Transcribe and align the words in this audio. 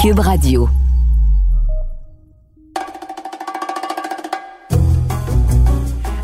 Cube 0.00 0.20
Radio. 0.20 0.66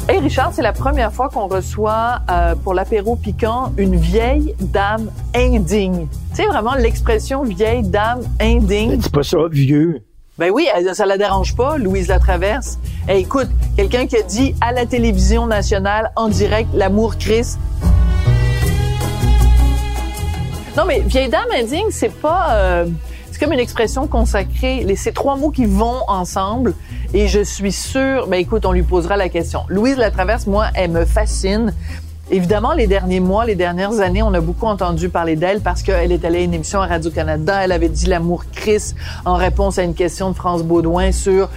Hey 0.08 0.18
Richard, 0.18 0.52
c'est 0.54 0.62
la 0.62 0.72
première 0.72 1.12
fois 1.12 1.28
qu'on 1.28 1.46
reçoit 1.46 2.20
euh, 2.30 2.54
pour 2.54 2.72
l'apéro 2.72 3.16
piquant 3.16 3.74
une 3.76 3.96
vieille 3.96 4.54
dame 4.60 5.10
indigne. 5.34 6.08
Tu 6.30 6.36
sais 6.36 6.46
vraiment 6.46 6.74
l'expression 6.74 7.42
vieille 7.42 7.82
dame 7.82 8.22
indigne. 8.40 8.96
Dis 8.96 9.10
pas 9.10 9.22
ça, 9.22 9.36
vieux. 9.50 10.02
Ben 10.38 10.50
oui, 10.50 10.68
ça 10.94 11.04
la 11.04 11.18
dérange 11.18 11.54
pas, 11.54 11.76
Louise 11.76 12.08
Latraverse. 12.08 12.78
Hey, 13.06 13.24
écoute, 13.24 13.48
quelqu'un 13.76 14.06
qui 14.06 14.16
a 14.16 14.22
dit 14.22 14.54
à 14.62 14.72
la 14.72 14.86
télévision 14.86 15.46
nationale 15.46 16.12
en 16.16 16.28
direct 16.28 16.70
l'amour 16.72 17.18
Christ. 17.18 17.58
Non 20.78 20.84
mais 20.86 21.00
vieille 21.00 21.28
dame 21.28 21.48
indigne, 21.54 21.88
c'est 21.90 22.12
pas 22.12 22.52
euh, 22.52 22.86
c'est 23.36 23.44
comme 23.44 23.52
une 23.52 23.60
expression 23.60 24.06
consacrée, 24.06 24.82
les 24.82 24.96
ces 24.96 25.12
trois 25.12 25.36
mots 25.36 25.50
qui 25.50 25.66
vont 25.66 26.00
ensemble 26.08 26.72
et 27.12 27.28
je 27.28 27.44
suis 27.44 27.70
sûre, 27.70 28.28
ben 28.28 28.40
écoute, 28.40 28.64
on 28.64 28.72
lui 28.72 28.82
posera 28.82 29.18
la 29.18 29.28
question. 29.28 29.60
Louise 29.68 29.98
Latraverse, 29.98 30.46
moi, 30.46 30.68
elle 30.74 30.90
me 30.92 31.04
fascine. 31.04 31.74
Évidemment, 32.30 32.72
les 32.72 32.86
derniers 32.86 33.20
mois, 33.20 33.44
les 33.44 33.54
dernières 33.54 34.00
années, 34.00 34.22
on 34.22 34.32
a 34.32 34.40
beaucoup 34.40 34.64
entendu 34.64 35.10
parler 35.10 35.36
d'elle 35.36 35.60
parce 35.60 35.82
qu'elle 35.82 36.12
est 36.12 36.24
allée 36.24 36.38
à 36.38 36.42
une 36.44 36.54
émission 36.54 36.80
à 36.80 36.86
Radio-Canada. 36.86 37.62
Elle 37.62 37.72
avait 37.72 37.90
dit 37.90 38.06
l'amour 38.06 38.46
Christ 38.52 38.96
en 39.26 39.34
réponse 39.34 39.78
à 39.78 39.82
une 39.82 39.94
question 39.94 40.30
de 40.30 40.34
France 40.34 40.62
Baudouin 40.62 41.12
sur 41.12 41.50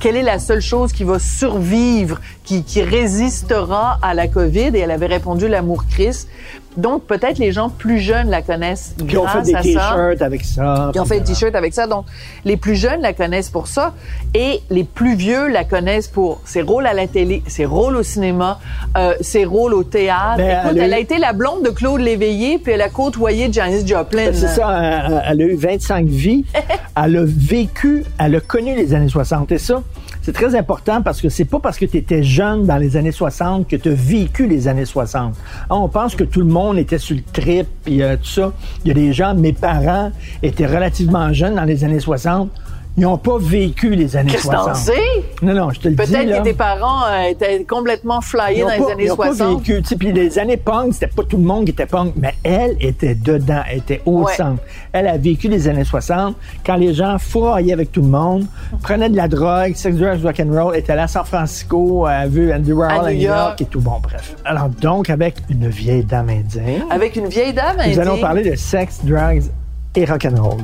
quelle 0.00 0.16
est 0.16 0.22
la 0.22 0.38
seule 0.38 0.60
chose 0.60 0.92
qui 0.92 1.04
va 1.04 1.18
survivre, 1.18 2.20
qui, 2.44 2.62
qui 2.64 2.82
résistera 2.82 3.98
à 4.02 4.14
la 4.14 4.28
COVID? 4.28 4.70
Et 4.74 4.78
elle 4.80 4.90
avait 4.90 5.06
répondu 5.06 5.48
l'amour 5.48 5.84
Christ. 5.90 6.28
Donc, 6.76 7.04
peut-être 7.04 7.38
les 7.38 7.52
gens 7.52 7.70
plus 7.70 8.00
jeunes 8.00 8.28
la 8.28 8.42
connaissent 8.42 8.94
Qui 9.08 9.16
ont 9.16 9.26
fait 9.26 9.40
des 9.40 9.54
t-shirts 9.54 10.20
avec 10.20 10.44
ça. 10.44 10.90
Ils 10.94 11.00
ont 11.00 11.06
fait 11.06 11.20
des 11.20 11.24
t-shirts 11.32 11.54
avec 11.54 11.72
ça. 11.72 11.86
Donc, 11.86 12.04
les 12.44 12.58
plus 12.58 12.74
jeunes 12.76 13.00
la 13.00 13.14
connaissent 13.14 13.48
pour 13.48 13.66
ça 13.66 13.94
et 14.34 14.60
les 14.68 14.84
plus 14.84 15.14
vieux 15.14 15.48
la 15.48 15.64
connaissent 15.64 16.08
pour 16.08 16.42
ses 16.44 16.60
rôles 16.60 16.86
à 16.86 16.92
la 16.92 17.06
télé, 17.06 17.42
ses 17.46 17.64
rôles 17.64 17.96
au 17.96 18.02
cinéma, 18.02 18.58
euh, 18.98 19.14
ses 19.22 19.46
rôles 19.46 19.72
au 19.72 19.84
théâtre. 19.84 20.36
Ben, 20.36 20.58
Écoute, 20.66 20.72
elle 20.76 20.80
a 20.82 20.84
elle 20.84 20.92
a 20.92 20.98
eu- 20.98 21.02
été 21.02 21.16
la 21.16 21.32
blonde 21.32 21.62
de 21.64 21.70
Claude 21.70 22.02
Léveillé 22.02 22.58
puis 22.58 22.74
elle 22.74 22.82
a 22.82 22.90
côtoyé 22.90 23.50
Janis 23.50 23.86
Joplin. 23.86 24.26
Ben, 24.26 24.34
C'est 24.34 24.48
ça, 24.48 25.06
elle, 25.08 25.22
elle 25.30 25.40
a 25.40 25.44
eu 25.46 25.56
25 25.56 26.06
vies. 26.06 26.44
elle 27.02 27.16
a 27.16 27.22
vécu, 27.24 28.04
elle 28.18 28.34
a 28.36 28.40
connu 28.40 28.76
les 28.76 28.92
années 28.92 29.08
60. 29.08 29.50
Et 29.50 29.56
ça, 29.58 29.82
c'est 30.26 30.32
très 30.32 30.56
important 30.56 31.02
parce 31.02 31.20
que 31.20 31.28
c'est 31.28 31.44
pas 31.44 31.60
parce 31.60 31.78
que 31.78 31.84
tu 31.84 31.98
étais 31.98 32.24
jeune 32.24 32.66
dans 32.66 32.78
les 32.78 32.96
années 32.96 33.12
60 33.12 33.68
que 33.68 33.76
tu 33.76 33.90
as 33.90 33.94
vécu 33.94 34.48
les 34.48 34.66
années 34.66 34.84
60. 34.84 35.36
Ah, 35.70 35.76
On 35.76 35.88
pense 35.88 36.16
que 36.16 36.24
tout 36.24 36.40
le 36.40 36.46
monde 36.46 36.78
était 36.78 36.98
sur 36.98 37.14
le 37.14 37.22
trip 37.22 37.68
et 37.86 38.02
euh, 38.02 38.16
tout 38.16 38.26
ça. 38.26 38.52
Il 38.84 38.88
y 38.88 38.90
a 38.90 38.94
des 38.94 39.12
gens, 39.12 39.36
mes 39.36 39.52
parents 39.52 40.10
étaient 40.42 40.66
relativement 40.66 41.32
jeunes 41.32 41.54
dans 41.54 41.62
les 41.62 41.84
années 41.84 42.00
60. 42.00 42.50
Ils 42.98 43.02
n'ont 43.02 43.18
pas 43.18 43.36
vécu 43.38 43.94
les 43.94 44.16
années 44.16 44.32
Qu'est-ce 44.32 44.46
que 44.48 44.52
t'en 44.54 44.74
60. 44.74 44.76
sais? 44.76 44.92
Non, 45.42 45.52
non, 45.52 45.70
je 45.70 45.80
te 45.80 45.88
le 45.88 45.94
dis. 45.94 45.96
Peut-être 45.96 46.28
là. 46.28 46.38
que 46.38 46.44
tes 46.44 46.54
parents 46.54 47.04
euh, 47.06 47.24
étaient 47.30 47.62
complètement 47.64 48.22
flyés 48.22 48.62
dans 48.62 48.68
les 48.68 48.90
années 48.92 49.04
ils 49.04 49.12
ont 49.12 49.16
pas 49.16 49.34
60. 49.34 49.58
vécu. 49.60 49.82
Tu 49.82 49.88
sais, 49.88 49.96
Puis 49.96 50.12
les 50.12 50.38
années 50.38 50.56
punk, 50.56 50.94
c'était 50.94 51.08
pas 51.08 51.22
tout 51.24 51.36
le 51.36 51.42
monde 51.42 51.66
qui 51.66 51.72
était 51.72 51.84
punk, 51.84 52.14
mais 52.16 52.34
elle 52.42 52.74
était 52.80 53.14
dedans, 53.14 53.60
elle 53.70 53.78
était 53.78 54.00
au 54.06 54.22
Ouais. 54.24 54.32
centre. 54.34 54.62
Elle 54.92 55.08
a 55.08 55.18
vécu 55.18 55.48
les 55.48 55.68
années 55.68 55.84
60, 55.84 56.36
quand 56.64 56.76
les 56.76 56.94
gens 56.94 57.18
fourraillaient 57.18 57.74
avec 57.74 57.92
tout 57.92 58.00
le 58.00 58.08
monde, 58.08 58.46
prenaient 58.82 59.10
de 59.10 59.16
la 59.16 59.28
drogue, 59.28 59.74
sex, 59.74 59.94
drugs, 59.94 60.22
rock 60.24 60.40
and 60.40 60.50
roll, 60.58 60.74
était 60.74 60.92
allée 60.92 61.02
à 61.02 61.08
San 61.08 61.24
Francisco, 61.26 62.06
a 62.06 62.26
vu 62.26 62.50
Andy 62.50 62.72
Warhol 62.72 63.06
À 63.08 63.12
New 63.12 63.20
York. 63.20 63.60
Et 63.60 63.64
tout. 63.66 63.80
Bon, 63.80 63.98
bref. 64.02 64.36
Alors 64.46 64.70
donc, 64.70 65.10
avec 65.10 65.36
une 65.50 65.68
vieille 65.68 66.04
dame 66.04 66.30
indienne, 66.30 66.84
Avec 66.90 67.16
une 67.16 67.26
vieille 67.28 67.52
dame 67.52 67.76
nous 67.76 67.82
indigne. 67.82 68.00
allons 68.00 68.18
parler 68.20 68.42
de 68.50 68.56
sex, 68.56 69.00
drugs 69.04 69.42
et 69.94 70.06
rock 70.06 70.24
and 70.24 70.42
roll. 70.42 70.60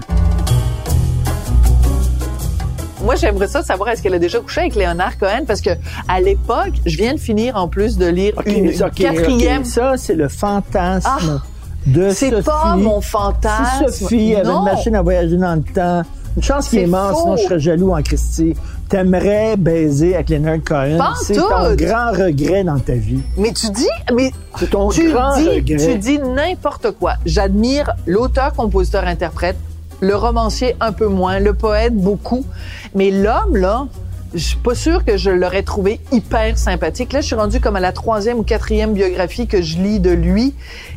Moi, 3.05 3.17
j'aimerais 3.17 3.49
ça 3.49 3.63
savoir 3.63 3.89
est-ce 3.91 4.03
qu'elle 4.03 4.15
a 4.15 4.19
déjà 4.19 4.39
couché 4.41 4.61
avec 4.61 4.75
Léonard 4.77 5.19
Cohen? 5.19 5.45
Parce 5.47 5.61
que 5.61 5.71
à 6.09 6.21
l'époque, 6.21 6.73
je 6.87 6.97
viens 6.97 7.15
de 7.15 7.19
finir 7.21 7.57
en 7.57 7.67
plus 7.69 7.97
de 7.99 8.07
lire 8.07 8.35
OK, 8.37 8.47
une, 8.47 8.67
une 8.67 8.91
quatrième. 8.91 9.65
Ça, 9.65 9.95
c'est 9.97 10.15
le 10.15 10.29
fantasme 10.29 11.41
Ah, 11.43 11.43
de 11.87 12.11
C'est 12.11 12.43
pas 12.45 12.77
mon 12.77 13.01
fantasme. 13.01 13.87
Si 13.91 14.05
Sophie 14.05 14.35
avait 14.37 14.45
Non. 14.49 14.59
une 14.61 14.65
machine 14.65 14.95
à 14.95 15.03
voyager 15.03 15.37
dans 15.37 15.57
le 15.57 15.63
temps, 15.63 16.03
une 16.37 16.43
chance 16.43 16.69
qu'il 16.69 16.79
est 16.79 16.87
mort, 16.87 17.19
sinon 17.21 17.37
je 17.37 17.43
serais 17.43 17.59
jaloux 17.61 17.93
en 17.93 18.03
Christie. 18.03 18.55
T'aimerais 18.89 19.57
baiser 19.57 20.15
avec 20.15 20.29
Leonard 20.31 20.59
Cohen. 20.65 20.97
Pas 20.99 21.15
C'est 21.23 21.35
tout. 21.35 21.41
ton 21.41 21.75
grand 21.75 22.13
regret 22.13 22.63
dans 22.63 22.79
ta 22.79 22.93
vie. 22.95 23.21
Mais 23.37 23.53
tu 23.53 23.69
dis, 23.71 23.89
mais 24.15 24.31
ton 24.71 24.91
tu 24.91 25.11
grand 25.11 25.37
dis, 25.37 25.49
regret. 25.49 25.77
tu 25.77 25.99
dis 25.99 26.19
n'importe 26.19 26.93
quoi. 26.93 27.15
J'admire 27.27 27.91
l'auteur, 28.07 28.53
compositeur, 28.53 29.05
interprète, 29.07 29.57
le 30.03 30.17
romancier 30.17 30.75
un 30.81 30.93
peu 30.93 31.07
moins, 31.07 31.39
le 31.39 31.55
poète 31.55 31.95
beaucoup, 31.95 32.45
mais 32.95 33.11
l'homme 33.11 33.57
là, 33.57 33.87
je 34.35 34.39
suis 34.39 34.57
pas 34.57 34.75
sûre 34.75 35.05
que 35.05 35.17
je 35.17 35.31
l'aurais 35.31 35.63
trouvé 35.63 36.01
hyper 36.11 36.57
sympathique. 36.57 37.13
Là, 37.13 37.21
je 37.21 37.27
suis 37.27 37.35
rendue 37.37 37.61
comme 37.61 37.77
à 37.77 37.81
la 37.81 37.93
troisième 37.93 38.39
ou 38.39 38.43
quatrième 38.43 38.95
biographie 38.95 39.47
que 39.47 39.61
je 39.63 39.77
lis 39.79 40.01
de 40.01 40.11
lui 40.11 40.55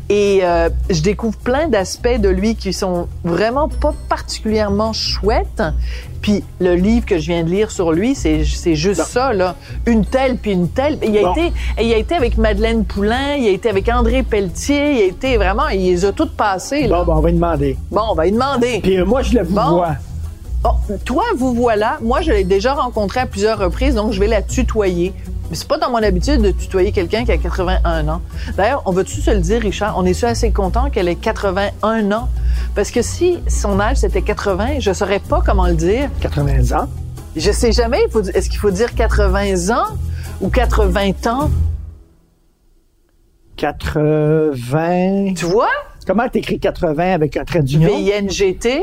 et 0.10 0.40
euh, 0.44 0.70
je 0.90 1.02
découvre 1.02 1.38
plein 1.38 1.68
d'aspects 1.68 2.18
de 2.20 2.30
lui 2.30 2.56
qui 2.56 2.72
sont 2.74 3.08
vraiment 3.24 3.68
pas 3.68 3.94
particulièrement 4.10 4.94
chouettes. 4.94 5.64
Puis 6.22 6.44
le 6.60 6.76
livre 6.76 7.06
que 7.06 7.20
je 7.20 7.28
viens 7.28 7.44
de 7.44 7.50
lire 7.50 7.70
sur 7.70 7.92
lui, 7.92 8.16
c'est 8.16 8.44
c'est 8.46 8.76
juste 8.76 9.04
ça 9.04 9.32
là, 9.34 9.56
une 9.86 10.06
telle 10.06 10.38
puis 10.38 10.52
une 10.52 10.70
telle. 10.70 10.98
Il 11.04 11.16
a 11.18 11.22
Bon. 11.22 11.34
été 11.34 11.54
il 11.82 11.94
a 11.94 11.98
été 11.98 12.16
avec 12.16 12.38
Madeleine 12.38 12.84
Poulain, 12.86 13.36
il 13.38 13.48
a 13.48 13.52
été 13.52 13.70
avec 13.70 13.90
André 13.90 14.24
Pelletier, 14.24 14.94
il 14.94 15.02
a 15.02 15.06
été 15.06 15.38
vraiment, 15.38 15.68
il 15.70 15.82
les 15.82 16.06
a 16.06 16.12
toutes 16.14 16.36
passées. 16.36 16.88
Là. 16.88 17.04
Bon, 17.04 17.06
ben, 17.06 17.18
on 17.18 17.22
va 17.22 17.30
lui 17.30 17.36
demander. 17.36 17.78
Bon, 17.92 18.02
on 18.12 18.16
va 18.16 18.24
lui 18.26 18.32
demander. 18.32 18.80
Puis 18.82 18.98
euh, 18.98 19.06
moi, 19.06 19.22
je 19.22 19.34
le 19.38 19.44
vous 19.44 19.54
Bon. 19.56 19.70
vois. 19.76 19.96
Bon, 20.66 20.98
toi, 21.06 21.26
vous 21.38 21.54
voilà. 21.54 22.00
Moi, 22.02 22.22
je 22.22 22.32
l'ai 22.32 22.44
déjà 22.44 22.74
rencontré 22.74 23.20
à 23.20 23.28
plusieurs 23.28 23.60
reprises, 23.60 23.94
donc 23.94 24.14
je 24.14 24.20
vais 24.20 24.26
la 24.26 24.42
tutoyer. 24.42 25.14
Mais 25.52 25.56
c'est 25.56 25.68
pas 25.68 25.78
dans 25.78 25.92
mon 25.92 26.02
habitude 26.02 26.42
de 26.42 26.50
tutoyer 26.50 26.92
quelqu'un 26.92 27.24
qui 27.24 27.32
a 27.32 27.38
81 27.38 28.08
ans. 28.08 28.22
D'ailleurs, 28.58 28.82
on 28.88 28.92
va-tu 28.92 29.22
se 29.22 29.30
le 29.30 29.42
dire, 29.42 29.62
Richard? 29.62 29.96
On 29.96 30.06
est 30.06 30.24
assez 30.24 30.50
content 30.50 30.90
qu'elle 30.90 31.08
ait 31.08 31.18
81 31.18 32.12
ans? 32.12 32.30
Parce 32.74 32.90
que 32.90 33.04
si 33.04 33.38
son 33.48 33.80
âge 33.80 33.98
c'était 33.98 34.24
80, 34.24 34.80
je 34.80 34.92
saurais 34.92 35.20
pas 35.20 35.44
comment 35.46 35.68
le 35.68 35.76
dire. 35.76 36.10
80 36.22 36.76
ans? 36.76 36.90
Je 37.36 37.52
sais 37.52 37.72
jamais, 37.72 38.00
est-ce 38.34 38.50
qu'il 38.50 38.58
faut 38.58 38.72
dire 38.72 38.96
80 38.96 39.70
ans 39.70 39.94
ou 40.42 40.50
80 40.50 41.12
ans? 41.28 41.52
80. 43.58 45.34
Tu 45.36 45.46
vois? 45.46 45.70
Comment 46.08 46.28
t'écris 46.28 46.60
80 46.60 47.14
avec 47.14 47.38
un 47.38 47.46
trait 47.46 47.62
d'union? 47.62 48.00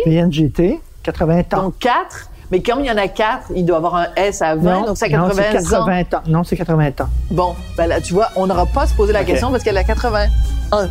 VNGT. 0.06 0.78
80 1.02 1.38
ans. 1.54 1.62
Donc 1.62 1.78
4. 1.78 2.30
Mais 2.50 2.60
comme 2.60 2.80
il 2.80 2.86
y 2.86 2.90
en 2.90 2.98
a 2.98 3.08
4, 3.08 3.52
il 3.54 3.64
doit 3.64 3.78
avoir 3.78 3.94
un 3.94 4.06
S 4.14 4.42
à 4.42 4.54
20, 4.54 4.86
donc 4.86 4.98
c'est 4.98 5.08
non, 5.08 5.28
80 5.28 5.42
c'est 5.52 5.74
ans. 5.74 5.86
80 5.86 6.00
ans. 6.00 6.22
Non, 6.26 6.44
c'est 6.44 6.56
80 6.56 6.88
ans. 7.00 7.08
Bon, 7.30 7.54
ben 7.78 7.86
là, 7.86 8.00
tu 8.00 8.12
vois, 8.12 8.28
on 8.36 8.46
n'aura 8.46 8.66
pas 8.66 8.82
à 8.82 8.86
se 8.86 8.94
poser 8.94 9.14
la 9.14 9.24
question 9.24 9.50
parce 9.50 9.64
qu'elle 9.64 9.78
a 9.78 9.84
81. 9.84 10.90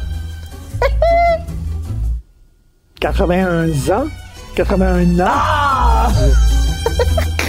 81 3.00 3.70
ans? 3.92 4.06
81 4.56 5.20
ans? 5.20 5.26
Ah! 5.28 6.10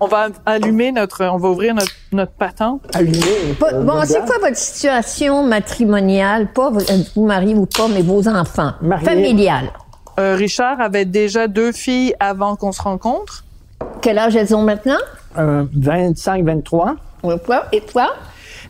On 0.00 0.06
va 0.06 0.28
allumer 0.46 0.92
notre, 0.92 1.24
on 1.26 1.36
va 1.36 1.48
ouvrir 1.50 1.74
notre, 1.74 1.92
notre 2.12 2.32
patente. 2.32 2.80
Allumé. 2.94 3.20
Pas- 3.58 3.74
euh, 3.74 3.82
bon, 3.82 4.00
c'est 4.06 4.24
quoi 4.24 4.38
votre 4.40 4.56
situation 4.56 5.42
matrimoniale? 5.44 6.48
Pas 6.52 6.70
vous, 6.70 6.80
vous 7.14 7.26
mariez 7.26 7.54
ou 7.54 7.66
pas, 7.66 7.86
mais 7.88 8.02
vos 8.02 8.26
enfants. 8.26 8.72
Mariés. 8.80 9.04
Familiale. 9.04 9.70
Euh, 10.18 10.34
Richard 10.36 10.80
avait 10.80 11.04
déjà 11.04 11.48
deux 11.48 11.72
filles 11.72 12.14
avant 12.18 12.56
qu'on 12.56 12.72
se 12.72 12.82
rencontre. 12.82 13.44
Quel 14.00 14.18
âge 14.18 14.36
elles 14.36 14.54
ont 14.54 14.62
maintenant? 14.62 14.98
Euh, 15.38 15.64
25, 15.74 16.44
23. 16.44 16.96
Et 17.72 17.80
toi? 17.82 18.14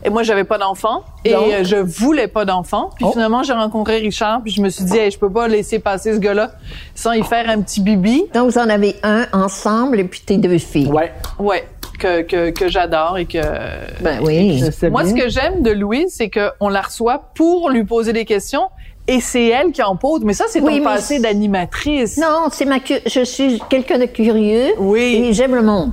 Et 0.03 0.09
moi, 0.09 0.23
j'avais 0.23 0.43
pas 0.43 0.57
d'enfant. 0.57 1.03
Et 1.25 1.33
Donc? 1.33 1.43
euh, 1.51 1.63
je 1.63 1.75
voulais 1.77 2.27
pas 2.27 2.45
d'enfant. 2.45 2.89
Puis 2.95 3.05
Oh. 3.07 3.11
finalement, 3.11 3.43
j'ai 3.43 3.53
rencontré 3.53 3.97
Richard. 3.97 4.41
Puis 4.43 4.51
je 4.53 4.61
me 4.61 4.69
suis 4.69 4.83
dit, 4.85 4.97
hey, 4.97 5.11
je 5.11 5.17
peux 5.19 5.29
pas 5.31 5.47
laisser 5.47 5.79
passer 5.79 6.13
ce 6.13 6.19
gars-là 6.19 6.51
sans 6.95 7.11
y 7.13 7.23
faire 7.23 7.49
un 7.49 7.61
petit 7.61 7.81
bibi. 7.81 8.23
Donc, 8.33 8.51
vous 8.51 8.57
en 8.57 8.69
avez 8.69 8.95
un 9.03 9.25
ensemble 9.33 9.99
et 9.99 10.03
puis 10.03 10.21
tes 10.21 10.37
deux 10.37 10.57
filles. 10.57 10.87
Ouais. 10.91 11.11
Ouais, 11.39 11.65
que, 11.99 12.21
que, 12.21 12.49
que 12.51 12.67
j'adore 12.67 13.17
et 13.17 13.25
que... 13.25 13.39
Ben 14.01 14.19
oui. 14.23 14.63
Moi, 14.89 15.03
bien. 15.03 15.11
ce 15.11 15.15
que 15.23 15.29
j'aime 15.29 15.61
de 15.61 15.71
Louise, 15.71 16.13
c'est 16.15 16.29
qu'on 16.29 16.69
la 16.69 16.81
reçoit 16.81 17.31
pour 17.35 17.69
lui 17.69 17.83
poser 17.83 18.13
des 18.13 18.25
questions 18.25 18.63
et 19.07 19.19
c'est 19.19 19.47
elle 19.47 19.71
qui 19.71 19.81
en 19.83 19.95
pose. 19.95 20.21
Mais 20.23 20.33
ça, 20.33 20.45
c'est 20.47 20.61
Oui, 20.61 20.77
ton 20.79 20.83
passé 20.85 21.19
d'animatrice. 21.19 22.17
Non, 22.17 22.47
c'est 22.51 22.65
ma 22.65 22.79
cu- 22.79 23.01
je 23.05 23.23
suis 23.23 23.61
quelqu'un 23.69 23.97
de 23.99 24.05
curieux 24.05 24.73
Oui. 24.79 25.25
et 25.27 25.33
j'aime 25.33 25.55
le 25.55 25.63
monde. 25.63 25.91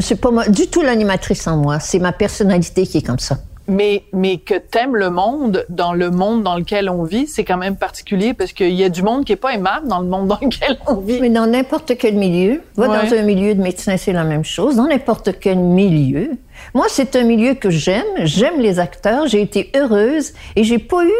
Suis 0.00 0.14
pas 0.16 0.30
moi- 0.30 0.48
du 0.48 0.66
tout 0.68 0.82
l'animatrice 0.82 1.46
en 1.46 1.56
moi. 1.56 1.78
C'est 1.80 1.98
ma 1.98 2.12
personnalité 2.12 2.86
qui 2.86 2.98
est 2.98 3.06
comme 3.06 3.18
ça. 3.18 3.38
Mais, 3.66 4.02
mais 4.12 4.36
que 4.36 4.54
t'aimes 4.58 4.94
le 4.94 5.08
monde, 5.08 5.64
dans 5.70 5.94
le 5.94 6.10
monde 6.10 6.42
dans 6.42 6.56
lequel 6.56 6.90
on 6.90 7.02
vit, 7.02 7.26
c'est 7.26 7.44
quand 7.44 7.56
même 7.56 7.76
particulier 7.76 8.34
parce 8.34 8.52
qu'il 8.52 8.74
y 8.74 8.84
a 8.84 8.90
du 8.90 9.02
monde 9.02 9.24
qui 9.24 9.32
est 9.32 9.36
pas 9.36 9.54
aimable 9.54 9.88
dans 9.88 10.00
le 10.00 10.06
monde 10.06 10.28
dans 10.28 10.38
lequel 10.42 10.76
on 10.86 10.96
vit. 10.96 11.18
Mais 11.22 11.30
dans 11.30 11.46
n'importe 11.46 11.96
quel 11.96 12.14
milieu, 12.16 12.60
va 12.76 12.88
Ouais. 12.88 13.08
dans 13.08 13.14
un 13.16 13.22
milieu 13.22 13.54
de 13.54 13.62
médecin, 13.62 13.96
c'est 13.96 14.12
la 14.12 14.24
même 14.24 14.44
chose. 14.44 14.76
Dans 14.76 14.86
n'importe 14.86 15.38
quel 15.40 15.56
milieu, 15.58 16.32
Moi, 16.74 16.86
c'est 16.90 17.16
un 17.16 17.24
milieu 17.24 17.54
que 17.54 17.70
j'aime. 17.70 18.04
J'aime 18.24 18.60
les 18.60 18.78
acteurs. 18.78 19.26
J'ai 19.28 19.40
été 19.40 19.72
heureuse 19.74 20.34
et 20.56 20.62
j'ai 20.64 20.78
pas 20.78 21.02
eu 21.04 21.12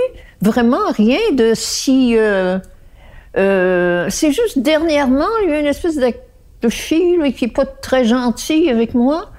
vraiment 0.42 0.90
rien 0.94 1.18
de 1.32 1.52
si. 1.54 2.14
euh, 2.18 2.58
euh, 3.36 4.06
c'est 4.10 4.30
juste 4.32 4.58
dernièrement, 4.60 5.24
il 5.42 5.48
y 5.48 5.52
a 5.52 5.56
eu 5.56 5.60
une 5.60 5.66
espèce 5.66 5.96
de, 5.96 6.12
de 6.64 6.68
fille 6.70 7.16
là, 7.18 7.30
qui 7.30 7.44
est 7.46 7.48
pas 7.48 7.66
très 7.66 8.04
gentille 8.04 8.70
avec 8.70 8.94
moi, 8.94 9.30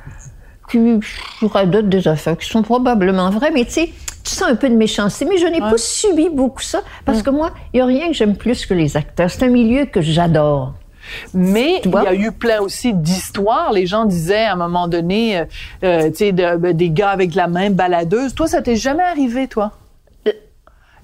qui 0.70 1.00
radote 1.42 1.90
des 1.90 2.08
affaires 2.08 2.38
qui 2.38 2.48
sont 2.50 2.62
probablement 2.64 3.30
vraies, 3.30 3.52
mais 3.54 3.66
tu 3.66 3.72
sais, 3.72 3.90
tu 4.24 4.32
sens 4.34 4.48
un 4.50 4.56
peu 4.56 4.70
de 4.70 4.76
méchanceté. 4.76 5.26
Mais 5.26 5.38
je 5.38 5.46
n'ai 5.46 5.60
pas 5.60 5.78
subi 5.78 6.30
beaucoup 6.30 6.62
ça 6.62 6.82
parce 7.06 7.22
que 7.22 7.30
moi, 7.30 7.52
il 7.74 7.78
y 7.78 7.82
a 7.82 7.86
rien 7.86 8.08
que 8.08 8.14
j'aime 8.14 8.36
plus 8.36 8.66
que 8.66 8.74
les 8.74 8.98
acteurs. 8.98 9.30
C'est 9.30 9.44
un 9.44 9.50
milieu 9.50 9.86
que 9.86 10.02
j'adore. 10.02 10.74
Mais 11.36 11.82
il 11.86 11.92
y 11.92 12.08
a 12.08 12.16
eu 12.16 12.32
plein 12.32 12.62
aussi 12.62 12.92
d'histoires. 12.94 13.72
Les 13.72 13.86
gens 13.86 14.06
disaient 14.06 14.46
à 14.46 14.54
un 14.54 14.56
moment 14.56 14.88
donné, 14.88 15.38
euh, 15.38 15.46
euh, 15.84 16.10
tu 16.10 16.16
sais, 16.18 16.32
de- 16.32 16.56
ben, 16.58 16.76
des 16.76 16.90
gars 16.90 17.10
avec 17.12 17.36
la 17.36 17.48
main 17.48 17.70
baladeuse. 17.70 18.34
Toi, 18.34 18.48
ça 18.48 18.64
t'est 18.64 18.76
jamais 18.76 19.04
arrivé, 19.04 19.48
toi? 19.48 19.72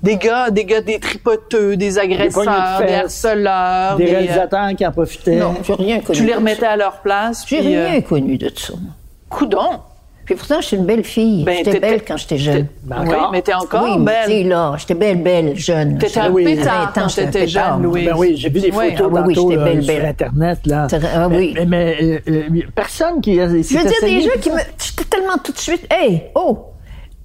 Des 0.03 0.17
gars, 0.17 0.49
des 0.49 0.65
gars, 0.65 0.81
des 0.81 0.99
tripoteux, 0.99 1.77
des 1.77 1.99
agresseurs, 1.99 2.81
des 2.85 2.93
harceleurs. 2.93 3.97
Des 3.97 4.05
des, 4.05 4.11
euh, 4.11 4.17
réalisateurs 4.17 4.75
qui 4.75 4.85
en 4.85 4.91
profitaient. 4.91 5.35
Non, 5.35 5.53
j'ai 5.63 5.73
rien 5.73 5.99
connu. 5.99 6.17
tu 6.19 6.25
les 6.25 6.33
remettais 6.33 6.61
ça. 6.61 6.71
à 6.71 6.77
leur 6.77 7.01
place. 7.01 7.45
J'ai 7.47 7.77
euh, 7.77 7.87
rien 7.87 8.01
connu 8.01 8.37
de 8.37 8.51
ça. 8.55 8.73
moi. 8.73 8.93
coudon. 9.29 9.79
Puis 10.25 10.35
pourtant, 10.35 10.61
j'étais 10.61 10.75
une 10.77 10.85
belle 10.85 11.03
fille. 11.03 11.43
Ben, 11.43 11.57
j'étais 11.57 11.79
belle 11.79 12.03
quand 12.07 12.15
j'étais 12.15 12.37
jeune. 12.37 12.67
Ben, 12.83 12.97
Oui, 13.01 13.15
encore. 13.15 13.31
mais 13.31 13.41
t'es 13.41 13.53
encore 13.53 13.83
oui, 13.83 13.97
mais 13.99 14.27
belle. 14.27 14.47
là, 14.47 14.75
j'étais 14.77 14.93
belle, 14.93 15.21
belle, 15.21 15.55
jeune. 15.55 15.97
T'étais 15.97 16.19
un 16.19 16.29
oui. 16.29 16.45
pétard 16.45 16.65
20 16.65 16.83
ans, 16.83 16.91
quand 16.95 17.15
t'étais 17.15 17.47
jeune, 17.47 17.81
Louise. 17.81 18.05
Ben 18.05 18.15
oui, 18.15 18.35
j'ai 18.37 18.49
vu 18.49 18.59
des 18.59 18.71
Oui, 18.71 18.91
photos 18.91 19.11
ah 19.11 19.13
oui, 19.13 19.21
oui, 19.27 19.35
tantôt, 19.35 19.49
j'étais 19.51 19.59
là, 19.59 19.65
belle, 19.71 19.83
sur 19.83 19.93
belle. 19.93 20.05
Internet. 20.05 20.59
Là. 20.67 20.87
Ah 21.15 21.27
oui. 21.27 21.53
Mais, 21.55 21.65
mais, 21.65 21.97
euh, 22.01 22.19
euh, 22.29 22.61
personne 22.73 23.19
qui 23.21 23.39
a 23.39 23.47
Je 23.47 23.53
veux 23.53 23.61
dire, 23.61 23.83
des 24.01 24.21
gens 24.21 24.29
qui 24.39 24.51
me. 24.51 24.57
J'étais 24.57 25.03
tellement 25.09 25.37
tout 25.43 25.51
de 25.51 25.57
suite. 25.57 25.85
Hey, 25.91 26.23
oh! 26.35 26.65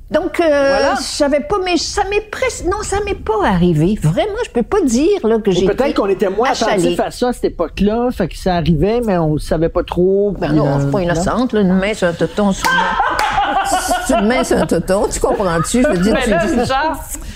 Donc, 0.09 0.39
euh, 0.39 0.45
Voilà. 0.47 0.95
je 0.97 1.03
savais 1.03 1.41
pas, 1.41 1.57
mais 1.65 1.77
ça 1.77 2.05
m'est 2.09 2.31
presque. 2.31 2.65
Non, 2.67 2.83
ça 2.83 2.99
m'est 3.05 3.15
pas 3.17 3.45
arrivé. 3.45 3.99
Vraiment, 4.01 4.39
je 4.45 4.51
peux 4.51 4.63
pas 4.63 4.81
dire 4.83 5.27
là, 5.27 5.39
que 5.39 5.51
j'ai. 5.51 5.67
Peut-être 5.67 5.95
qu'on 5.95 6.09
était 6.09 6.31
moins 6.31 6.51
attentif 6.51 7.01
à 7.01 7.11
ça 7.11 7.29
à 7.29 7.33
cette 7.33 7.47
époque-là, 7.47 8.11
fait 8.13 8.29
que 8.29 8.37
ça 8.37 8.55
arrivait, 8.55 9.01
mais 9.05 9.19
on 9.19 9.37
savait 9.39 9.69
pas 9.69 9.83
trop. 9.83 10.33
Ben 10.39 10.53
non, 10.53 10.65
je 10.67 10.71
euh, 10.71 10.81
suis 10.83 10.91
pas 10.93 11.03
innocente, 11.03 11.53
là, 11.53 11.61
une 11.61 11.73
main 11.73 11.93
sur 11.93 12.07
un 12.07 12.13
toton. 12.13 12.53
Sur 12.53 12.69
une... 12.71 14.17
une 14.21 14.29
main 14.29 14.45
sur 14.45 14.59
un 14.59 14.67
toton, 14.67 15.09
tu 15.11 15.19
comprends-tu? 15.19 15.83
Je 15.83 15.89
veux 15.89 15.99
dire, 15.99 16.15
Mais 16.15 16.23
tu 16.23 16.31
là, 16.57 16.65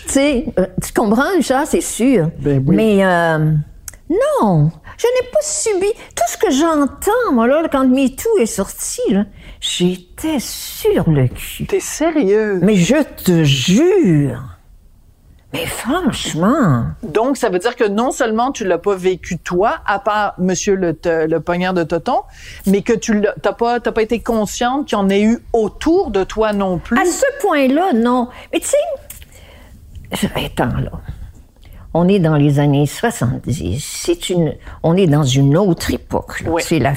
Tu 0.06 0.12
sais, 0.14 0.44
euh, 0.58 0.66
tu 0.80 0.92
comprends, 0.92 1.30
Richard, 1.36 1.66
c'est 1.66 1.80
sûr. 1.80 2.30
Ben 2.38 2.62
oui. 2.64 2.76
Mais 2.76 3.04
euh, 3.04 3.52
non, 4.42 4.70
je 5.00 5.06
n'ai 5.06 5.28
pas 5.30 5.40
subi 5.42 5.86
tout 6.14 6.24
ce 6.28 6.36
que 6.36 6.50
j'entends, 6.50 7.32
moi, 7.32 7.46
là, 7.46 7.62
quand 7.72 7.86
MeToo 7.86 8.36
est 8.38 8.46
sorti, 8.46 9.00
là. 9.10 9.24
J'étais 9.60 10.38
sur 10.40 11.08
le 11.10 11.28
cul. 11.28 11.66
t'es 11.66 11.80
sérieux? 11.80 12.58
Mais 12.62 12.76
je 12.76 13.02
te 13.24 13.42
jure. 13.44 14.42
Mais 15.52 15.66
franchement. 15.66 16.84
Donc, 17.02 17.36
ça 17.36 17.48
veut 17.48 17.58
dire 17.58 17.74
que 17.76 17.84
non 17.88 18.10
seulement 18.12 18.52
tu 18.52 18.64
l'as 18.64 18.78
pas 18.78 18.94
vécu 18.94 19.36
toi, 19.38 19.78
à 19.86 19.98
part 19.98 20.34
Monsieur 20.38 20.76
le, 20.76 20.94
te- 20.94 21.26
le 21.26 21.40
poignard 21.40 21.74
de 21.74 21.82
Toton, 21.82 22.20
mais 22.66 22.82
que 22.82 22.92
tu 22.92 23.20
t'as 23.42 23.52
pas, 23.52 23.80
t'as 23.80 23.90
pas 23.92 24.02
été 24.02 24.20
consciente 24.20 24.86
qu'il 24.86 24.96
y 24.96 25.00
en 25.00 25.08
ait 25.08 25.22
eu 25.22 25.38
autour 25.52 26.10
de 26.12 26.22
toi 26.24 26.52
non 26.52 26.78
plus? 26.78 26.98
À 27.00 27.04
ce 27.04 27.24
point-là, 27.40 27.92
non. 27.94 28.28
Mais 28.52 28.60
tu 28.60 28.68
sais, 28.68 28.76
je- 30.12 30.26
attends 30.46 30.76
là. 30.78 30.92
On 31.92 32.06
est 32.06 32.20
dans 32.20 32.36
les 32.36 32.60
années 32.60 32.86
70. 32.86 33.84
C'est 33.84 34.30
une, 34.30 34.54
on 34.84 34.96
est 34.96 35.08
dans 35.08 35.24
une 35.24 35.56
autre 35.56 35.92
époque. 35.92 36.44
Oui. 36.46 36.62
C'est 36.64 36.78
la, 36.78 36.92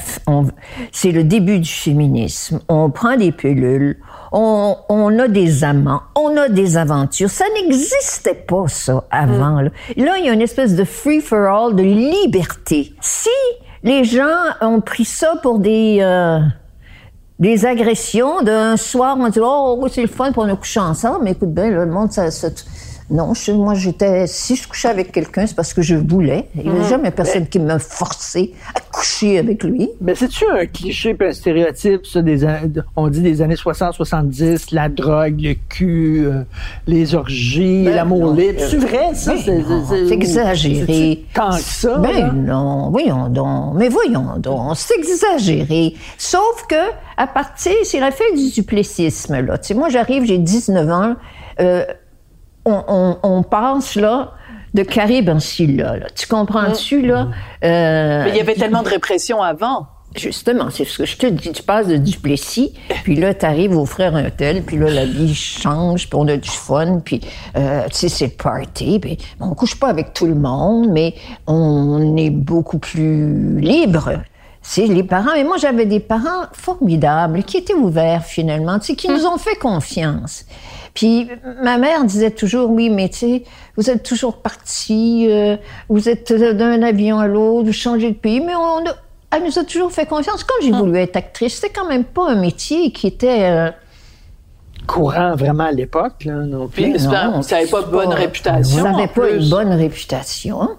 c'est 0.91 1.11
le 1.11 1.23
début 1.23 1.59
du 1.59 1.69
féminisme. 1.69 2.59
On 2.69 2.91
prend 2.91 3.15
des 3.17 3.31
pilules. 3.31 3.97
On, 4.31 4.75
on 4.89 5.17
a 5.19 5.27
des 5.27 5.63
amants. 5.63 6.01
On 6.15 6.37
a 6.37 6.47
des 6.47 6.77
aventures. 6.77 7.29
Ça 7.29 7.45
n'existait 7.55 8.35
pas, 8.35 8.67
ça, 8.67 9.03
avant. 9.09 9.61
Là. 9.61 9.69
là, 9.97 10.17
il 10.19 10.25
y 10.25 10.29
a 10.29 10.33
une 10.33 10.41
espèce 10.41 10.75
de 10.75 10.83
free-for-all, 10.83 11.75
de 11.75 11.83
liberté. 11.83 12.93
Si 13.01 13.29
les 13.83 14.03
gens 14.03 14.37
ont 14.61 14.79
pris 14.79 15.05
ça 15.05 15.33
pour 15.41 15.57
des, 15.59 15.97
euh, 16.01 16.39
des 17.39 17.65
agressions 17.65 18.41
d'un 18.43 18.77
soir, 18.77 19.17
on 19.19 19.27
dit 19.29 19.39
oh 19.41 19.85
c'est 19.91 20.01
le 20.03 20.07
fun 20.07 20.31
pour 20.31 20.45
nous 20.45 20.55
coucher 20.55 20.79
ensemble, 20.79 21.19
mais 21.23 21.31
écoute 21.31 21.53
bien, 21.53 21.69
là, 21.69 21.83
le 21.83 21.91
monde 21.91 22.11
ça, 22.11 22.31
ça- 22.31 22.47
non, 23.13 23.33
je- 23.33 23.51
moi 23.51 23.75
j'étais 23.75 24.27
si 24.27 24.56
je 24.56 24.68
couchais 24.68 24.89
avec 24.89 25.12
quelqu'un, 25.12 25.45
c'est 25.48 25.56
parce 25.56 25.74
que 25.74 25.81
je 25.81 25.95
voulais. 25.95 26.50
Il 26.56 26.69
n'y 26.71 26.80
a 26.80 26.89
jamais 26.89 27.12
personne 27.12 27.48
qui 27.48 27.60
m'a 27.60 27.80
forcé 27.80 28.54
à 28.75 28.80
coucher 28.81 29.38
avec 29.39 29.63
lui. 29.63 29.89
Mais 30.01 30.15
c'est-tu 30.15 30.44
un 30.50 30.65
cliché 30.65 31.15
un 31.21 31.31
stéréotype, 31.31 32.06
ça, 32.06 32.21
des, 32.21 32.45
on 32.95 33.07
dit 33.07 33.21
des 33.21 33.42
années 33.42 33.56
60-70, 33.56 34.74
la 34.74 34.89
drogue, 34.89 35.39
le 35.42 35.54
cul, 35.69 36.25
euh, 36.25 36.44
les 36.88 37.15
orgies, 37.15 37.83
Ben 37.86 37.95
l'amour 37.95 38.33
libre? 38.33 38.60
C'est 38.69 38.77
vrai, 38.77 39.13
ça? 39.13 39.36
Ben 39.45 39.63
non, 39.68 39.83
c'est 39.88 40.10
exagéré. 40.13 41.24
Tant 41.33 41.51
que 41.51 41.56
ça? 41.62 41.98
Ben 42.00 42.12
là? 42.19 42.31
non, 42.33 42.89
voyons 42.89 43.30
donc. 43.30 43.75
Mais 43.75 43.89
voyons 43.89 44.38
donc, 44.38 44.75
c'est 44.75 44.98
exagéré. 44.98 45.94
Sauf 46.18 46.65
que, 46.68 46.75
à 47.18 47.27
partir, 47.27 47.74
c'est 47.83 48.00
l'effet 48.00 48.33
du 48.36 48.51
duplessisme, 48.51 49.39
là. 49.45 49.57
Tu 49.57 49.68
sais, 49.69 49.74
moi, 49.74 49.89
j'arrive, 49.89 50.25
j'ai 50.25 50.38
19 50.39 50.89
ans, 50.89 51.15
euh, 51.60 51.86
on, 52.65 52.83
on, 52.88 53.18
on 53.24 53.44
passe, 53.44 53.95
là, 53.95 54.33
de 54.74 54.83
Caribe 54.83 55.30
en 55.30 55.39
Scylla, 55.39 55.98
là. 55.98 56.07
Tu 56.15 56.27
comprends-tu, 56.27 57.01
là? 57.06 57.27
Euh, 57.63 58.24
Mais 58.24 58.30
il 58.31 58.36
y 58.38 58.42
avait 58.42 58.56
tellement 58.56 58.83
de 58.83 58.89
répression 58.89 59.42
avant. 59.42 59.88
Justement, 60.15 60.69
c'est 60.69 60.86
ce 60.86 61.00
que 61.00 61.06
je 61.06 61.18
te 61.18 61.25
dis. 61.25 61.51
Tu 61.51 61.63
passes 61.63 61.88
de 61.88 61.98
Duplessis, 61.98 62.74
puis 63.04 63.15
là, 63.15 63.33
tu 63.33 63.45
arrives 63.45 63.75
au 63.75 63.86
frère 63.86 64.15
un 64.15 64.30
tel, 64.30 64.62
puis 64.62 64.77
là, 64.77 64.89
la 64.92 65.06
vie 65.06 65.33
change, 65.33 66.07
puis 66.07 66.19
on 66.19 66.27
a 66.27 66.38
du 66.38 66.50
fun, 66.50 67.00
puis, 67.04 67.19
euh, 67.57 67.86
tu 67.89 67.98
sais, 67.98 68.10
c'est 68.10 68.25
le 68.25 68.31
party, 68.31 69.00
puis 69.00 69.18
on 69.39 69.56
couche 69.56 69.80
pas 69.80 69.88
avec 69.88 70.13
tout 70.13 70.27
le 70.27 70.36
monde, 70.36 70.89
mais 70.92 71.15
on 71.48 72.15
est 72.15 72.30
beaucoup 72.30 72.77
plus 72.77 73.60
libre. 73.60 74.12
C'est 74.62 74.86
les 74.86 75.04
parents. 75.04 75.33
Et 75.33 75.44
moi, 75.44 75.57
j'avais 75.57 75.86
des 75.86 76.00
parents 76.00 76.45
formidables 76.54 77.44
qui 77.44 77.57
étaient 77.57 77.74
ouverts, 77.74 78.24
finalement, 78.24 78.77
tu 78.80 78.88
sais, 78.88 78.95
qui 78.95 79.10
nous 79.10 79.25
ont 79.25 79.38
fait 79.38 79.56
confiance. 79.56 80.45
Puis 80.93 81.27
ma 81.63 81.77
mère 81.79 82.03
disait 82.05 82.29
toujours, 82.31 82.69
oui, 82.69 82.89
mais 82.89 83.09
tu 83.09 83.17
sais, 83.17 83.43
vous 83.77 83.89
êtes 83.89 84.03
toujours 84.03 84.37
partis, 84.37 85.25
euh, 85.29 85.57
vous 85.89 86.07
êtes 86.07 86.31
d'un 86.31 86.83
avion 86.83 87.17
à 87.19 87.27
l'autre, 87.27 87.65
vous 87.67 87.73
changez 87.73 88.09
de 88.11 88.15
pays, 88.15 88.41
mais 88.41 88.53
on 88.55 88.77
a- 88.87 88.95
elle 89.35 89.43
nous 89.43 89.57
a 89.57 89.63
toujours 89.63 89.91
fait 89.91 90.05
confiance. 90.05 90.43
Quand 90.43 90.53
j'ai 90.61 90.71
voulu 90.71 90.95
être 90.99 91.15
actrice, 91.15 91.55
c'était 91.55 91.73
quand 91.73 91.87
même 91.89 92.03
pas 92.03 92.29
un 92.29 92.35
métier 92.35 92.91
qui 92.91 93.07
était... 93.07 93.41
euh, 93.41 93.71
Courant 94.85 95.35
vraiment 95.35 95.63
à 95.63 95.71
l'époque, 95.71 96.25
là, 96.25 96.33
non 96.33 96.67
plus. 96.67 96.83
Puis, 96.83 96.91
non, 97.07 97.41
ça 97.41 97.55
n'avait 97.55 97.69
pas 97.71 97.81
de 97.81 97.88
bonne 97.89 98.09
pas- 98.09 98.15
réputation. 98.15 98.83
Ça 98.83 98.91
n'avait 98.91 99.07
pas 99.07 99.21
plus. 99.27 99.43
une 99.43 99.50
bonne 99.50 99.71
réputation. 99.71 100.69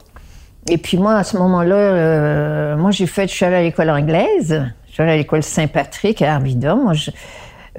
Et 0.68 0.76
puis 0.78 0.98
moi, 0.98 1.14
à 1.16 1.24
ce 1.24 1.36
moment-là, 1.38 1.74
euh, 1.74 2.76
moi, 2.76 2.90
j'ai 2.90 3.06
fait, 3.06 3.26
je 3.26 3.32
suis 3.34 3.44
allée 3.46 3.56
à 3.56 3.62
l'école 3.62 3.88
anglaise. 3.90 4.62
Je 4.86 4.92
suis 4.92 5.02
allée 5.02 5.12
à 5.12 5.16
l'école 5.16 5.42
Saint-Patrick 5.42 6.20
à 6.22 6.34
Arvida. 6.34 6.74
Moi, 6.74 6.92
je- 6.92 7.10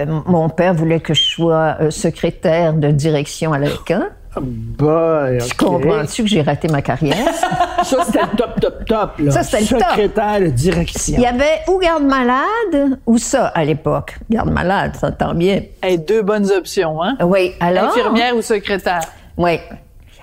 mon 0.06 0.50
père 0.50 0.74
voulait 0.74 1.00
que 1.00 1.14
je 1.14 1.24
sois 1.24 1.78
euh, 1.80 1.92
secrétaire 1.92 2.74
de 2.74 2.90
direction 2.92 3.54
à 3.54 3.60
l'ALCAN. 3.60 4.04
Boy, 4.42 5.38
Tu 5.38 5.46
ok. 5.46 5.56
comprends-tu 5.58 6.24
que 6.24 6.30
j'ai 6.30 6.42
raté 6.42 6.68
ma 6.68 6.82
carrière? 6.82 7.16
Ça, 7.84 8.04
c'était 8.06 8.20
le 8.20 8.38
top, 8.38 8.60
top, 8.60 8.86
top. 8.86 9.12
Là. 9.20 9.32
Ça, 9.32 9.44
c'était 9.44 9.62
le 9.62 9.80
top. 9.80 9.90
Secrétaire 9.92 10.40
de 10.42 10.48
direction. 10.48 11.14
Il 11.18 11.22
y 11.22 11.26
avait 11.26 11.62
ou 11.70 11.78
garde-malade 11.80 13.00
ou 13.06 13.18
ça 13.18 13.48
à 13.48 13.64
l'époque. 13.64 14.18
Garde-malade, 14.30 14.94
ça 15.00 15.08
entend 15.08 15.34
bien. 15.36 15.62
Hey, 15.82 16.00
deux 16.00 16.22
bonnes 16.22 16.52
options, 16.52 17.02
hein? 17.02 17.16
Oui, 17.24 17.54
alors... 17.60 17.86
Infirmière 17.92 18.36
ou 18.36 18.42
secrétaire? 18.42 19.02
Oui. 19.38 19.60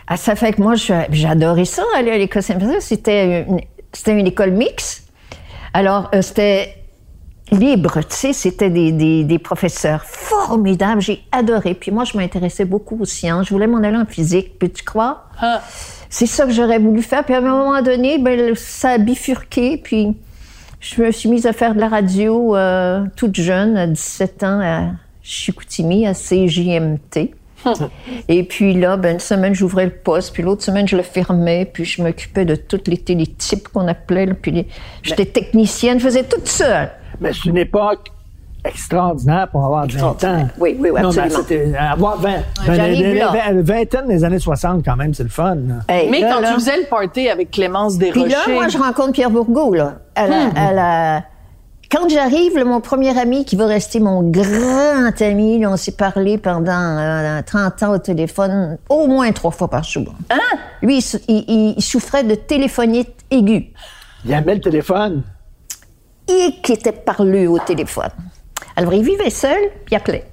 Ah, 0.09 0.17
ça 0.17 0.35
fait 0.35 0.53
que 0.53 0.61
moi, 0.61 0.75
j'adorais 0.75 1.65
ça, 1.65 1.83
aller 1.97 2.11
à 2.11 2.19
l'école 2.19 2.43
Saint-Patrick. 2.43 2.83
C'était 2.83 3.45
une, 3.45 3.61
c'était 3.93 4.19
une 4.19 4.27
école 4.27 4.51
mixte. 4.51 5.05
Alors, 5.73 6.11
euh, 6.15 6.21
c'était 6.21 6.75
libre, 7.53 8.01
tu 8.01 8.17
sais, 8.17 8.33
c'était 8.33 8.71
des, 8.71 8.93
des, 8.93 9.25
des 9.25 9.39
professeurs 9.39 10.03
formidables. 10.05 11.01
J'ai 11.01 11.21
adoré. 11.31 11.75
Puis 11.75 11.91
moi, 11.91 12.05
je 12.05 12.17
m'intéressais 12.17 12.65
beaucoup 12.65 12.99
aux 13.01 13.05
sciences. 13.05 13.47
Je 13.49 13.55
voulais 13.55 13.67
m'en 13.67 13.79
aller 13.79 13.97
en 13.97 14.07
physique. 14.07 14.59
Puis 14.59 14.71
tu 14.71 14.83
crois? 14.85 15.25
Ah. 15.41 15.61
C'est 16.09 16.27
ça 16.27 16.45
que 16.47 16.53
j'aurais 16.53 16.79
voulu 16.79 17.03
faire. 17.03 17.25
Puis 17.25 17.35
à 17.35 17.39
un 17.39 17.41
moment 17.43 17.81
donné, 17.83 18.19
ben, 18.19 18.55
ça 18.57 18.91
a 18.91 18.99
bifurqué. 18.99 19.77
Puis 19.77 20.17
je 20.81 21.01
me 21.03 21.11
suis 21.11 21.29
mise 21.29 21.47
à 21.47 21.53
faire 21.53 21.75
de 21.75 21.81
la 21.81 21.89
radio 21.89 22.57
euh, 22.57 23.05
toute 23.17 23.37
jeune, 23.37 23.77
à 23.77 23.87
17 23.87 24.43
ans, 24.43 24.61
à 24.63 24.83
Chicoutimi, 25.23 26.07
à 26.07 26.15
CJMT. 26.15 27.31
Et 28.29 28.43
puis 28.43 28.75
là, 28.75 28.97
ben, 28.97 29.13
une 29.15 29.21
semaine, 29.21 29.55
j'ouvrais 29.55 29.85
le 29.85 29.93
poste, 29.93 30.33
puis 30.35 30.43
l'autre 30.43 30.65
semaine, 30.65 30.89
je 30.89 30.97
le 30.97 31.05
fermais, 31.05 31.65
puis 31.65 31.85
je 31.85 32.03
m'occupais 32.03 32.45
de 32.45 32.57
tous 32.57 32.81
les 32.89 32.97
télétypes 32.99 33.69
qu'on 33.69 33.87
appelait. 33.87 34.27
puis 34.35 34.51
les- 34.51 34.67
j'étais 35.05 35.27
technicienne, 35.27 36.01
je 36.01 36.05
faisais 36.05 36.25
tout 36.25 36.41
ça. 36.45 36.91
Mais 37.23 37.33
c'est 37.33 37.49
une 37.49 37.57
époque 37.59 38.09
extraordinaire 38.65 39.49
pour 39.49 39.65
avoir 39.65 39.87
20 39.87 40.25
ans. 40.25 40.49
Oui, 40.59 40.77
oui, 40.79 40.91
oui, 40.91 41.01
Non, 41.03 41.11
mais 41.11 41.19
absolument. 41.19 41.39
c'était- 41.49 41.75
avoir 41.77 42.17
20, 42.21 42.31
J'arrive 42.67 43.03
ben, 43.03 43.55
la 43.57 43.63
vingtaine 43.63 44.07
des 44.09 44.23
années 44.25 44.39
60, 44.39 44.85
quand 44.85 44.97
même, 44.97 45.13
c'est 45.15 45.25
le 45.25 45.29
fun. 45.29 45.57
Hey, 45.89 46.09
Mais 46.11 46.21
là, 46.21 46.35
quand 46.35 46.41
là- 46.41 46.49
tu 46.51 46.55
faisais 46.55 46.77
le 46.77 46.85
party 46.89 47.29
avec 47.29 47.51
Clémence 47.51 47.99
Puis 47.99 48.11
Desrochers... 48.13 48.31
là, 48.31 48.55
moi, 48.55 48.69
je 48.69 48.79
rencontre 48.79 49.13
Pierre 49.13 49.31
Bourgault, 49.31 49.75
là. 49.75 49.95
À 50.15 50.27
la, 50.29 50.47
à 50.55 50.73
la 50.73 51.23
quand 51.91 52.09
j'arrive, 52.09 52.57
mon 52.65 52.81
premier 52.81 53.19
ami 53.19 53.45
qui 53.45 53.55
va 53.55 53.67
rester 53.67 54.01
mon 54.01 54.23
grand 54.31 55.21
ami, 55.21 55.59
là, 55.59 55.71
on 55.73 55.77
s'est 55.77 55.93
parlé 55.93 56.39
pendant 56.39 56.71
euh, 56.73 57.43
30 57.45 57.83
ans 57.83 57.93
au 57.95 57.99
téléphone, 57.99 58.79
au 58.89 59.09
moins 59.09 59.31
trois 59.33 59.51
fois 59.51 59.69
par 59.69 59.85
jour. 59.85 60.07
Hein? 60.31 60.39
Lui, 60.81 60.99
il- 61.29 61.75
il 61.77 61.83
souffrait 61.83 62.25
de 62.25 62.35
téléphonite 62.35 63.11
aiguë. 63.31 63.73
Il 64.25 64.31
aimait 64.33 64.55
le 64.55 64.61
téléphone. 64.63 65.23
Et 66.29 66.55
qui 66.63 66.73
était 66.73 66.93
parlé 66.93 67.47
au 67.47 67.59
téléphone. 67.59 68.11
Alors, 68.77 68.95
il 68.95 69.05
vivait 69.05 69.31
seul, 69.31 69.59
puis 69.85 69.93
il 69.93 69.97
appelait. 69.97 70.25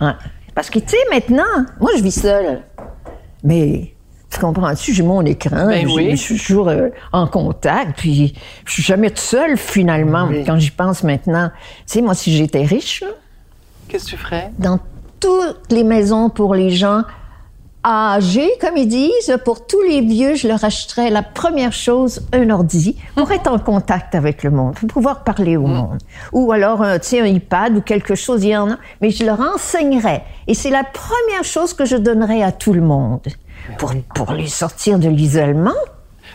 Ouais. 0.00 0.12
Parce 0.54 0.70
que, 0.70 0.78
tu 0.78 0.88
sais, 0.88 0.96
maintenant, 1.10 1.64
moi, 1.80 1.90
je 1.96 2.02
vis 2.02 2.20
seule. 2.20 2.62
Mais, 3.42 3.94
tu 4.30 4.38
comprends-tu, 4.40 4.92
j'ai 4.92 5.02
mon 5.02 5.24
écran, 5.24 5.66
Ben 5.68 5.86
oui. 5.88 6.10
je 6.12 6.16
suis 6.16 6.36
toujours 6.38 6.68
euh, 6.68 6.88
en 7.12 7.26
contact, 7.26 7.98
puis 7.98 8.34
je 8.64 8.72
suis 8.72 8.82
jamais 8.82 9.08
toute 9.08 9.18
seule, 9.20 9.56
finalement, 9.56 10.26
Oui. 10.28 10.44
quand 10.44 10.58
j'y 10.58 10.70
pense 10.70 11.02
maintenant. 11.04 11.50
Tu 11.78 11.82
sais, 11.86 12.02
moi, 12.02 12.14
si 12.14 12.36
j'étais 12.36 12.64
riche, 12.64 13.04
Qu'est-ce 13.88 14.04
que 14.06 14.10
tu 14.10 14.16
ferais? 14.16 14.50
dans 14.58 14.78
toutes 15.20 15.70
les 15.72 15.84
maisons 15.84 16.28
pour 16.28 16.54
les 16.54 16.70
gens 16.70 17.02
âgés, 17.84 18.50
comme 18.60 18.76
ils 18.76 18.88
disent, 18.88 19.38
pour 19.44 19.66
tous 19.66 19.80
les 19.82 20.00
vieux, 20.00 20.34
je 20.34 20.48
leur 20.48 20.64
achèterais 20.64 21.10
la 21.10 21.22
première 21.22 21.72
chose, 21.72 22.22
un 22.32 22.50
ordi, 22.50 22.96
pour 23.14 23.30
être 23.32 23.50
en 23.50 23.58
contact 23.58 24.14
avec 24.14 24.42
le 24.42 24.50
monde, 24.50 24.74
pour 24.74 24.88
pouvoir 24.88 25.24
parler 25.24 25.56
au 25.56 25.66
monde. 25.66 25.98
Ou 26.32 26.52
alors, 26.52 26.82
un, 26.82 26.98
tu 26.98 27.08
sais, 27.08 27.20
un 27.20 27.26
iPad 27.26 27.76
ou 27.76 27.80
quelque 27.80 28.14
chose, 28.14 28.44
il 28.44 28.50
y 28.50 28.56
en 28.56 28.70
a, 28.70 28.76
mais 29.00 29.10
je 29.10 29.24
leur 29.24 29.40
enseignerais. 29.40 30.24
Et 30.46 30.54
c'est 30.54 30.70
la 30.70 30.84
première 30.84 31.44
chose 31.44 31.72
que 31.72 31.84
je 31.84 31.96
donnerais 31.96 32.42
à 32.42 32.52
tout 32.52 32.72
le 32.72 32.82
monde, 32.82 33.26
pour, 33.78 33.92
pour 34.14 34.32
les 34.32 34.48
sortir 34.48 34.98
de 34.98 35.08
l'isolement. 35.08 35.72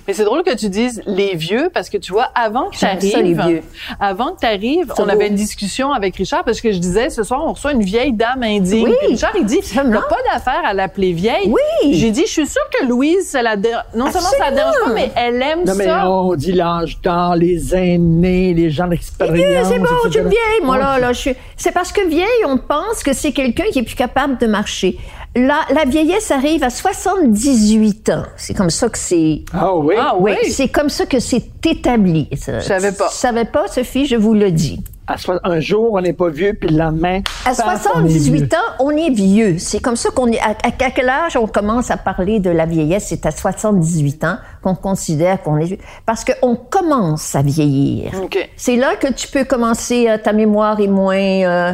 Mais 0.08 0.14
c'est 0.14 0.26
drôle 0.26 0.44
que 0.44 0.54
tu 0.56 0.70
dises 0.70 1.02
les 1.06 1.36
vieux 1.36 1.70
parce 1.74 1.90
que 1.90 1.98
tu 1.98 2.12
vois, 2.12 2.30
avant 2.36 2.70
que 2.70 2.76
tu 2.78 2.86
arrives, 2.86 3.62
avant 4.00 4.34
que 4.34 4.40
tu 4.42 4.46
arrives, 4.46 4.92
C'est 4.96 5.02
on 5.02 5.06
beau. 5.06 5.12
avait 5.12 5.28
une 5.28 5.36
discussion 5.36 5.92
avec 5.94 6.16
Richard 6.18 6.44
parce 6.44 6.60
que 6.62 6.72
je 6.72 6.78
disais 6.78 7.10
ce 7.10 7.24
soir 7.24 7.42
on 7.46 7.54
reçoit 7.54 7.72
une 7.72 7.84
vieille 7.84 8.14
dame 8.14 8.44
indigne. 8.44 8.88
Oui. 8.88 8.96
Richard 9.10 9.32
il 9.38 9.46
dit 9.46 9.60
t'as 9.74 9.84
pas 9.84 10.18
d'affaire 10.32 10.62
à 10.66 10.74
l'appeler 10.74 11.14
vieille. 11.14 11.48
Oui. 11.48 11.94
J'ai 11.94 12.12
dit 12.12 12.24
je 12.26 12.32
suis 12.32 12.48
sûre 12.48 12.68
que 12.78 12.86
Louise 12.86 13.28
ça 13.30 13.42
la 13.42 13.56
non 13.56 14.12
seulement 14.12 14.30
ça 14.30 14.50
la 14.50 14.52
dérange 14.52 14.76
pas 14.86 14.94
mais 14.94 15.12
elle 15.16 15.42
aime 15.42 15.64
Non, 15.66 15.74
mais 15.76 15.86
ça. 15.86 16.10
on 16.10 16.36
dit 16.36 16.52
l'âge 16.52 17.00
d'or, 17.02 17.36
les 17.36 17.74
aînés, 17.76 18.54
les 18.54 18.70
gens 18.70 18.86
Eh, 18.88 18.90
d'expérience. 18.90 19.68
c'est 19.70 19.80
bon, 19.80 19.86
je 20.06 20.10
suis 20.12 20.22
vieille, 20.22 20.62
moi, 20.64 20.78
là, 20.78 21.00
là, 21.00 21.14
je 21.14 21.20
suis... 21.20 21.36
C'est 21.56 21.72
parce 21.72 21.92
que 21.92 22.06
vieille, 22.08 22.46
on 22.46 22.58
pense 22.58 23.04
que 23.04 23.14
c'est 23.14 23.32
quelqu'un 23.32 23.66
qui 23.72 23.80
est 23.80 23.84
plus 23.84 23.96
capable 23.96 24.38
de 24.38 24.48
marcher. 24.48 24.98
La, 25.36 25.62
la 25.74 25.86
vieillesse 25.86 26.30
arrive 26.30 26.64
à 26.64 26.70
78 26.70 28.10
ans. 28.10 28.24
C'est 28.38 28.54
comme 28.54 28.70
ça 28.70 28.88
que 28.90 28.98
c'est... 29.00 29.42
Ah 29.52 29.76
oui? 29.76 29.96
Ah 29.98 30.14
Oui, 30.20 30.34
oui. 30.44 30.52
c'est 30.52 30.68
comme 30.68 30.90
ça 30.90 31.06
que 31.08 31.20
c'est 31.20 31.44
établi. 31.66 32.30
Je 32.32 32.60
savais 32.62 32.92
pas. 32.92 33.10
Tu 33.10 33.16
savais 33.16 33.46
pas, 33.46 33.68
Sophie, 33.68 34.06
je 34.06 34.16
vous 34.16 34.34
le 34.36 34.52
dis. 34.52 34.80
À 35.08 35.16
un 35.44 35.60
jour, 35.60 35.90
on 35.94 36.02
n'est 36.02 36.14
pas 36.14 36.30
vieux, 36.30 36.54
puis 36.54 36.70
le 36.70 36.78
lendemain, 36.78 37.22
À 37.46 37.54
paf, 37.54 37.88
on 37.96 38.06
est 38.06 38.10
vieux. 38.10 38.20
78 38.48 38.54
ans, 38.54 38.58
on 38.80 38.92
est 38.92 39.10
vieux. 39.10 39.58
C'est 39.58 39.80
comme 39.82 39.98
ça 39.98 40.12
qu'on 40.12 40.28
est. 40.28 40.40
À, 40.40 40.56
à 40.64 40.72
quel 40.72 41.10
âge 41.10 41.36
on 41.36 41.46
commence 41.46 41.92
à 41.92 41.98
parler 41.98 42.40
de 42.40 42.50
la 42.50 42.66
vieillesse? 42.66 43.08
C'est 43.10 43.26
à 43.26 43.32
78 43.32 44.24
ans 44.24 44.38
qu'on 44.62 44.76
considère 44.76 45.42
qu'on 45.42 45.58
est 45.58 45.66
vieux. 45.66 45.78
Parce 46.06 46.24
qu'on 46.24 46.56
commence 46.56 47.36
à 47.36 47.42
vieillir. 47.42 48.12
OK. 48.24 48.50
C'est 48.56 48.78
là 48.78 48.96
que 48.96 49.12
tu 49.12 49.28
peux 49.28 49.44
commencer, 49.44 50.08
euh, 50.08 50.18
ta 50.18 50.32
mémoire 50.32 50.80
est 50.80 50.88
moins, 50.88 51.18
euh, 51.18 51.74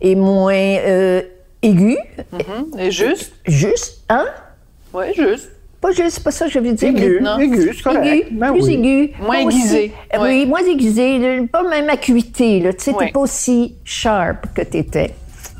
est 0.00 0.14
moins 0.14 0.52
euh, 0.54 1.22
aiguë, 1.62 1.96
Mhm. 2.32 2.78
Et 2.80 2.90
juste 2.90 3.32
juste, 3.46 4.04
hein? 4.08 4.26
ouais, 4.92 5.12
juste. 5.14 5.50
Pas 5.80 5.92
juste, 5.92 6.10
c'est 6.16 6.24
pas 6.24 6.32
ça 6.32 6.46
que 6.46 6.50
je 6.52 6.58
veux 6.58 6.72
dire. 6.72 6.88
Aigu, 6.88 7.20
Non. 7.22 7.38
aigu, 7.38 7.72
c'est 7.76 7.82
correct. 7.84 8.04
Aigu, 8.04 8.26
Ben 8.32 8.50
plus 8.52 8.62
oui. 8.64 8.74
aigu. 8.74 9.12
Moins 9.22 9.38
aiguisé. 9.38 9.92
Oui, 10.20 10.44
moins 10.46 10.64
aiguisé. 10.66 11.18
le- 11.18 11.46
Pas 11.46 11.62
même 11.62 11.88
acuité. 11.88 12.58
Là. 12.58 12.72
Tu 12.72 12.84
sais, 12.84 12.92
t'es 12.98 13.12
pas 13.12 13.20
aussi 13.20 13.74
sharp 13.84 14.46
que 14.54 14.62
t'étais. 14.62 15.14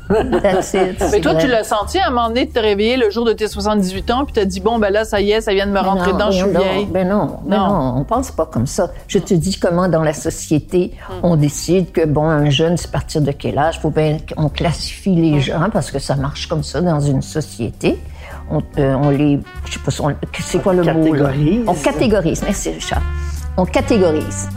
That's 0.09 0.73
it. 0.73 1.03
Mais 1.11 1.21
toi, 1.21 1.33
vrai. 1.33 1.41
tu 1.43 1.47
l'as 1.47 1.63
senti 1.63 1.99
à 1.99 2.07
un 2.07 2.09
moment 2.09 2.27
donné 2.29 2.45
de 2.45 2.51
te 2.51 2.59
réveiller 2.59 2.97
le 2.97 3.09
jour 3.09 3.25
de 3.25 3.33
tes 3.33 3.47
78 3.47 4.09
ans, 4.11 4.25
puis 4.25 4.33
t'as 4.33 4.45
dit, 4.45 4.59
bon, 4.59 4.79
ben 4.79 4.89
là, 4.91 5.05
ça 5.05 5.21
y 5.21 5.31
est, 5.31 5.41
ça 5.41 5.53
vient 5.53 5.67
de 5.67 5.71
me 5.71 5.79
rentrer 5.79 6.11
non, 6.11 6.17
dedans, 6.17 6.31
je 6.31 6.37
suis 6.43 6.47
non, 6.53 6.59
vieille. 6.61 6.85
Ben 6.87 7.07
non, 7.07 7.37
ben 7.45 7.57
Non. 7.57 7.67
non, 7.67 7.93
on 7.97 8.03
pense 8.03 8.31
pas 8.31 8.45
comme 8.47 8.65
ça. 8.67 8.89
Je 9.07 9.19
te 9.19 9.33
dis 9.33 9.59
comment 9.59 9.87
dans 9.87 10.03
la 10.03 10.13
société, 10.13 10.93
Hmm. 11.09 11.13
on 11.23 11.35
décide 11.35 11.91
que, 11.91 12.05
bon, 12.05 12.23
un 12.27 12.49
jeune, 12.49 12.75
c'est 12.77 12.91
partir 12.91 13.21
de 13.21 13.31
quel 13.31 13.57
âge? 13.57 13.79
Faut 13.79 13.89
bien 13.91 14.17
qu'on 14.35 14.49
classifie 14.49 15.15
les 15.15 15.37
Hmm. 15.37 15.41
gens 15.41 15.69
parce 15.71 15.91
que 15.91 15.99
ça 15.99 16.15
marche 16.15 16.47
comme 16.47 16.63
ça 16.63 16.81
dans 16.81 16.99
une 16.99 17.21
société. 17.21 17.99
On, 18.51 18.61
euh, 18.79 18.95
on 18.95 19.09
les, 19.09 19.39
je 19.65 19.73
sais 19.73 19.79
pas, 19.79 19.91
c'est 20.39 20.61
quoi 20.61 20.73
le 20.73 20.81
mot? 20.81 21.13
là? 21.13 21.29
catégorise. 21.29 21.63
On 21.67 21.73
catégorise. 21.75 22.41
Merci, 22.43 22.71
Richard. 22.71 23.01
On 23.57 23.65
catégorise. 23.65 24.47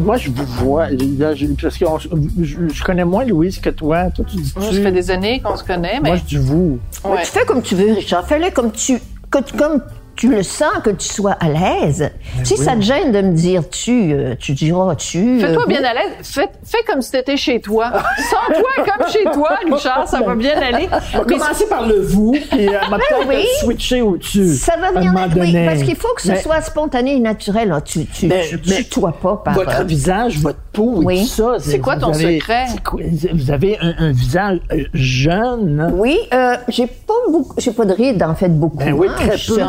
Moi, 0.00 0.16
je 0.16 0.30
vous 0.30 0.44
vois. 0.64 0.88
là, 0.90 1.34
je- 1.34 1.46
parce 1.60 1.76
que 1.78 1.84
on- 1.84 1.98
je, 1.98 2.56
je 2.72 2.82
connais 2.84 3.04
moins 3.04 3.24
Louise 3.24 3.58
que 3.58 3.70
toi. 3.70 4.10
Toi, 4.10 4.24
tu 4.28 4.36
dis 4.36 4.52
Moi, 4.56 4.66
tu. 4.68 4.76
ça 4.76 4.82
fait 4.82 4.92
des 4.92 5.10
années 5.10 5.40
qu'on 5.40 5.56
se 5.56 5.64
connaît, 5.64 6.00
mais 6.02 6.10
Moi, 6.10 6.16
je 6.16 6.24
dis 6.24 6.36
vous. 6.36 6.78
ouais. 7.04 7.20
Tu 7.22 7.26
fais 7.26 7.44
comme 7.44 7.62
tu 7.62 7.74
veux, 7.74 7.92
Richard. 7.94 8.26
Fais-le 8.26 8.50
comme 8.50 8.72
tu, 8.72 8.98
que 9.30 9.38
tu- 9.42 9.56
comme 9.56 9.80
tu 10.20 10.28
le 10.28 10.42
sens, 10.42 10.68
que 10.84 10.90
tu 10.90 11.08
sois 11.08 11.32
à 11.40 11.48
l'aise. 11.48 12.10
si 12.44 12.58
ça 12.58 12.76
te 12.76 12.82
gêne 12.82 13.10
de 13.10 13.22
me 13.22 13.32
dire 13.32 13.66
tu, 13.70 14.12
euh, 14.12 14.34
tu 14.38 14.52
diras 14.52 14.94
tu. 14.94 15.40
Fais-toi 15.40 15.62
euh, 15.62 15.66
bien 15.66 15.82
à 15.82 15.94
l'aise. 15.94 16.12
Fais, 16.22 16.48
fais 16.62 16.82
comme 16.86 17.00
si 17.00 17.10
t'étais 17.10 17.38
chez 17.38 17.58
toi. 17.62 17.90
Sens-toi 18.18 18.84
comme 18.84 19.08
chez 19.08 19.24
toi, 19.32 19.50
Richard. 19.64 20.06
Ça 20.08 20.20
va 20.20 20.34
bien 20.34 20.60
aller. 20.60 20.88
On 21.14 21.18
va 21.20 21.24
commencer 21.24 21.66
par 21.70 21.86
le 21.86 22.00
vous, 22.02 22.32
puis 22.32 22.68
euh, 22.68 22.72
on 22.86 22.90
va 22.90 22.98
peut-être 22.98 23.28
oui. 23.28 23.46
switcher 23.60 24.02
au-dessus. 24.02 24.48
Ça 24.56 24.74
va 24.78 24.88
à 24.88 24.92
venir 24.92 25.10
moment 25.12 25.26
oui, 25.40 25.56
parce 25.64 25.82
qu'il 25.82 25.96
faut 25.96 26.12
que 26.14 26.20
ce 26.22 26.32
Mais- 26.32 26.42
soit 26.42 26.60
spontané 26.60 27.16
et 27.16 27.20
naturel. 27.20 27.68
là. 27.70 27.80
Tu, 27.80 28.04
tu, 28.04 28.26
Mais- 28.26 28.44
tu, 28.90 29.00
pas 29.00 29.12
par. 29.42 29.54
Votre 29.54 29.80
euh, 29.80 29.84
visage, 29.84 30.38
votre 30.38 30.58
peau 30.72 31.00
et 31.00 31.04
Oui. 31.06 31.20
tout 31.22 31.26
ça. 31.28 31.54
C'est 31.60 31.78
quoi 31.78 31.96
ton 31.96 32.12
avez- 32.12 32.38
secret? 32.40 32.66
quoi- 32.84 33.00
vous 33.32 33.50
avez 33.50 33.78
un, 33.80 33.94
un 33.98 34.12
visage 34.12 34.58
euh, 34.72 34.84
jeune. 34.92 35.80
hein? 35.80 35.92
Oui, 35.94 36.18
euh, 36.34 36.56
j'ai 36.68 36.86
pas 36.86 37.14
beaucoup, 37.30 37.54
j'ai 37.58 37.70
pas 37.72 37.86
de 37.86 37.94
rides 37.94 38.22
en 38.22 38.34
fait 38.34 38.48
beaucoup. 38.50 38.76
Ben 38.76 38.92
oui, 38.92 39.06
hein. 39.08 39.14
très 39.16 39.32
Je 39.38 39.42
suis 39.52 39.54
peu. 39.54 39.60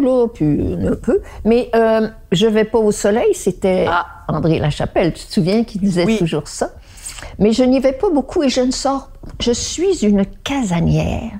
Là, 0.00 0.26
puis 0.32 0.76
un 0.86 0.94
peu. 0.94 1.20
Mais 1.44 1.70
euh, 1.74 2.08
je 2.32 2.46
vais 2.46 2.64
pas 2.64 2.78
au 2.78 2.92
soleil. 2.92 3.34
C'était 3.34 3.86
Ah. 3.88 4.06
André 4.28 4.58
Lachapelle. 4.58 5.12
Tu 5.12 5.26
te 5.26 5.32
souviens 5.32 5.64
qu'il 5.64 5.80
disait 5.80 6.04
Oui. 6.04 6.18
toujours 6.18 6.48
ça? 6.48 6.70
Mais 7.38 7.52
je 7.52 7.62
n'y 7.64 7.80
vais 7.80 7.92
pas 7.92 8.10
beaucoup 8.10 8.42
et 8.42 8.48
je 8.48 8.60
ne 8.60 8.70
sors. 8.70 9.10
Je 9.40 9.52
suis 9.52 10.04
une 10.04 10.24
casanière. 10.44 11.32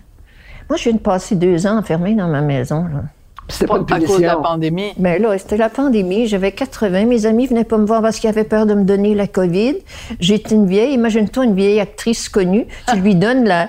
Moi, 0.69 0.77
je 0.77 0.85
viens 0.85 0.93
de 0.93 0.99
passer 0.99 1.35
deux 1.35 1.67
ans 1.67 1.79
enfermée 1.79 2.15
dans 2.15 2.29
ma 2.29 2.43
maison. 2.43 2.85
Là. 2.85 3.03
C'était 3.49 3.67
pas 3.67 3.81
Pas 3.81 3.97
une 3.99 4.05
à 4.05 4.07
cause 4.07 4.19
de 4.21 4.23
la 4.27 4.37
pandémie. 4.37 4.93
Mais 4.99 5.19
là, 5.19 5.37
c'était 5.37 5.57
la 5.57 5.69
pandémie. 5.69 6.29
J'avais 6.29 6.53
80. 6.53 7.07
Mes 7.07 7.27
amis 7.27 7.49
venaient 7.49 7.65
pas 7.65 7.79
me 7.79 7.87
voir 7.87 8.01
parce 8.03 8.21
qu'ils 8.21 8.31
avaient 8.31 8.45
peur 8.45 8.65
de 8.67 8.75
me 8.75 8.85
donner 8.85 9.15
la 9.17 9.27
COVID. 9.27 9.79
J'étais 10.21 10.55
une 10.55 10.67
vieille. 10.67 10.93
Imagine-toi 10.95 11.45
une 11.47 11.57
vieille 11.57 11.81
actrice 11.81 12.29
connue. 12.29 12.67
Tu 12.89 12.97
lui 13.01 13.17
donnes 13.17 13.45
la, 13.45 13.69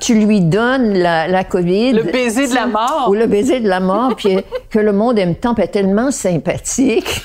tu 0.00 0.14
lui 0.14 0.40
donnes 0.40 0.94
la, 0.94 1.26
la 1.28 1.44
COVID. 1.44 1.92
Le 1.92 2.02
baiser 2.04 2.46
de 2.48 2.54
la 2.54 2.66
mort. 2.66 3.06
Ou 3.08 3.14
le 3.14 3.26
baiser 3.26 3.60
de 3.60 3.68
la 3.68 3.80
mort. 3.80 4.14
puis 4.16 4.36
que 4.70 4.78
le 4.78 4.92
monde 4.92 5.18
aime 5.18 5.34
tant, 5.34 5.54
est 5.56 5.68
tellement 5.68 6.10
sympathique. 6.10 7.22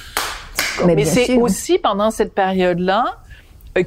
Mais 0.85 0.95
bien 0.95 1.05
c'est 1.05 1.35
aussi 1.37 1.77
pendant 1.77 2.09
cette 2.11 2.33
période-là 2.33 3.03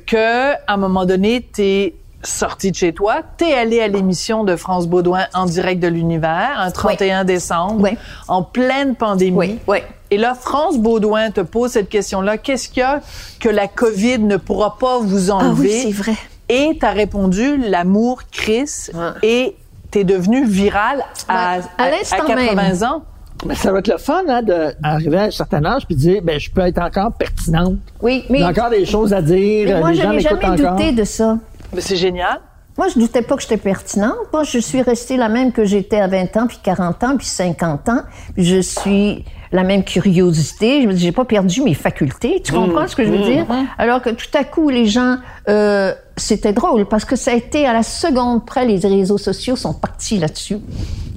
que, 0.07 0.53
à 0.53 0.59
un 0.69 0.77
moment 0.77 1.05
donné, 1.05 1.41
t'es 1.43 1.95
sorti 2.23 2.71
de 2.73 2.77
chez 2.77 2.93
toi, 2.93 3.23
t'es 3.37 3.55
allé 3.55 3.81
à 3.81 3.87
l'émission 3.89 4.43
de 4.43 4.57
France 4.57 4.89
Baudouin 4.89 5.27
en 5.33 5.47
direct 5.47 5.81
de 5.81 5.87
l'univers, 5.87 6.55
un 6.59 6.71
31 6.73 7.25
décembre, 7.25 7.83
Oui. 7.83 7.91
en 8.27 8.43
pleine 8.43 8.97
pandémie. 8.97 9.37
Oui, 9.37 9.59
oui. 9.69 9.79
Et 10.11 10.17
là, 10.17 10.35
France 10.35 10.79
Baudouin 10.79 11.31
te 11.31 11.41
pose 11.41 11.73
cette 11.73 11.89
question-là. 11.89 12.37
Qu'est-ce 12.39 12.69
qu'il 12.69 12.81
y 12.81 12.83
a 12.83 13.01
que 13.41 13.49
la 13.49 13.69
COVID 13.69 14.21
ne 14.21 14.37
pourra 14.39 14.77
pas 14.79 14.99
vous 15.01 15.31
Ah 15.31 15.35
enlever? 15.35 15.69
oui, 15.69 15.81
c'est 15.85 15.93
vrai. 15.93 16.17
Et 16.49 16.77
t'as 16.81 16.93
répondu 16.93 17.57
l'amour 17.57 18.23
Chris 18.31 18.89
Ouais. 18.95 19.11
et 19.23 19.57
t'es 19.91 20.05
devenu 20.05 20.47
viral 20.47 21.03
à, 21.29 21.59
Ouais. 21.59 21.65
À 21.79 21.91
l'instant 21.91 22.17
80 22.27 22.55
même. 22.55 22.83
ans. 22.85 23.03
Mais 23.45 23.55
ça 23.55 23.71
va 23.71 23.81
être 23.81 23.89
le 23.89 23.99
fun, 23.99 24.23
hein, 24.29 24.43
d'arriver 24.43 25.19
à 25.19 25.23
un 25.25 25.31
certain 25.31 25.63
âge 25.65 25.85
puis 25.87 25.95
de 25.95 26.01
dire, 26.01 26.23
ben, 26.23 26.41
je 26.41 26.51
peux 26.51 26.63
être 26.63 26.79
encore 26.81 27.13
pertinente. 27.13 27.75
Oui, 28.01 28.25
mais, 28.31 28.39
J'ai 28.39 28.45
encore 28.45 28.71
des 28.71 28.87
choses 28.87 29.13
à 29.13 29.21
dire. 29.21 29.69
mais 29.69 29.79
moi, 29.81 29.91
les 29.91 29.97
je 30.01 30.07
n'ai 30.07 30.21
jamais 30.21 30.45
encore. 30.47 30.77
douté 30.77 30.93
de 30.93 31.05
ça. 31.05 31.37
Mais 31.75 31.81
c'est 31.83 31.97
génial. 31.97 32.41
Moi, 32.79 32.89
je 32.89 32.99
doutais 32.99 33.23
pas 33.23 33.37
que 33.37 33.43
j'étais 33.43 33.57
pertinente. 33.59 34.15
Moi, 34.33 34.45
je 34.45 34.59
suis 34.59 34.81
restée 34.83 35.17
la 35.17 35.29
même 35.29 35.53
que 35.53 35.65
j'étais 35.65 35.99
à 36.01 36.07
20 36.09 36.37
ans, 36.37 36.47
puis 36.47 36.59
40 36.63 37.05
ans, 37.05 37.17
puis 37.17 37.27
50 37.27 37.89
ans. 37.89 38.01
Puis 38.35 38.45
je 38.45 38.61
suis 38.61 39.25
la 39.53 39.63
même 39.63 39.85
curiosité. 39.85 40.83
Je 40.83 40.87
me 40.89 40.93
dis, 40.93 41.01
j'ai 41.05 41.13
pas 41.13 41.25
perdu 41.25 41.63
mes 41.63 41.75
facultés. 41.75 42.41
Tu 42.45 42.53
comprends 42.53 42.87
ce 42.87 42.97
que 42.97 43.05
je 43.05 43.11
veux 43.11 43.19
dire? 43.25 43.47
Alors 43.79 44.03
que 44.03 44.11
tout 44.11 44.27
à 44.35 44.45
coup, 44.45 44.69
les 44.69 44.87
gens, 44.87 45.17
euh, 45.49 45.93
c'était 46.17 46.53
drôle 46.53 46.87
parce 46.87 47.05
que 47.05 47.17
ça 47.17 47.33
a 47.33 47.35
été 47.35 47.67
à 47.67 47.73
la 47.73 47.83
seconde 47.83 48.45
près, 48.47 48.65
les 48.67 48.79
réseaux 48.79 49.19
sociaux 49.19 49.57
sont 49.57 49.75
partis 49.75 50.19
là-dessus. 50.19 50.59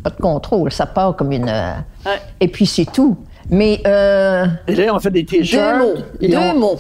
Pas 0.04 0.10
de 0.12 0.16
contrôle, 0.22 0.72
ça 0.72 0.86
part 0.86 1.16
comme 1.16 1.32
une. 1.32 1.50
euh, 1.50 1.74
Ouais. 2.06 2.20
Et 2.40 2.48
puis 2.48 2.66
c'est 2.66 2.86
tout. 2.92 3.18
Mais 3.50 3.82
euh, 3.88 4.46
Et 4.68 4.76
là, 4.76 4.94
on 4.94 5.00
fait 5.00 5.10
des 5.12 5.24
deux 5.24 5.40
t-shirts. 5.40 5.78
mots, 5.80 5.94
et 6.22 6.28
deux 6.30 6.38
on- 6.38 6.58
mots. 6.60 6.78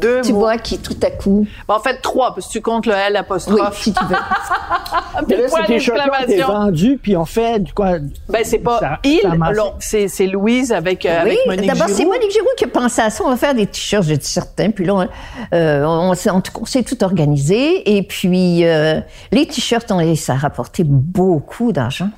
Deux 0.00 0.20
Tu 0.22 0.32
mots. 0.32 0.40
vois, 0.40 0.58
qui 0.58 0.78
tout 0.78 0.96
à 1.02 1.10
coup. 1.10 1.46
Bon, 1.66 1.74
en 1.74 1.80
fait, 1.80 2.00
trois, 2.02 2.34
parce 2.34 2.46
que 2.48 2.52
tu 2.52 2.60
comptes 2.60 2.86
le 2.86 2.92
L 2.92 3.12
Oui, 3.12 3.16
apostrophe. 3.16 3.80
si 3.82 3.92
tu 3.92 4.04
veux. 4.04 4.16
Mais 5.28 5.34
puis 5.34 5.42
là, 5.42 5.48
point 5.48 5.64
d'exclamation. 5.66 6.46
vendus, 6.46 6.98
puis 7.02 7.16
on 7.16 7.24
fait 7.24 7.58
du 7.60 7.72
quoi? 7.72 7.98
Ben, 8.28 8.42
c'est 8.44 8.58
pas 8.58 8.78
Ça- 8.80 8.98
il, 9.04 9.20
ça 9.22 9.30
amasse. 9.32 9.56
non, 9.56 9.72
c'est, 9.78 10.08
c'est 10.08 10.26
Louise 10.26 10.72
avec, 10.72 11.04
euh, 11.06 11.20
avec 11.22 11.32
Oui, 11.32 11.38
Monique 11.56 11.66
d'abord, 11.66 11.88
c'est. 11.88 12.04
Monique 12.04 12.30
Giroux 12.30 12.46
qui 12.56 12.64
a 12.64 12.68
pensé 12.68 13.00
à 13.02 13.10
ça. 13.10 13.24
On 13.24 13.30
va 13.30 13.36
faire 13.36 13.54
des 13.54 13.66
t-shirts, 13.66 14.04
j'ai 14.04 14.16
dit 14.16 14.26
certains. 14.26 14.70
Puis 14.70 14.84
là, 14.84 14.94
on, 14.94 15.08
euh, 15.54 15.84
on, 15.84 16.14
s'est- 16.14 16.30
en 16.30 16.40
tout 16.40 16.52
cas, 16.52 16.58
on 16.62 16.66
s'est 16.66 16.82
tout 16.82 17.02
organisé. 17.04 17.96
Et 17.96 18.02
puis, 18.02 18.64
euh, 18.64 19.00
les 19.32 19.46
t-shirts, 19.46 19.90
on, 19.90 20.14
ça 20.16 20.34
a 20.34 20.36
rapporté 20.36 20.84
beaucoup 20.84 21.72
d'argent. 21.72 22.08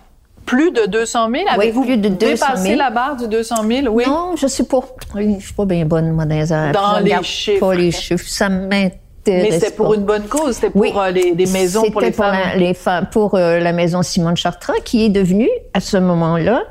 Plus 0.50 0.72
de 0.72 0.86
200 0.86 1.28
000? 1.32 1.44
Avez-vous 1.48 1.84
200 1.84 1.96
dépassé 2.18 2.62
000? 2.70 2.76
la 2.76 2.90
barre 2.90 3.14
du 3.16 3.28
200 3.28 3.54
000? 3.68 3.86
Oui. 3.92 4.02
Non, 4.06 4.34
je 4.36 4.48
sais 4.48 4.64
pas. 4.64 4.80
Oui, 5.14 5.36
Je 5.38 5.44
suis 5.46 5.54
pas 5.54 5.64
bien 5.64 5.84
bonne, 5.84 6.10
moi, 6.10 6.24
dans 6.24 6.34
les. 6.34 6.46
Dans 6.72 6.98
Je 6.98 7.04
les 7.04 7.22
chiffres. 7.22 7.60
Pas 7.60 7.74
les 7.76 7.92
chiffres. 7.92 8.26
Ça 8.26 8.48
m'intéresse. 8.48 8.98
Mais 9.26 9.50
c'était 9.52 9.70
pour 9.70 9.94
une 9.94 10.02
bonne 10.02 10.24
cause, 10.24 10.56
c'était 10.56 10.70
pour 10.70 10.80
Oui. 10.80 10.92
euh, 10.96 11.10
les, 11.12 11.46
maisons 11.46 11.88
pour 11.92 12.00
les 12.00 12.08
C'était 12.08 12.16
femmes. 12.18 12.36
la, 12.52 12.56
les 12.56 12.74
femmes, 12.74 13.06
pour 13.12 13.36
euh, 13.36 13.60
la 13.60 13.72
maison 13.72 14.02
Simone 14.02 14.36
Chartrand, 14.36 14.72
qui 14.84 15.04
est 15.04 15.08
devenue, 15.08 15.48
à 15.72 15.78
ce 15.80 15.96
moment-là, 15.98 16.62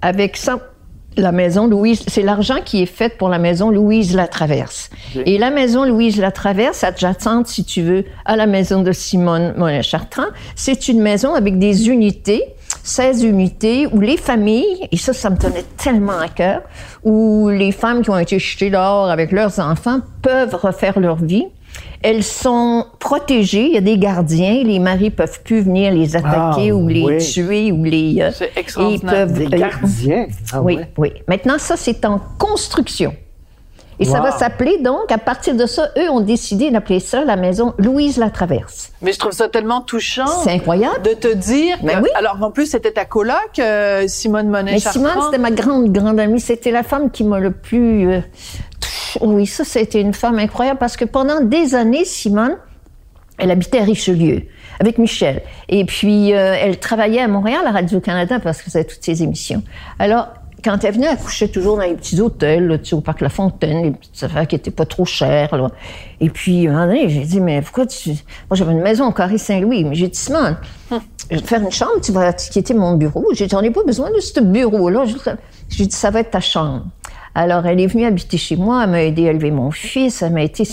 avec 0.00 0.36
ça, 0.38 0.58
la 1.18 1.32
maison 1.32 1.66
Louise, 1.66 2.04
c'est 2.08 2.22
l'argent 2.22 2.56
qui 2.64 2.82
est 2.82 2.86
fait 2.86 3.18
pour 3.18 3.28
la 3.28 3.38
maison 3.38 3.70
Louise 3.70 4.14
Latraverse. 4.14 4.90
Et 5.26 5.36
la 5.38 5.50
maison 5.50 5.84
Louise 5.84 6.18
Latraverse, 6.18 6.84
adjacente, 6.84 7.46
si 7.48 7.64
tu 7.64 7.82
veux, 7.82 8.04
à 8.24 8.36
la 8.36 8.46
maison 8.46 8.82
de 8.82 8.92
Simone 8.92 9.54
Monin 9.56 9.82
Chartrand, 9.82 10.26
c'est 10.54 10.88
une 10.88 11.00
maison 11.00 11.34
avec 11.34 11.58
des 11.58 11.88
unités, 11.88 12.44
16 12.86 13.24
unités, 13.24 13.88
où 13.92 14.00
les 14.00 14.16
familles, 14.16 14.86
et 14.92 14.96
ça, 14.96 15.12
ça 15.12 15.28
me 15.28 15.36
tenait 15.36 15.64
tellement 15.76 16.18
à 16.20 16.28
cœur, 16.28 16.62
où 17.02 17.48
les 17.48 17.72
femmes 17.72 18.02
qui 18.02 18.10
ont 18.10 18.18
été 18.18 18.38
jetées 18.38 18.70
dehors 18.70 19.10
avec 19.10 19.32
leurs 19.32 19.58
enfants 19.58 19.98
peuvent 20.22 20.54
refaire 20.54 21.00
leur 21.00 21.16
vie. 21.16 21.46
Elles 22.00 22.22
sont 22.22 22.86
protégées, 23.00 23.66
il 23.66 23.72
y 23.74 23.76
a 23.76 23.80
des 23.80 23.98
gardiens, 23.98 24.62
les 24.62 24.78
maris 24.78 25.10
peuvent 25.10 25.42
plus 25.42 25.62
venir 25.62 25.92
les 25.92 26.14
attaquer 26.14 26.70
Ah, 26.70 26.74
ou 26.76 26.86
les 26.86 27.02
oui. 27.02 27.18
tuer 27.18 27.72
ou 27.72 27.82
les... 27.82 28.18
euh, 28.20 28.30
C'est 28.32 28.52
et 28.56 28.60
extraordinaire. 28.60 29.00
ils 29.02 29.26
peuvent- 29.26 29.50
Des 29.50 29.56
gardiens? 29.58 30.26
Ah 30.52 30.62
oui, 30.62 30.78
oui. 30.96 31.12
Maintenant, 31.28 31.58
ça, 31.58 31.76
c'est 31.76 32.04
en 32.04 32.20
construction. 32.38 33.14
Et 33.98 34.04
ça 34.04 34.20
va 34.20 34.30
s'appeler, 34.30 34.78
donc, 34.82 35.10
à 35.10 35.16
partir 35.18 35.54
de 35.54 35.64
ça, 35.64 35.88
eux 35.96 36.10
ont 36.10 36.20
décidé 36.20 36.70
d'appeler 36.70 37.00
ça 37.00 37.24
la 37.24 37.36
maison 37.36 37.72
Louise 37.78 38.18
Latraverse. 38.18 38.90
Mais 39.00 39.12
je 39.12 39.18
trouve 39.18 39.32
ça 39.32 39.48
tellement 39.48 39.80
touchant. 39.80 40.26
C'est 40.26 40.50
incroyable. 40.52 41.00
De 41.02 41.14
te 41.14 41.32
dire 41.32 41.78
Ben 41.82 41.98
que- 41.98 42.02
oui. 42.04 42.08
alors 42.14 42.36
en 42.42 42.50
plus 42.50 42.66
c'était 42.66 42.92
ta 42.92 43.04
coloc 43.06 43.58
euh, 43.58 44.06
Simone 44.06 44.48
Monet 44.48 44.72
Mais 44.72 44.78
Simone, 44.80 45.12
c'était 45.24 45.38
ma 45.38 45.50
grande, 45.50 45.90
grande 45.92 46.20
amie. 46.20 46.40
C'était 46.40 46.70
la 46.72 46.82
femme 46.82 47.10
qui 47.10 47.24
m'a 47.24 47.38
le 47.40 47.52
plus... 47.52 48.10
euh, 48.12 48.20
oui, 49.22 49.46
ça, 49.46 49.64
c'était 49.64 50.00
une 50.02 50.12
femme 50.12 50.38
incroyable 50.38 50.78
parce 50.78 50.96
que 50.96 51.06
pendant 51.06 51.40
des 51.40 51.74
années, 51.74 52.04
Simone, 52.04 52.56
elle 53.38 53.50
habitait 53.50 53.78
à 53.78 53.84
Richelieu 53.84 54.42
avec 54.78 54.98
Michel. 54.98 55.40
Et 55.70 55.86
puis, 55.86 56.34
euh, 56.34 56.54
elle 56.60 56.78
travaillait 56.78 57.22
à 57.22 57.28
Montréal, 57.28 57.62
à 57.66 57.70
Radio-Canada, 57.70 58.40
parce 58.40 58.60
que 58.60 58.70
c'était 58.70 58.84
toutes 58.84 59.02
ses 59.02 59.22
émissions. 59.22 59.62
Alors, 59.98 60.28
quand 60.64 60.82
elle 60.84 60.94
venait, 60.94 61.06
elle 61.06 61.18
couchait 61.18 61.48
toujours 61.48 61.76
dans 61.76 61.84
les 61.84 61.94
petits 61.94 62.20
hôtels, 62.20 62.66
là, 62.66 62.78
tu 62.78 62.86
sais, 62.86 62.94
au 62.94 63.00
Parc 63.00 63.20
La 63.20 63.28
Fontaine, 63.28 63.82
les 63.82 63.90
petites 63.92 64.22
affaires 64.22 64.46
qui 64.46 64.56
étaient 64.56 64.70
pas 64.70 64.86
trop 64.86 65.04
chères. 65.04 65.56
Là. 65.56 65.70
Et 66.20 66.30
puis, 66.30 66.66
un 66.66 66.86
moment 66.86 67.08
j'ai 67.08 67.24
dit, 67.24 67.40
mais 67.40 67.62
pourquoi 67.62 67.86
tu... 67.86 68.10
Moi, 68.10 68.16
j'avais 68.52 68.72
une 68.72 68.82
maison 68.82 69.06
au 69.06 69.12
Carré 69.12 69.38
Saint-Louis, 69.38 69.84
mais 69.84 69.94
j'ai 69.94 70.08
dit, 70.08 70.18
Simone, 70.18 70.56
je 71.30 71.36
vais 71.36 71.42
te 71.42 71.46
faire 71.46 71.60
une 71.60 71.70
chambre, 71.70 72.00
tu 72.02 72.12
vas 72.12 72.32
qui 72.32 72.58
était 72.58 72.74
mon 72.74 72.94
bureau. 72.94 73.26
J'ai 73.32 73.46
dit, 73.46 73.50
j'en 73.50 73.62
ai 73.62 73.70
pas 73.70 73.84
besoin 73.84 74.10
de 74.10 74.20
ce 74.20 74.40
bureau-là. 74.40 75.04
J'ai 75.68 75.86
dit, 75.86 75.94
ça 75.94 76.10
va 76.10 76.20
être 76.20 76.30
ta 76.30 76.40
chambre. 76.40 76.84
Alors, 77.34 77.66
elle 77.66 77.80
est 77.80 77.86
venue 77.86 78.06
habiter 78.06 78.38
chez 78.38 78.56
moi, 78.56 78.84
elle 78.84 78.90
m'a 78.90 79.02
aidé 79.02 79.28
à 79.28 79.30
élever 79.30 79.50
mon 79.50 79.70
fils, 79.70 80.22
elle 80.22 80.32
m'a 80.32 80.42
été... 80.42 80.64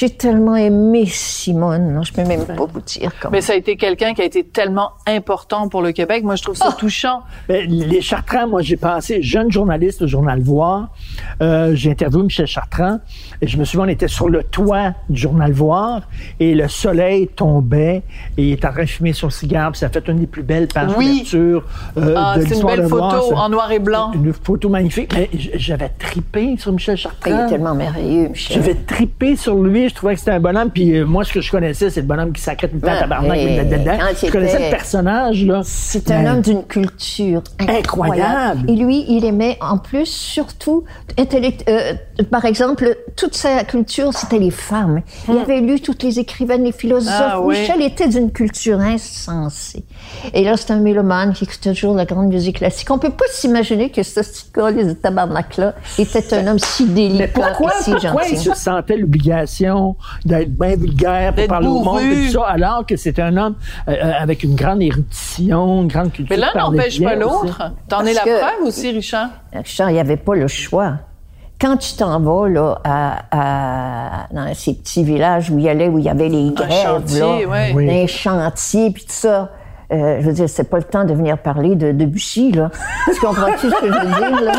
J'ai 0.00 0.08
tellement 0.08 0.56
aimé 0.56 1.04
Simone, 1.06 2.00
je 2.02 2.10
peux 2.10 2.24
même 2.24 2.46
pas 2.46 2.54
vous 2.54 2.80
dire 2.80 3.12
comment. 3.20 3.32
Mais 3.32 3.42
ça 3.42 3.52
a 3.52 3.56
été 3.56 3.76
quelqu'un 3.76 4.14
qui 4.14 4.22
a 4.22 4.24
été 4.24 4.44
tellement 4.44 4.92
important 5.06 5.68
pour 5.68 5.82
le 5.82 5.92
Québec. 5.92 6.24
Moi 6.24 6.36
je 6.36 6.42
trouve 6.42 6.56
ça 6.56 6.68
Oh! 6.70 6.74
touchant. 6.78 7.20
Les 7.50 8.00
Chartrand, 8.00 8.48
moi, 8.48 8.62
j'ai 8.62 8.78
pensé, 8.78 9.20
jeune 9.20 9.52
journaliste 9.52 10.00
au 10.00 10.06
Journal 10.06 10.40
Voir, 10.40 10.88
euh, 11.42 11.72
j'ai 11.74 11.90
interviewé 11.90 12.22
Michel 12.24 12.46
Chartrand, 12.46 13.00
et 13.42 13.46
je 13.46 13.58
me 13.58 13.64
souviens, 13.64 13.84
on 13.84 13.88
était 13.88 14.08
sur 14.08 14.30
le 14.30 14.42
toit 14.42 14.94
du 15.10 15.20
Journal 15.20 15.52
Voir, 15.52 16.02
et 16.38 16.54
le 16.54 16.66
soleil 16.68 17.28
tombait, 17.28 18.02
et 18.38 18.44
il 18.48 18.52
était 18.52 18.68
en 18.68 18.72
train 18.72 18.84
de 18.84 18.88
fumer 18.88 19.12
son 19.12 19.28
cigare, 19.28 19.72
puis 19.72 19.80
ça 19.80 19.86
a 19.86 19.88
fait 19.90 20.08
une 20.08 20.20
des 20.20 20.26
plus 20.26 20.42
belles 20.42 20.68
pages 20.68 20.92
Oui. 20.96 21.28
euh, 21.34 21.60
Ah, 22.16 22.36
de 22.36 22.40
c'est 22.40 22.46
une 22.46 22.50
l'histoire 22.52 22.76
belle 22.76 22.84
de 22.84 22.88
Voir. 22.90 23.22
photo 23.22 23.36
en 23.36 23.48
noir 23.50 23.70
et 23.70 23.78
blanc. 23.80 24.12
Une 24.14 24.32
photo 24.32 24.70
magnifique. 24.70 25.12
J'avais 25.56 25.90
tripé 25.90 26.56
sur 26.56 26.72
Michel 26.72 26.96
Chartrand. 26.96 27.30
Il 27.30 27.34
est 27.46 27.48
tellement 27.48 27.74
merveilleux, 27.74 28.28
Michel. 28.28 28.56
J'avais 28.56 28.74
tripé 28.76 29.36
sur 29.36 29.56
lui, 29.56 29.89
je 29.90 29.94
trouvais 29.94 30.14
que 30.14 30.20
c'était 30.20 30.30
un 30.32 30.40
bonhomme. 30.40 30.70
Puis 30.70 30.96
euh, 30.96 31.04
moi, 31.04 31.24
ce 31.24 31.32
que 31.32 31.40
je 31.40 31.50
connaissais, 31.50 31.90
c'est 31.90 32.00
le 32.00 32.06
bonhomme 32.06 32.32
qui 32.32 32.40
sacrait 32.40 32.68
tout 32.68 32.76
le 32.76 32.80
temps 32.80 32.88
Ah, 32.96 33.00
tabarnak. 33.00 33.32
mais 33.32 33.64
dedans. 33.64 33.98
quand 33.98 34.06
il 34.22 34.26
Je 34.28 34.32
connaissais 34.32 34.54
était- 34.56 34.64
le 34.64 34.70
personnage, 34.70 35.44
là. 35.44 35.60
C'est 35.64 36.10
un 36.10 36.22
Mais- 36.22 36.30
homme 36.30 36.40
d'une 36.40 36.64
culture 36.64 37.42
incroyable. 37.58 37.78
Incroyable. 37.78 38.70
Et 38.70 38.76
lui, 38.76 39.04
il 39.08 39.24
aimait 39.24 39.58
en 39.60 39.78
plus, 39.78 40.06
surtout, 40.06 40.84
intellect- 41.18 41.68
euh, 41.68 41.94
par 42.30 42.44
exemple, 42.44 42.96
toute 43.16 43.34
sa 43.34 43.64
culture, 43.64 44.12
c'était 44.14 44.38
les 44.38 44.50
femmes. 44.50 45.02
Il 45.28 45.36
avait 45.38 45.60
lu 45.60 45.80
toutes 45.80 46.02
les 46.02 46.18
écrivaines, 46.18 46.64
les 46.64 46.72
philosophes. 46.72 47.12
Ah, 47.14 47.40
oui. 47.40 47.58
Michel 47.60 47.82
était 47.82 48.08
d'une 48.08 48.30
culture 48.30 48.78
insensée. 48.80 49.84
Et 50.34 50.44
là, 50.44 50.56
c'est 50.56 50.70
un 50.72 50.80
mélomane 50.80 51.32
qui 51.32 51.44
écoutait 51.44 51.72
toujours 51.72 51.94
la 51.94 52.04
grande 52.04 52.28
musique 52.28 52.58
classique. 52.58 52.90
On 52.90 52.98
peut 52.98 53.10
pas 53.10 53.24
s'imaginer 53.30 53.90
que 53.90 54.02
ce 54.02 54.20
petit 54.20 54.44
gars, 54.54 54.70
les 54.70 54.94
tabarnak-là, 54.94 55.74
était 55.98 56.34
un 56.34 56.46
homme 56.46 56.58
si 56.58 56.86
délicat 56.86 57.18
Mais 57.18 57.28
pourquoi, 57.28 57.70
et 57.78 57.82
si 57.82 57.90
pourquoi 57.92 58.22
il 58.24 58.36
gentil. 58.36 58.44
se 58.50 58.54
sentait 58.54 58.96
l'obligation 58.96 59.96
d'être 60.24 60.50
bien 60.50 60.76
vulgaire 60.76 61.34
pour 61.34 61.46
parler 61.46 61.68
au 61.68 61.80
monde 61.82 62.00
et 62.00 62.26
tout 62.26 62.32
ça, 62.32 62.44
alors 62.48 62.84
que 62.86 62.96
c'est 62.96 63.18
un 63.18 63.36
homme 63.36 63.54
euh, 63.88 63.92
euh, 63.92 64.12
avec 64.18 64.42
une 64.42 64.54
grande 64.54 64.82
érudition, 64.82 65.82
une 65.82 65.88
grande 65.88 66.12
culture. 66.12 66.36
Mais 66.36 66.40
l'un 66.42 66.52
n'empêche 66.54 67.02
pas 67.02 67.14
l'autre. 67.14 67.72
T'en 67.88 68.04
es 68.04 68.12
la 68.14 68.20
que- 68.22 68.38
preuve 68.40 68.66
aussi, 68.68 68.90
Richard? 68.90 69.28
Richard, 69.52 69.90
il 69.90 69.94
n'y 69.94 70.00
avait 70.00 70.16
pas 70.16 70.34
le 70.34 70.48
choix. 70.48 70.94
Quand 71.60 71.76
tu 71.76 71.92
t'en 71.94 72.18
vas 72.20 72.48
là, 72.48 72.78
à, 72.84 73.18
à- 73.30 74.26
dans 74.32 74.54
ces 74.54 74.74
petits 74.74 75.04
villages 75.04 75.50
où 75.50 75.58
il 75.58 75.64
y 75.64 75.68
allait, 75.68 75.88
où 75.88 75.98
il 75.98 76.04
y 76.06 76.08
avait 76.08 76.28
les 76.30 76.50
grèves, 76.52 76.70
chantier, 76.86 77.20
là, 77.20 77.48
ouais. 77.48 77.72
Oui. 77.74 77.86
les 77.86 78.06
chantiers, 78.06 78.90
puis 78.90 79.02
tout 79.04 79.12
ça, 79.12 79.50
euh, 79.92 80.18
je 80.20 80.26
veux 80.26 80.32
dire, 80.32 80.48
c'est 80.48 80.68
pas 80.70 80.78
le 80.78 80.84
temps 80.84 81.04
de 81.04 81.12
venir 81.12 81.38
parler 81.38 81.74
de 81.74 81.92
Debussy, 81.92 82.52
là. 82.52 82.70
Tu 83.12 83.20
comprends-tu 83.20 83.68
ce 83.70 83.80
que 83.80 83.86
je 83.86 83.98
veux 83.98 84.06
dire, 84.06 84.40
là? 84.42 84.52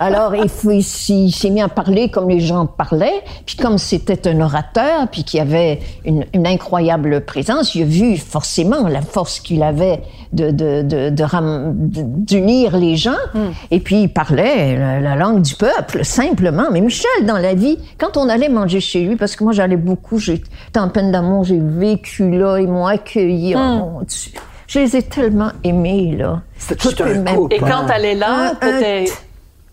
Alors, 0.00 0.34
il, 0.34 0.48
faut, 0.48 0.70
il, 0.70 0.82
s'est 0.82 1.50
mis 1.50 1.60
à 1.62 1.68
parler 1.68 2.08
comme 2.10 2.28
les 2.28 2.40
gens 2.40 2.66
parlaient, 2.66 3.22
puis 3.46 3.56
comme 3.56 3.78
c'était 3.78 4.28
un 4.28 4.40
orateur, 4.40 5.08
puis 5.10 5.24
qu'il 5.24 5.40
avait 5.40 5.80
une, 6.04 6.24
une 6.34 6.46
incroyable 6.46 7.22
présence, 7.24 7.74
il 7.74 7.82
a 7.82 7.86
vu 7.86 8.16
forcément 8.16 8.86
la 8.88 9.02
force 9.02 9.40
qu'il 9.40 9.62
avait 9.62 10.00
de, 10.32 10.50
de, 10.50 10.82
de, 10.82 11.10
de 11.10 11.24
de- 11.24 12.02
d'unir 12.24 12.76
les 12.76 12.96
gens, 12.96 13.12
et 13.70 13.80
puis 13.80 14.02
il 14.02 14.08
parlait 14.08 14.76
la, 14.76 15.00
la 15.00 15.16
langue 15.16 15.42
du 15.42 15.54
peuple, 15.54 16.04
simplement. 16.04 16.66
Mais 16.72 16.80
Michel, 16.80 17.26
dans 17.26 17.38
la 17.38 17.54
vie, 17.54 17.78
quand 17.98 18.16
on 18.16 18.28
allait 18.28 18.48
manger 18.48 18.80
chez 18.80 19.02
lui, 19.02 19.16
parce 19.16 19.36
que 19.36 19.44
moi 19.44 19.52
j'allais 19.52 19.76
beaucoup, 19.76 20.18
j'étais 20.18 20.48
en 20.78 20.88
peine 20.88 21.10
d'amour, 21.12 21.44
j'ai 21.44 21.58
vécu 21.60 22.30
là, 22.30 22.58
ils 22.58 22.68
m'ont 22.68 22.86
accueilli, 22.86 23.54
oh 23.56 23.58
mon 23.58 24.00
Dieu. 24.02 24.32
Je 24.66 24.78
les 24.80 24.96
ai 24.96 25.02
tellement 25.02 25.50
aimés, 25.62 26.16
là. 26.16 26.42
C'était 26.56 26.88
tout 26.88 26.94
Je 26.96 27.02
un 27.02 27.18
même- 27.20 27.36
couple. 27.36 27.54
Et 27.54 27.58
quand 27.58 27.86
elle 27.94 28.04
est 28.04 28.14
là, 28.14 28.54
Un- 28.60 29.04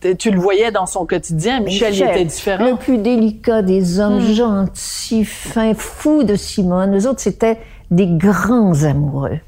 t- 0.01 0.15
tu 0.17 0.31
le 0.31 0.39
voyais 0.39 0.71
dans 0.71 0.85
son 0.85 1.05
quotidien. 1.05 1.59
Michel, 1.61 1.93
il 1.95 2.01
était 2.03 2.25
différent. 2.25 2.65
Le 2.65 2.75
plus 2.75 2.97
délicat 2.97 3.61
des 3.61 3.99
hommes, 3.99 4.19
gentil, 4.21 5.23
fin, 5.25 5.73
fou 5.75 6.23
de 6.23 6.35
Simone. 6.35 6.91
Les 6.91 7.05
autres, 7.07 7.21
c'était 7.21 7.59
des 7.89 8.07
grands 8.07 8.83
amoureux. 8.83 9.39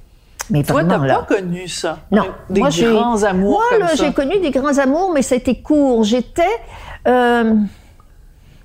Mais 0.49 0.61
Toi, 0.63 0.83
vraiment, 0.83 0.99
t'as 0.99 1.05
là. 1.07 1.15
pas 1.25 1.35
connu 1.35 1.67
ça? 1.67 1.99
Non. 2.11 2.25
Des 2.49 2.59
Moi, 2.59 2.69
j'ai- 2.69 2.91
grands 2.91 3.23
amours 3.23 3.61
Moi, 3.79 3.87
ça. 3.89 3.95
j'ai 4.05 4.13
connu 4.13 4.39
des 4.39 4.51
grands 4.51 4.77
amours, 4.77 5.11
mais 5.13 5.21
c'était 5.21 5.55
court. 5.55 6.03
J'étais 6.03 6.41
euh, 7.07 7.55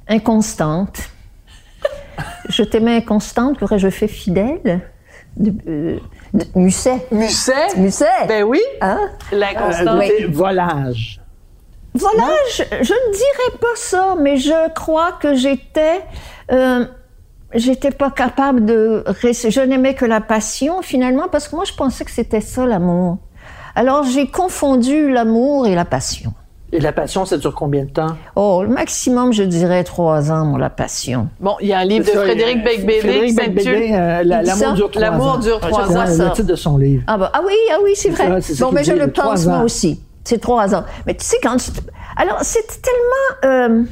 inconstante. 0.09 0.99
je 2.49 2.63
t'aimais 2.63 2.97
inconstante, 2.97 3.59
qu'aurais-je 3.59 3.89
fait 3.91 4.09
fidèle? 4.09 4.81
De, 5.37 5.53
euh, 5.69 5.99
Musset. 6.55 7.07
Musset? 7.11 7.77
Musset. 7.77 8.27
Ben 8.29 8.45
oui. 8.45 8.61
Hein? 8.81 9.01
L'inconstance. 9.33 9.99
oui. 9.99 10.11
Euh, 10.25 10.29
Volage. 10.31 11.21
Voilà, 11.95 12.29
je, 12.55 12.63
je 12.63 12.93
ne 12.93 13.13
dirais 13.13 13.59
pas 13.61 13.75
ça, 13.77 14.15
mais 14.21 14.37
je 14.37 14.71
crois 14.75 15.13
que 15.21 15.35
j'étais. 15.35 16.03
euh, 16.53 16.85
J'étais 17.55 17.91
pas 17.91 18.11
capable 18.11 18.67
de. 18.67 19.03
rester- 19.07 19.51
Je 19.51 19.61
n'aimais 19.63 19.95
que 19.95 20.05
la 20.05 20.21
passion, 20.21 20.83
finalement, 20.83 21.29
parce 21.33 21.49
que 21.49 21.57
moi, 21.57 21.65
je 21.65 21.73
pensais 21.73 22.05
que 22.05 22.11
c'était 22.11 22.43
ça, 22.43 22.67
l'amour. 22.67 23.17
Alors, 23.75 24.05
j'ai 24.05 24.27
confondu 24.31 25.11
l'amour 25.11 25.67
et 25.67 25.75
la 25.75 25.87
passion. 25.87 26.35
Et 26.71 26.81
la 26.81 26.93
passion, 26.93 27.25
ça 27.25 27.39
dure 27.39 27.55
combien 27.55 27.85
de 27.85 27.91
temps? 27.91 28.15
Oh, 28.37 28.63
le 28.63 28.69
maximum, 28.69 29.33
je 29.33 29.43
dirais 29.43 29.85
trois 29.85 30.31
ans, 30.31 30.45
moi, 30.45 30.59
la 30.59 30.69
passion. 30.69 31.29
Bon, 31.41 31.57
il 31.63 31.69
y 31.69 31.73
a 31.73 31.79
un 31.79 31.85
livre 31.85 32.05
de 32.05 32.11
C'est 32.11 32.17
ça, 32.17 32.23
Frédéric 32.25 32.63
Becbédé 32.63 33.21
qui 33.27 33.33
s'intitule 33.33 33.75
euh? 33.93 34.23
L'amour 34.23 34.73
dure 34.75 34.91
trois 34.91 35.03
ans. 35.03 35.11
L'amour 35.11 35.39
dure 35.39 35.61
trois 35.61 35.87
C'est 35.89 35.97
ans. 35.97 36.05
le 36.05 36.13
ça. 36.13 36.31
titre 36.31 36.47
de 36.49 36.55
son 36.55 36.77
livre? 36.77 37.05
Ah, 37.07 37.17
bah, 37.17 37.31
ah 37.33 37.41
oui, 37.47 37.55
ah 37.73 37.79
oui, 37.83 37.93
c'est 37.95 38.11
C'est 38.11 38.27
vrai. 38.27 38.43
ça, 38.43 38.55
c'est 38.55 38.61
bon, 38.63 38.71
mais 38.73 38.85
je 38.85 38.93
le 38.93 39.07
le 39.07 39.11
pense, 39.13 39.47
moi 39.47 39.63
aussi. 39.63 40.03
C'est 40.25 40.41
trois 40.43 40.75
ans. 40.75 40.85
Mais 41.07 41.15
tu 41.15 41.25
sais, 41.25 41.39
quand 41.43 41.57
tu... 41.57 41.71
Alors, 42.19 42.39
c'était 42.43 42.75
tellement... 42.83 43.81
euh, 43.81 43.85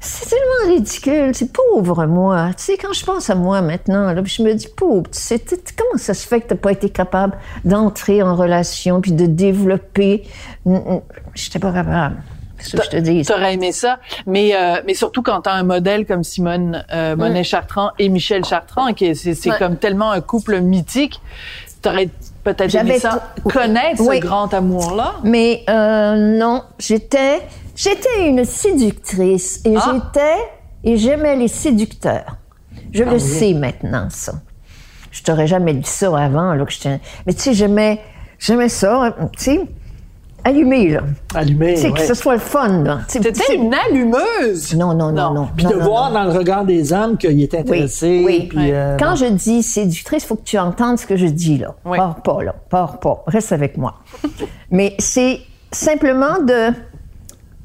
C'est 0.00 0.28
tellement 0.30 0.74
ridicule, 0.76 1.30
c'est 1.34 1.52
pauvre 1.52 2.06
moi. 2.06 2.50
Tu 2.56 2.62
sais, 2.64 2.76
quand 2.76 2.92
je 2.92 3.04
pense 3.04 3.30
à 3.30 3.34
moi 3.34 3.60
maintenant, 3.62 4.12
là, 4.12 4.22
puis 4.22 4.32
je 4.32 4.42
me 4.44 4.54
dis, 4.54 4.68
pauvre, 4.68 5.10
tu 5.10 5.18
sais, 5.18 5.42
comment 5.76 5.96
ça 5.98 6.14
se 6.14 6.24
fait 6.26 6.40
que 6.40 6.46
t'as 6.48 6.54
pas 6.54 6.70
été 6.70 6.88
capable 6.88 7.36
d'entrer 7.64 8.22
en 8.22 8.36
relation 8.36 9.00
puis 9.00 9.10
de 9.12 9.26
développer? 9.26 10.22
Mm, 10.64 10.74
mm, 10.76 11.00
J'étais 11.34 11.58
pas 11.58 11.72
capable. 11.72 12.16
C'est 12.60 12.70
ce 12.72 12.76
que 12.76 12.82
je 12.84 12.90
te 12.90 12.96
dis. 12.96 13.24
T'aurais 13.24 13.54
aimé 13.54 13.70
ça, 13.72 13.98
mais 14.26 14.54
euh, 14.54 14.82
mais 14.86 14.94
surtout 14.94 15.22
quand 15.22 15.42
t'as 15.42 15.52
un 15.52 15.62
modèle 15.64 16.06
comme 16.06 16.22
Simone 16.24 16.84
euh, 16.92 17.14
Monet 17.16 17.44
Chartrand 17.44 17.90
et 18.00 18.08
Michel 18.08 18.44
Chartrand, 18.44 18.92
qui 18.94 19.06
est- 19.06 19.14
c'est 19.14 19.34
c'est 19.34 19.50
Ouais. 19.50 19.58
comme 19.58 19.76
tellement 19.76 20.10
un 20.10 20.20
couple 20.20 20.60
mythique, 20.60 21.20
t'aurais 21.82 22.08
peut-être 22.42 22.74
aimé 22.74 22.98
ça, 22.98 23.32
connaître 23.52 24.00
Oui. 24.02 24.16
ce 24.16 24.22
grand 24.22 24.52
amour-là? 24.52 25.14
Mais 25.22 25.62
euh, 25.70 26.16
non, 26.36 26.62
j'étais 26.80 27.42
j'étais 27.78 28.28
une 28.28 28.44
séductrice 28.44 29.60
et 29.64 29.74
Ah. 29.76 29.92
j'étais 29.92 30.38
et 30.84 30.96
j'aimais 30.96 31.36
les 31.36 31.48
séducteurs. 31.48 32.36
Je 32.92 33.04
le 33.04 33.18
sais 33.18 33.54
maintenant 33.54 34.08
ça. 34.10 34.34
Je 35.10 35.22
t'aurais 35.22 35.46
jamais 35.46 35.74
dit 35.74 35.88
ça 35.88 36.16
avant 36.18 36.54
là 36.54 36.64
que 36.64 36.72
j'étais 36.72 37.00
mais 37.26 37.32
tu 37.32 37.40
sais 37.40 37.54
j'aimais 37.54 38.00
j'aimais 38.38 38.68
ça, 38.68 39.04
hein, 39.04 39.14
tu 39.36 39.44
sais 39.44 39.60
allumer 40.44 40.88
là. 40.90 41.00
Allumé. 41.34 41.74
Tu 41.74 41.80
sais 41.82 41.88
ouais. 41.88 41.94
que 41.94 42.06
ce 42.06 42.14
soit 42.14 42.34
le 42.34 42.40
fun 42.40 42.82
là. 42.84 43.00
T'étais 43.08 43.54
une 43.54 43.74
allumeuse. 43.74 44.74
Non 44.76 44.94
non 44.94 45.10
non 45.12 45.32
Non. 45.32 45.34
non. 45.34 45.48
Puis 45.56 45.64
non, 45.66 45.70
de 45.72 45.76
non, 45.76 45.84
voir 45.84 46.12
dans 46.12 46.24
le 46.24 46.30
regard 46.32 46.64
des 46.64 46.92
hommes 46.92 47.16
qu'il 47.18 47.40
est 47.42 47.54
intéressé. 47.54 48.22
Oui, 48.24 48.46
puis, 48.48 48.58
oui. 48.58 48.70
euh, 48.72 48.96
Quand 48.98 49.14
je 49.16 49.26
dis 49.26 49.62
séductrice, 49.62 50.22
il 50.24 50.26
faut 50.26 50.36
que 50.36 50.44
tu 50.44 50.58
entendes 50.58 50.98
ce 50.98 51.06
que 51.06 51.16
je 51.16 51.26
dis 51.26 51.58
là. 51.58 51.74
Oui. 51.84 51.96
Pars 51.98 52.22
pas 52.22 52.42
là, 52.42 52.54
pars 52.70 53.00
pas, 53.00 53.24
reste 53.26 53.52
avec 53.52 53.76
moi. 53.76 53.94
Mais 54.70 54.94
c'est 54.98 55.40
simplement 55.72 56.38
de- 56.40 56.72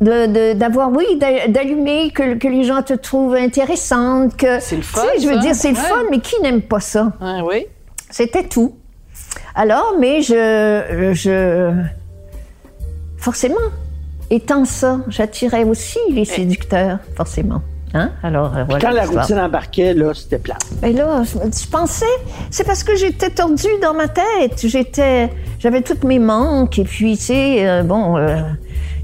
d'avoir, 0.03 0.91
oui, 0.91 1.05
d'a- 1.17 1.47
d'allumer, 1.47 2.11
que, 2.11 2.35
que 2.35 2.47
les 2.47 2.63
gens 2.63 2.81
te 2.81 2.93
trouvent 2.93 3.35
intéressante, 3.35 4.35
que... 4.37 4.59
C'est 4.59 4.75
le 4.75 4.81
Tu 4.81 4.87
fun, 4.87 5.01
sais, 5.01 5.21
je 5.21 5.27
veux 5.27 5.35
ça. 5.35 5.39
dire, 5.39 5.55
c'est 5.55 5.71
le 5.71 5.77
Ouais. 5.77 5.81
fun, 5.81 6.03
mais 6.11 6.19
qui 6.19 6.39
n'aime 6.41 6.61
pas 6.61 6.79
ça? 6.79 7.13
Hein, 7.21 7.41
oui. 7.45 7.65
C'était 8.09 8.43
tout. 8.47 8.75
Alors, 9.55 9.95
mais 9.99 10.21
je... 10.21 11.11
je 11.13 11.71
forcément, 13.17 13.55
étant 14.29 14.65
ça, 14.65 14.99
j'attirais 15.07 15.63
aussi 15.63 15.99
les 16.11 16.25
séducteurs, 16.25 16.99
forcément. 17.15 17.61
Hein? 17.93 18.09
Alors, 18.23 18.57
euh, 18.57 18.63
voilà. 18.63 18.81
Quand 18.81 18.91
la 18.91 19.05
routine 19.05 19.37
embarquait, 19.37 19.93
là, 19.93 20.13
c'était 20.15 20.39
plat. 20.39 20.57
Mais 20.81 20.93
là, 20.93 21.21
je, 21.23 21.37
je 21.37 21.67
pensais, 21.69 22.05
c'est 22.49 22.63
parce 22.63 22.83
que 22.83 22.95
j'étais 22.95 23.29
tordue 23.29 23.67
dans 23.83 23.93
ma 23.93 24.07
tête. 24.07 24.65
J'étais, 24.65 25.29
j'avais 25.59 25.81
toutes 25.81 26.03
mes 26.03 26.17
manques 26.17 26.79
et 26.79 26.83
puis 26.85 27.15
tu 27.17 27.23
sais, 27.25 27.67
euh, 27.69 27.83
bon, 27.83 28.17
euh, 28.17 28.41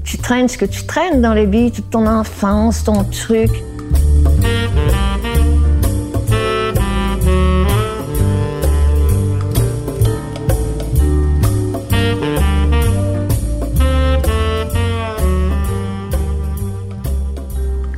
tu 0.04 0.18
traînes 0.18 0.48
ce 0.48 0.58
que 0.58 0.64
tu 0.64 0.84
traînes 0.84 1.20
dans 1.22 1.34
la 1.34 1.44
vie, 1.44 1.70
toute 1.70 1.90
ton 1.90 2.06
enfance, 2.06 2.84
ton 2.84 3.04
truc. 3.04 3.50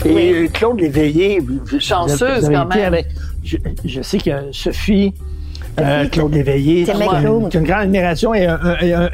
Et 0.04 0.48
Claude 0.52 0.80
Léveillé, 0.80 1.40
Chanceuse, 1.78 2.18
vous 2.40 2.46
avez- 2.46 2.54
quand 2.54 2.66
même. 2.74 2.84
avec- 2.86 3.06
je, 3.44 3.56
je 3.84 4.02
sais 4.02 4.18
que 4.18 4.30
Sophie, 4.52 5.14
euh, 5.80 6.06
Claude 6.08 6.34
Léveillé, 6.34 6.88
as 6.90 6.94
Claude? 6.94 7.54
une 7.54 7.62
grande 7.62 7.80
admiration 7.82 8.34
et 8.34 8.46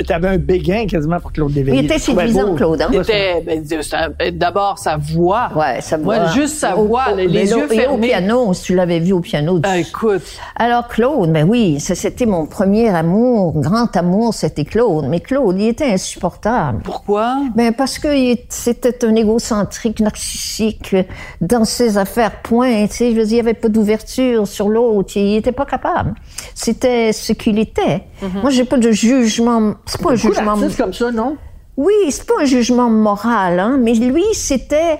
tu 0.06 0.12
avais 0.12 0.28
un 0.28 0.38
béguin 0.38 0.86
quasiment 0.86 1.20
pour 1.20 1.32
Claude 1.32 1.54
Léveillé. 1.54 1.78
Il 1.80 1.84
était 1.84 1.98
séduisant. 1.98 2.54
Claude. 2.54 2.82
Hein? 2.82 2.88
Ben, 2.90 3.02
c'est 3.04 3.94
un- 3.96 4.10
d'abord 4.32 4.78
sa 4.78 4.96
voix. 4.96 5.50
Ouais, 5.54 5.78
Moi, 6.02 6.18
voit. 6.18 6.26
juste 6.32 6.58
sa 6.58 6.74
voix, 6.74 7.12
au- 7.12 7.16
les 7.16 7.28
mais 7.28 7.46
yeux 7.46 7.56
là, 7.58 7.64
et 7.70 7.76
fermés. 7.76 7.94
au 7.94 7.98
piano, 7.98 8.54
si 8.54 8.62
tu 8.64 8.74
l'avais 8.74 8.98
vu 8.98 9.12
au 9.12 9.20
piano. 9.20 9.60
tu- 9.60 9.68
Ah, 9.68 9.78
écoute, 9.78 10.22
Alors 10.56 10.88
Claude, 10.88 11.32
ben 11.32 11.48
oui, 11.48 11.78
ça 11.80 11.94
c'était 11.94 12.26
mon 12.26 12.46
premier 12.46 12.88
amour, 12.88 13.52
grand 13.60 13.94
amour, 13.96 14.34
c'était 14.34 14.64
Claude. 14.64 15.06
Mais 15.08 15.20
Claude, 15.20 15.56
il 15.60 15.68
était 15.68 15.92
insupportable. 15.92 16.80
pourquoi? 16.82 17.36
Ben 17.54 17.72
parce 17.72 17.98
que 17.98 18.08
c'était 18.48 19.04
un 19.04 19.14
égocentrique, 19.14 20.00
narcissique, 20.00 20.96
dans 21.40 21.64
ses 21.64 21.98
affaires, 21.98 22.42
point. 22.42 22.86
Tu 22.86 22.94
sais, 22.96 23.10
je 23.12 23.16
veux 23.16 23.24
dire, 23.24 23.38
il 23.38 23.42
n'y 23.44 23.48
avait 23.48 23.54
pas 23.54 23.68
d'ouverture 23.68 24.46
sur 24.46 24.68
l'autre. 24.68 25.12
Il 25.16 25.32
n'était 25.34 25.52
pas 25.52 25.66
capable. 25.66 26.14
C'était 26.60 27.12
ce 27.12 27.32
qu'il 27.32 27.56
était. 27.60 28.02
Moi, 28.42 28.50
j'ai 28.50 28.64
pas 28.64 28.78
de 28.78 28.90
jugement. 28.90 29.74
C'est 29.86 30.02
pas 30.02 30.10
un 30.10 30.16
jugement. 30.16 30.56
comme 30.76 30.92
ça, 30.92 31.12
non? 31.12 31.36
Oui, 31.76 31.94
c'est 32.10 32.26
pas 32.26 32.34
un 32.40 32.44
jugement 32.46 32.90
moral, 32.90 33.60
hein, 33.60 33.78
mais 33.80 33.94
lui, 33.94 34.24
c'était 34.32 34.98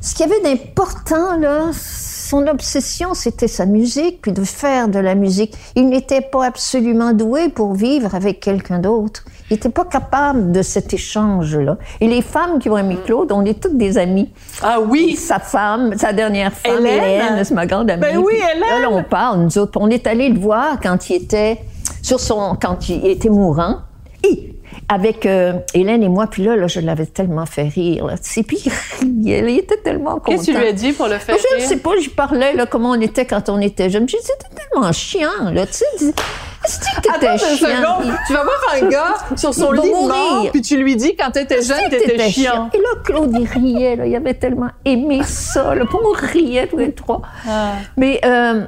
ce 0.00 0.14
qu'il 0.14 0.28
y 0.28 0.32
avait 0.32 0.42
d'important 0.42 1.36
là. 1.38 1.70
Son 1.72 2.46
obsession, 2.46 3.14
c'était 3.14 3.48
sa 3.48 3.64
musique, 3.64 4.20
puis 4.20 4.32
de 4.32 4.44
faire 4.44 4.88
de 4.88 4.98
la 4.98 5.14
musique. 5.14 5.54
Il 5.76 5.88
n'était 5.88 6.20
pas 6.20 6.44
absolument 6.44 7.14
doué 7.14 7.48
pour 7.48 7.72
vivre 7.72 8.14
avec 8.14 8.40
quelqu'un 8.40 8.80
d'autre. 8.80 9.24
Il 9.48 9.54
n'était 9.54 9.70
pas 9.70 9.86
capable 9.86 10.52
de 10.52 10.60
cet 10.60 10.92
échange-là. 10.92 11.78
Et 12.02 12.06
les 12.06 12.20
femmes 12.20 12.58
qui 12.58 12.68
ont 12.68 12.76
aimé 12.76 12.98
Claude, 13.02 13.32
on 13.32 13.46
est 13.46 13.58
toutes 13.58 13.78
des 13.78 13.96
amies. 13.96 14.30
Ah 14.60 14.78
oui! 14.78 15.16
Sa 15.16 15.38
femme, 15.38 15.96
sa 15.96 16.12
dernière 16.12 16.52
femme, 16.52 16.84
Hélène? 16.84 17.02
Hélène, 17.02 17.44
c'est 17.44 17.54
ma 17.54 17.64
grande 17.64 17.90
amie. 17.90 18.02
Ben 18.02 18.18
oui, 18.18 18.34
Hélène! 18.34 18.60
Là, 18.60 18.78
là, 18.80 18.88
on 18.90 19.02
parle, 19.04 19.40
nous 19.40 19.56
autres. 19.56 19.80
On 19.80 19.88
est 19.88 20.06
allés 20.06 20.28
le 20.28 20.38
voir 20.38 20.80
quand 20.82 21.08
il 21.08 21.22
était 21.22 21.62
sur 22.02 22.20
son, 22.20 22.58
quand 22.60 22.90
il 22.90 23.06
était 23.06 23.30
mourant. 23.30 23.76
Et 24.24 24.54
avec 24.88 25.26
euh, 25.26 25.54
Hélène 25.74 26.02
et 26.02 26.08
moi, 26.08 26.26
puis 26.26 26.42
là, 26.42 26.56
là, 26.56 26.66
je 26.66 26.80
l'avais 26.80 27.06
tellement 27.06 27.46
fait 27.46 27.68
rire. 27.68 28.06
Là, 28.06 28.16
tu 28.16 28.30
sais, 28.30 28.42
puis 28.42 28.58
il 29.02 29.32
riait, 29.32 29.52
il 29.52 29.58
était 29.58 29.76
tellement 29.76 30.14
content. 30.14 30.32
Qu'est-ce 30.32 30.46
que 30.46 30.52
tu 30.52 30.58
lui 30.58 30.66
as 30.66 30.72
dit 30.72 30.92
pour 30.92 31.08
le 31.08 31.18
faire 31.18 31.36
je 31.36 31.62
ne 31.62 31.68
sais 31.68 31.76
pas, 31.76 31.90
j'y 32.00 32.08
parlais, 32.08 32.54
là, 32.54 32.66
comment 32.66 32.90
on 32.90 33.00
était 33.00 33.26
quand 33.26 33.48
on 33.48 33.60
était 33.60 33.90
jeunes. 33.90 34.08
Je 34.08 34.16
disais, 34.16 34.32
c'était 34.38 34.62
tellement 34.70 34.92
chiant, 34.92 35.50
là, 35.52 35.66
tu 35.66 35.74
sais. 35.74 36.14
Attends 37.14 37.32
une 37.32 37.38
chiant? 37.38 37.56
seconde. 37.56 38.14
Tu 38.26 38.32
vas 38.32 38.42
voir 38.42 38.74
un 38.74 38.88
gars 38.88 39.14
sur 39.36 39.54
son 39.54 39.72
lit 39.72 39.90
mort, 39.90 40.50
puis 40.50 40.60
tu 40.62 40.76
lui 40.76 40.96
dis 40.96 41.14
quand 41.16 41.30
t'étais 41.30 41.62
jeune, 41.62 41.88
t'étais 41.90 42.30
chiant? 42.30 42.70
Et 42.74 42.78
là, 42.78 42.88
Claude, 43.04 43.36
il 43.38 43.46
riait, 43.46 43.96
là. 43.96 44.06
Il 44.06 44.16
avait 44.16 44.34
tellement 44.34 44.70
aimé 44.84 45.20
ça, 45.24 45.74
là. 45.74 45.84
Puis 45.84 45.98
on 46.02 46.10
riait 46.10 46.66
tous 46.66 46.78
les 46.78 46.92
trois. 46.92 47.22
Ah. 47.48 47.72
Mais, 47.96 48.20
euh, 48.24 48.64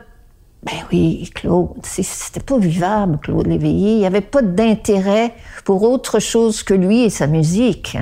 ben 0.63 0.75
oui, 0.93 1.31
Claude, 1.35 1.71
c'était 1.85 2.41
pas 2.41 2.59
vivable, 2.59 3.19
Claude 3.23 3.47
Léveillé. 3.47 3.93
Il 3.93 3.99
n'y 3.99 4.07
avait 4.07 4.21
pas 4.21 4.43
d'intérêt 4.43 5.33
pour 5.65 5.83
autre 5.83 6.19
chose 6.19 6.63
que 6.63 6.75
lui 6.75 7.03
et 7.05 7.11
sa 7.11 7.27
musique. 7.27 7.97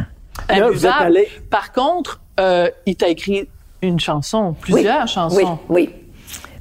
Là, 0.49 0.57
vous 0.69 0.87
Imbuvable. 0.87 1.17
êtes 1.17 1.27
allé- 1.27 1.29
Par 1.51 1.73
contre, 1.73 2.21
euh, 2.41 2.69
il 2.87 2.97
t'a 2.97 3.09
écrit 3.09 3.49
une 3.83 4.01
chanson, 4.01 4.55
plusieurs 4.61 5.03
Oui, 5.03 5.09
chansons. 5.09 5.59
Oui, 5.69 5.89
oui. 5.89 5.91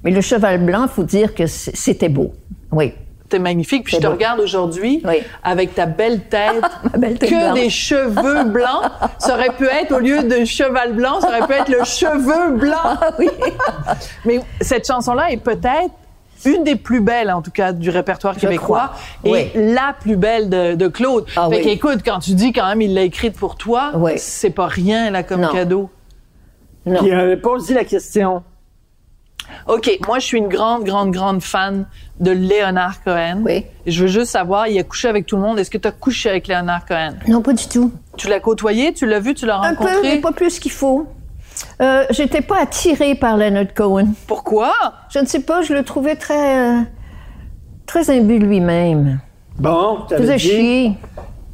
Mais 0.03 0.11
le 0.11 0.21
cheval 0.21 0.63
blanc, 0.63 0.87
faut 0.87 1.03
dire 1.03 1.33
que 1.33 1.47
c'était 1.47 2.09
beau. 2.09 2.33
Oui. 2.71 2.93
T'es 3.29 3.39
magnifique. 3.39 3.83
Puis 3.83 3.95
je 3.97 4.01
te 4.01 4.07
beau. 4.07 4.13
regarde 4.13 4.39
aujourd'hui 4.39 5.01
Oui. 5.05 5.17
avec 5.43 5.75
ta 5.75 5.85
belle 5.85 6.21
tête, 6.29 6.61
Ma 6.93 6.97
belle 6.97 7.19
tête 7.19 7.29
que 7.29 7.35
blanche. 7.35 7.59
des 7.59 7.69
cheveux 7.69 8.43
blancs. 8.45 8.83
Ça 9.19 9.33
aurait 9.33 9.49
pu 9.49 9.65
être, 9.65 9.91
au 9.93 9.99
lieu 9.99 10.23
de 10.23 10.45
cheval 10.45 10.93
blanc, 10.93 11.19
ça 11.19 11.27
aurait 11.29 11.45
pu 11.47 11.53
être 11.53 11.69
le 11.69 11.83
cheveu 11.83 12.53
blanc. 12.57 12.75
Ah 12.83 13.11
oui. 13.19 13.27
Mais 14.25 14.39
cette 14.61 14.87
chanson-là 14.87 15.31
est 15.31 15.37
peut-être 15.43 15.91
une 16.45 16.63
des 16.63 16.75
plus 16.75 17.01
belles, 17.01 17.31
en 17.31 17.41
tout 17.41 17.51
cas, 17.51 17.73
du 17.73 17.89
répertoire 17.89 18.37
québécois, 18.37 18.91
crois. 19.23 19.29
et 19.29 19.31
Oui. 19.31 19.49
la 19.73 19.93
plus 19.99 20.15
belle 20.15 20.49
de, 20.49 20.75
de 20.75 20.87
Claude. 20.87 21.25
Ah 21.35 21.49
fait 21.49 21.57
oui. 21.57 21.63
qu'écoute, 21.63 21.99
quand 22.05 22.19
tu 22.19 22.31
dis 22.35 22.53
quand 22.53 22.67
même 22.67 22.79
il 22.81 22.93
l'a 22.93 23.01
écrite 23.01 23.35
pour 23.35 23.55
toi, 23.57 23.91
Oui. 23.95 24.13
c'est 24.17 24.51
pas 24.51 24.67
rien 24.67 25.09
là 25.09 25.23
comme 25.23 25.41
Non. 25.41 25.49
cadeau. 25.51 25.89
Non. 26.85 26.99
Puis, 27.01 27.11
euh, 27.13 27.35
posé 27.35 27.73
la 27.73 27.83
question. 27.83 28.43
OK, 29.67 29.99
moi 30.07 30.19
je 30.19 30.25
suis 30.25 30.37
une 30.37 30.47
grande, 30.47 30.83
grande, 30.83 31.11
grande 31.11 31.41
fan 31.41 31.85
de 32.19 32.31
Léonard 32.31 33.03
Cohen. 33.03 33.41
Oui. 33.45 33.65
Et 33.85 33.91
je 33.91 34.01
veux 34.03 34.07
juste 34.07 34.31
savoir, 34.31 34.67
il 34.67 34.77
a 34.79 34.83
couché 34.83 35.07
avec 35.07 35.25
tout 35.25 35.35
le 35.35 35.41
monde. 35.41 35.59
Est-ce 35.59 35.69
que 35.69 35.77
tu 35.77 35.87
as 35.87 35.91
couché 35.91 36.29
avec 36.29 36.47
Léonard 36.47 36.85
Cohen? 36.85 37.13
Non, 37.27 37.41
pas 37.41 37.53
du 37.53 37.67
tout. 37.67 37.91
Tu 38.17 38.27
l'as 38.27 38.39
côtoyé, 38.39 38.93
tu 38.93 39.05
l'as 39.05 39.19
vu, 39.19 39.33
tu 39.33 39.45
l'as 39.45 39.59
Un 39.59 39.75
peu, 39.75 39.83
mais 39.85 39.89
rencontré? 39.91 40.17
pas 40.21 40.31
plus 40.31 40.59
qu'il 40.59 40.71
faut. 40.71 41.07
Euh, 41.81 42.05
J'étais 42.11 42.41
pas 42.41 42.61
attirée 42.61 43.15
par 43.15 43.37
Leonard 43.37 43.73
Cohen. 43.75 44.09
Pourquoi? 44.27 44.73
Je 45.09 45.19
ne 45.19 45.25
sais 45.25 45.41
pas, 45.41 45.61
je 45.61 45.73
le 45.73 45.83
trouvais 45.83 46.15
très, 46.15 46.57
euh, 46.57 46.81
très 47.85 48.09
imbu 48.09 48.39
de 48.39 48.45
lui-même. 48.45 49.19
Bon, 49.57 49.99
tu 50.07 50.15
dit, 50.21 50.39
chier. 50.39 50.91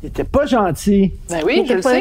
Il 0.04 0.08
était 0.08 0.26
pas 0.26 0.46
gentil. 0.46 1.14
Ben 1.30 1.40
oui, 1.46 1.64
je 1.68 1.74
le 1.76 1.82
pas- 1.82 1.92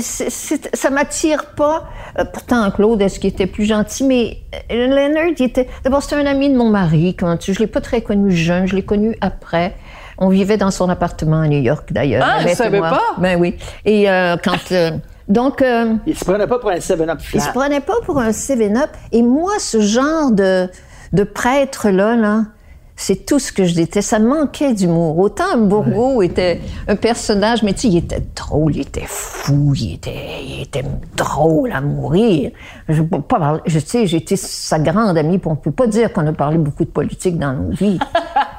c'est- 0.30 0.74
ça 0.74 0.88
m'attire 0.90 1.44
pas. 1.54 1.84
Euh, 2.18 2.24
pourtant, 2.24 2.70
Claude, 2.70 3.00
est-ce 3.02 3.20
qu'il 3.20 3.28
était 3.30 3.46
plus 3.46 3.66
gentil? 3.66 4.04
Mais 4.04 4.38
euh, 4.70 4.86
Leonard, 4.88 5.34
il 5.38 5.44
était. 5.44 5.68
D'abord, 5.84 6.02
c'était 6.02 6.16
un 6.16 6.26
ami 6.26 6.48
de 6.50 6.56
mon 6.56 6.70
mari. 6.70 7.14
Quand 7.14 7.36
tu... 7.36 7.52
Je 7.52 7.58
l'ai 7.60 7.66
pas 7.66 7.82
très 7.82 8.00
connu 8.00 8.30
jeune, 8.32 8.66
je 8.66 8.74
l'ai 8.74 8.82
connu 8.84 9.16
après. 9.20 9.74
On 10.18 10.28
vivait 10.28 10.56
dans 10.56 10.70
son 10.70 10.88
appartement 10.88 11.40
à 11.40 11.48
New 11.48 11.60
York, 11.60 11.92
d'ailleurs. 11.92 12.24
Ah, 12.26 12.40
je 12.46 12.54
savais 12.54 12.80
pas. 12.80 13.00
Ben 13.18 13.38
oui. 13.38 13.56
Et 13.84 14.08
euh, 14.10 14.36
quand. 14.42 14.72
euh, 14.72 14.92
donc. 15.28 15.60
euh, 15.62 15.94
Il 16.06 16.16
se 16.16 16.24
prenait 16.24 16.46
pas 16.46 16.58
pour 16.58 16.70
un 16.70 16.76
7-up 16.76 17.18
il 17.34 17.40
se 17.40 17.50
prenait 17.50 17.80
pas 17.80 17.94
pour 18.06 18.18
un 18.18 18.30
7-up. 18.30 18.90
Et 19.12 19.22
moi, 19.22 19.52
ce 19.58 19.80
genre 19.80 20.30
de, 20.30 20.68
de 21.12 21.22
prêtre-là, 21.24 22.16
là, 22.16 22.44
C'est 22.94 23.26
tout 23.26 23.38
ce 23.38 23.52
que 23.52 23.64
je 23.64 23.74
déteste. 23.74 24.10
Ça 24.10 24.18
manquait 24.18 24.74
d'humour. 24.74 25.18
Autant 25.18 25.56
Bourgo 25.58 26.22
était 26.22 26.60
un 26.86 26.96
personnage, 26.96 27.62
mais 27.62 27.72
tu 27.72 27.80
sais, 27.80 27.88
il 27.88 27.96
était 27.98 28.22
drôle, 28.36 28.76
il 28.76 28.82
était 28.82 29.06
fou, 29.06 29.72
il 29.74 29.94
était, 29.94 30.42
il 30.46 30.62
était 30.62 30.84
drôle 31.16 31.72
à 31.72 31.80
mourir. 31.80 32.50
Je 32.88 33.02
peux 33.02 33.20
pas 33.20 33.38
parler, 33.38 33.60
je 33.66 33.78
sais, 33.78 34.06
j'étais 34.06 34.36
sa 34.36 34.78
grande 34.78 35.16
amie, 35.16 35.38
puis 35.38 35.50
on 35.50 35.56
peut 35.56 35.72
pas 35.72 35.86
dire 35.86 36.12
qu'on 36.12 36.26
a 36.26 36.32
parlé 36.32 36.58
beaucoup 36.58 36.84
de 36.84 36.90
politique 36.90 37.38
dans 37.38 37.52
nos 37.52 37.70
vies. 37.70 37.98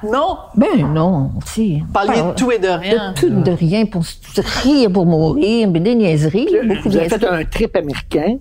Non? 0.04 0.38
ben 0.58 0.93
non, 0.93 1.32
tu 1.46 1.52
sais. 1.52 1.84
Parliez 1.93 2.22
de 2.22 2.36
tout 2.36 2.52
et 2.52 2.60
de 2.60 2.67
rien. 2.67 3.13
De 3.13 3.19
tout, 3.19 3.30
de 3.30 3.52
rien, 3.52 3.86
pour 3.86 4.04
rire 4.38 4.91
pour 4.91 5.06
mourir, 5.06 5.69
mais 5.72 5.80
des 5.80 5.96
niaiseries, 5.96 6.50
beaucoup 6.67 6.84
Vous 6.84 6.89
de 6.89 7.00
avez 7.00 7.08
fait 7.08 7.24
un 7.26 7.46
trip 7.46 7.74
américain, 7.76 8.36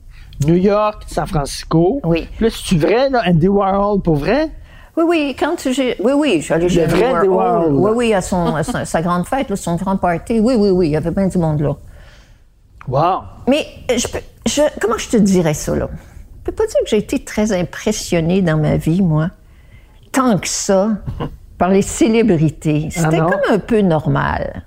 New 0.45 0.57
York, 0.57 1.05
San 1.07 1.27
Francisco. 1.27 2.01
Oui. 2.05 2.27
Là, 2.41 2.49
c'est-tu 2.51 2.79
vrai, 2.79 3.11
là, 3.11 3.23
Andy 3.27 3.47
Warhol, 3.47 4.01
pour 4.01 4.17
vrai? 4.17 4.51
Oui, 4.97 5.05
oui, 5.07 5.37
quand 5.39 5.57
j'ai. 5.71 5.97
Oui, 6.01 6.13
oui, 6.15 6.47
allée 6.51 6.69
chez 6.69 6.85
vrai 6.85 7.07
Andy 7.09 7.17
Andy 7.19 7.29
Warhol. 7.29 7.73
Oui, 7.75 7.91
oui, 7.95 8.15
à, 8.15 8.21
son, 8.21 8.55
à 8.55 8.63
sa, 8.63 8.85
sa 8.85 9.01
grande 9.01 9.27
fête, 9.27 9.49
là, 9.49 9.57
son 9.57 9.77
grand 9.77 9.97
party. 9.97 10.39
Oui, 10.41 10.55
oui, 10.57 10.69
oui, 10.71 10.89
il 10.89 10.93
y 10.93 10.97
avait 10.97 11.11
plein 11.11 11.29
du 11.29 11.39
monde 11.39 11.61
là. 11.61 11.75
Wow. 12.89 13.23
Mais 13.49 13.67
euh, 13.91 13.97
je 13.97 14.07
peux, 14.09 14.19
je, 14.47 14.61
comment 14.81 14.99
je 14.99 15.09
te 15.09 15.17
dirais 15.17 15.55
ça, 15.55 15.75
là? 15.75 15.89
Je 15.93 16.51
peux 16.51 16.53
pas 16.53 16.67
dire 16.67 16.81
que 16.83 16.89
j'ai 16.89 16.99
été 16.99 17.25
très 17.25 17.53
impressionnée 17.53 18.43
dans 18.43 18.59
ma 18.59 18.77
vie, 18.77 19.01
moi, 19.01 19.31
tant 20.11 20.37
que 20.39 20.49
ça, 20.49 20.91
par 21.59 21.71
les 21.71 21.83
célébrités. 21.83 22.89
C'était 22.91 23.19
non? 23.21 23.31
comme 23.31 23.41
un 23.55 23.59
peu 23.61 23.81
normal. 23.81 24.65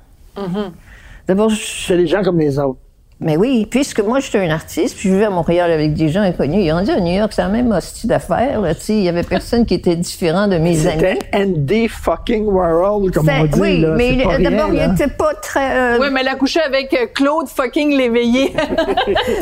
D'abord, 1.28 1.50
je- 1.50 1.86
C'est 1.88 1.98
des 1.98 2.08
gens 2.08 2.24
comme 2.24 2.40
les 2.40 2.58
autres. 2.58 2.80
Mais 3.22 3.38
oui, 3.38 3.66
puisque 3.70 4.02
moi, 4.02 4.20
j'étais 4.20 4.40
un 4.46 4.50
artiste, 4.50 4.98
puis 4.98 5.08
je 5.08 5.14
vivais 5.14 5.26
à 5.26 5.30
Montréal 5.30 5.72
avec 5.72 5.94
des 5.94 6.10
gens 6.10 6.22
inconnus. 6.22 6.66
Ils 6.66 6.74
ont 6.74 6.82
dit 6.82 6.92
à 6.92 7.00
New 7.00 7.14
York, 7.14 7.32
c'est 7.34 7.42
la 7.44 7.48
même 7.48 7.72
hostie 7.72 8.08
d'affaires, 8.08 8.60
là, 8.60 8.76
tu 8.76 8.82
sais. 8.82 8.94
Il 8.94 9.04
y 9.04 9.10
avait 9.10 9.24
personne 9.24 9.66
qui 9.66 9.74
était 9.74 9.96
différent 9.96 10.48
de 10.48 10.58
mes 10.58 10.86
amis. 10.86 11.00
C'était 11.00 11.20
Andy 11.34 11.88
fucking 11.88 12.46
Warhol, 12.46 13.10
comme 13.12 13.30
on 13.30 13.46
dit. 13.46 13.60
oui, 13.60 13.80
là. 13.82 13.94
mais 13.96 14.18
d'abord, 14.40 14.70
il 14.74 14.86
n'était 14.90 15.08
pas 15.08 15.34
très. 15.36 15.78
euh, 15.96 15.98
Oui, 16.02 16.08
mais 16.12 16.22
elle 16.22 16.28
a 16.28 16.36
couché 16.36 16.60
avec 16.60 16.94
euh, 16.94 17.06
Claude 17.14 17.48
fucking 17.48 17.96
l'éveillé. 17.98 18.54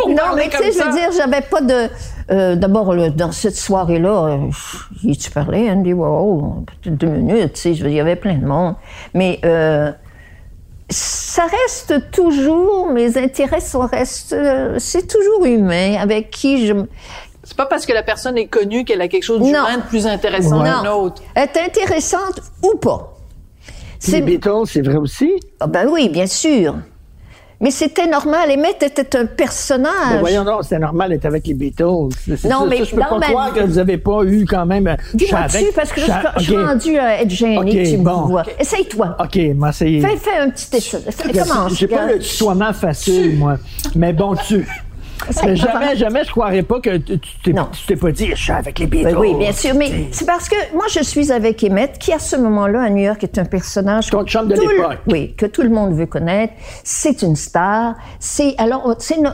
Non, 0.07 0.35
mais 0.35 0.49
tu 0.49 0.57
sais, 0.57 0.71
je 0.71 0.83
veux 0.85 0.91
dire, 0.91 1.09
j'avais 1.17 1.41
pas 1.41 1.61
de. 1.61 1.89
euh, 2.31 2.55
D'abord, 2.55 2.93
là, 2.93 3.09
dans 3.09 3.31
cette 3.31 3.55
soirée-là, 3.55 4.37
euh, 5.03 5.13
tu 5.19 5.31
parlais, 5.31 5.69
Andy? 5.71 5.93
Warhol, 5.93 6.63
peut-être 6.81 6.97
deux 6.97 7.07
minutes, 7.07 7.53
tu 7.53 7.61
sais, 7.61 7.73
je 7.73 7.83
veux 7.83 7.89
dire, 7.89 7.95
il 7.95 7.97
y 7.97 8.01
avait 8.01 8.15
plein 8.15 8.35
de 8.35 8.45
monde. 8.45 8.75
Mais 9.13 9.39
euh, 9.45 9.91
ça 10.93 11.43
reste 11.45 12.11
toujours, 12.11 12.89
mes 12.91 13.17
intérêts, 13.17 13.59
ça 13.59 13.85
reste. 13.85 14.33
euh, 14.33 14.75
c'est 14.79 15.07
toujours 15.07 15.45
humain, 15.45 15.95
avec 15.99 16.29
qui 16.31 16.67
je. 16.67 16.73
C'est 17.43 17.57
pas 17.57 17.65
parce 17.65 17.85
que 17.85 17.91
la 17.93 18.03
personne 18.03 18.37
est 18.37 18.47
connue 18.47 18.85
qu'elle 18.85 19.01
a 19.01 19.07
quelque 19.09 19.23
chose 19.23 19.39
Non. 19.41 19.45
d'humain 19.47 19.77
de 19.77 19.83
plus 19.83 20.07
intéressant 20.07 20.61
Ouais. 20.61 20.69
qu'un 20.69 20.91
autre. 20.91 21.21
Être 21.35 21.57
intéressante 21.59 22.39
ou 22.63 22.77
pas. 22.77 23.09
Puis 23.99 24.11
Les 24.13 24.21
Beatles, 24.21 24.65
c'est 24.65 24.81
vrai 24.81 24.95
aussi? 24.97 25.31
Ah 25.59 25.67
ben 25.67 25.87
oui, 25.89 26.09
bien 26.09 26.25
sûr. 26.27 26.75
Mais 27.63 27.71
c'était 27.71 28.05
normal. 28.07 28.51
Emmett 28.51 28.83
était 28.83 29.17
un 29.17 29.25
personnage. 29.25 29.93
Ben 30.11 30.19
voyons 30.19 30.43
donc, 30.43 30.63
c'était 30.63 30.79
normal 30.79 31.09
d'être 31.09 31.25
avec 31.25 31.47
les 31.47 31.53
Beatles. 31.53 31.83
Non, 31.85 32.09
ça, 32.37 32.65
mais 32.69 32.77
ça, 32.79 32.83
je 32.83 32.91
peux 32.95 33.01
pas 33.01 33.17
ma 33.17 33.25
croire 33.27 33.53
que 33.53 33.61
vous 33.61 33.77
avez 33.77 33.97
pas 33.97 34.21
eu 34.25 34.45
quand 34.45 34.65
même... 34.65 34.85
euh, 34.87 34.95
Dis-moi 35.13 35.43
dessus, 35.47 35.71
parce 35.73 35.91
que 35.93 36.01
je 36.01 36.05
suis- 36.05 36.13
je 36.37 36.43
suis 36.43 36.57
ok. 36.57 36.65
rendue 36.67 36.97
à 36.99 37.21
être 37.21 37.29
gênée 37.29 37.83
tu 37.85 37.97
me 37.97 38.03
bon. 38.03 38.21
vois. 38.27 38.43
Essaye-toi. 38.59 39.15
OK, 39.19 39.39
c'est... 39.71 39.99
Fais, 40.01 40.17
fais 40.17 40.37
un 40.39 40.49
petit 40.49 40.75
essai. 40.75 40.99
Fais- 41.09 41.31
Commence. 41.39 41.73
J'ai 41.75 41.87
pas 41.87 42.05
le 42.05 42.19
tutoiement 42.19 42.73
facile, 42.73 43.37
moi. 43.37 43.57
Mais 43.95 44.11
bon, 44.13 44.35
tu... 44.35 44.67
Mais 45.45 45.55
jamais, 45.55 45.95
jamais, 45.95 46.23
je 46.25 46.31
croirais 46.31 46.63
pas 46.63 46.79
que 46.79 46.97
tu 46.97 47.19
tu 47.19 47.53
t'es 47.87 47.95
pas 47.95 48.11
dit, 48.11 48.29
je 48.31 48.35
suis 48.35 48.51
avec 48.51 48.79
les 48.79 48.87
Beatles. 48.87 49.15
oui, 49.17 49.33
bien 49.35 49.51
sûr. 49.51 49.73
Mais 49.75 50.07
c'est 50.11 50.25
parce 50.25 50.49
que 50.49 50.55
moi, 50.73 50.85
je 50.89 51.01
suis 51.03 51.31
avec 51.31 51.63
Emmett, 51.63 51.97
qui 51.97 52.11
à 52.13 52.19
ce 52.19 52.35
moment-là, 52.35 52.81
à 52.83 52.89
New 52.89 53.03
York, 53.03 53.23
est 53.23 53.37
un 53.37 53.45
personnage. 53.45 54.09
Ton 54.09 54.25
chum 54.25 54.47
de 54.47 54.53
l'époque. 54.55 54.99
Oui, 55.07 55.33
que 55.35 55.45
tout 55.45 55.61
le 55.61 55.69
monde 55.69 55.93
veut 55.93 56.05
connaître. 56.05 56.53
C'est 56.83 57.21
une 57.21 57.35
star. 57.35 57.95
C'est. 58.19 58.55
Alors, 58.57 58.95
c'est 58.99 59.19
no- 59.19 59.31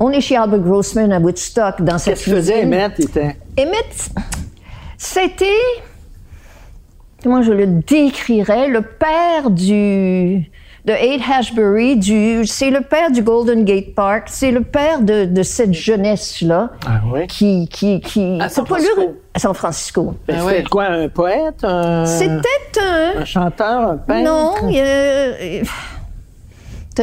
On 0.00 0.10
est 0.10 0.20
chez 0.20 0.36
Albert 0.36 0.60
Grossman 0.60 1.12
à 1.12 1.18
Woodstock, 1.18 1.82
dans 1.82 1.98
cette 1.98 2.14
Qu'est-ce 2.14 2.24
qu'il 2.24 2.34
faisait. 2.34 2.62
Emmett? 2.64 2.98
Était... 3.00 3.36
Emmett, 3.58 4.10
c'était, 4.96 5.46
comment 7.22 7.42
je 7.42 7.52
le 7.52 7.66
décrirais, 7.66 8.68
le 8.68 8.82
père 8.82 9.50
du 9.50 10.50
de 10.88 10.94
Haight 10.94 11.20
Ashbury, 11.30 11.96
du, 11.96 12.46
c'est 12.46 12.70
le 12.70 12.80
père 12.80 13.10
du 13.10 13.22
Golden 13.22 13.62
Gate 13.64 13.94
Park, 13.94 14.24
c'est 14.28 14.50
le 14.50 14.62
père 14.62 15.00
de, 15.00 15.26
de 15.26 15.42
cette 15.42 15.74
jeunesse-là 15.74 16.70
Ah 16.86 17.00
oui? 17.12 17.26
qui, 17.26 17.68
qui, 17.68 18.00
qui, 18.00 18.38
À 18.40 18.48
San 18.48 18.64
c'est 18.64 18.70
pas 18.74 18.78
lui- 18.78 18.86
Francisco. 18.86 19.16
à 19.34 19.38
San 19.38 19.54
Francisco. 19.54 20.14
Ben, 20.26 20.36
Ah 20.40 20.44
c'était 20.48 20.62
quoi, 20.64 20.84
un 20.86 21.08
poète? 21.08 21.62
Un, 21.62 22.06
C'était 22.06 22.80
un, 22.80 23.20
un 23.20 23.24
chanteur, 23.26 23.82
un 23.90 23.96
peintre? 23.98 24.24
non, 24.24 24.54
il 24.70 24.76
y 24.76 24.80
a- 24.80 25.62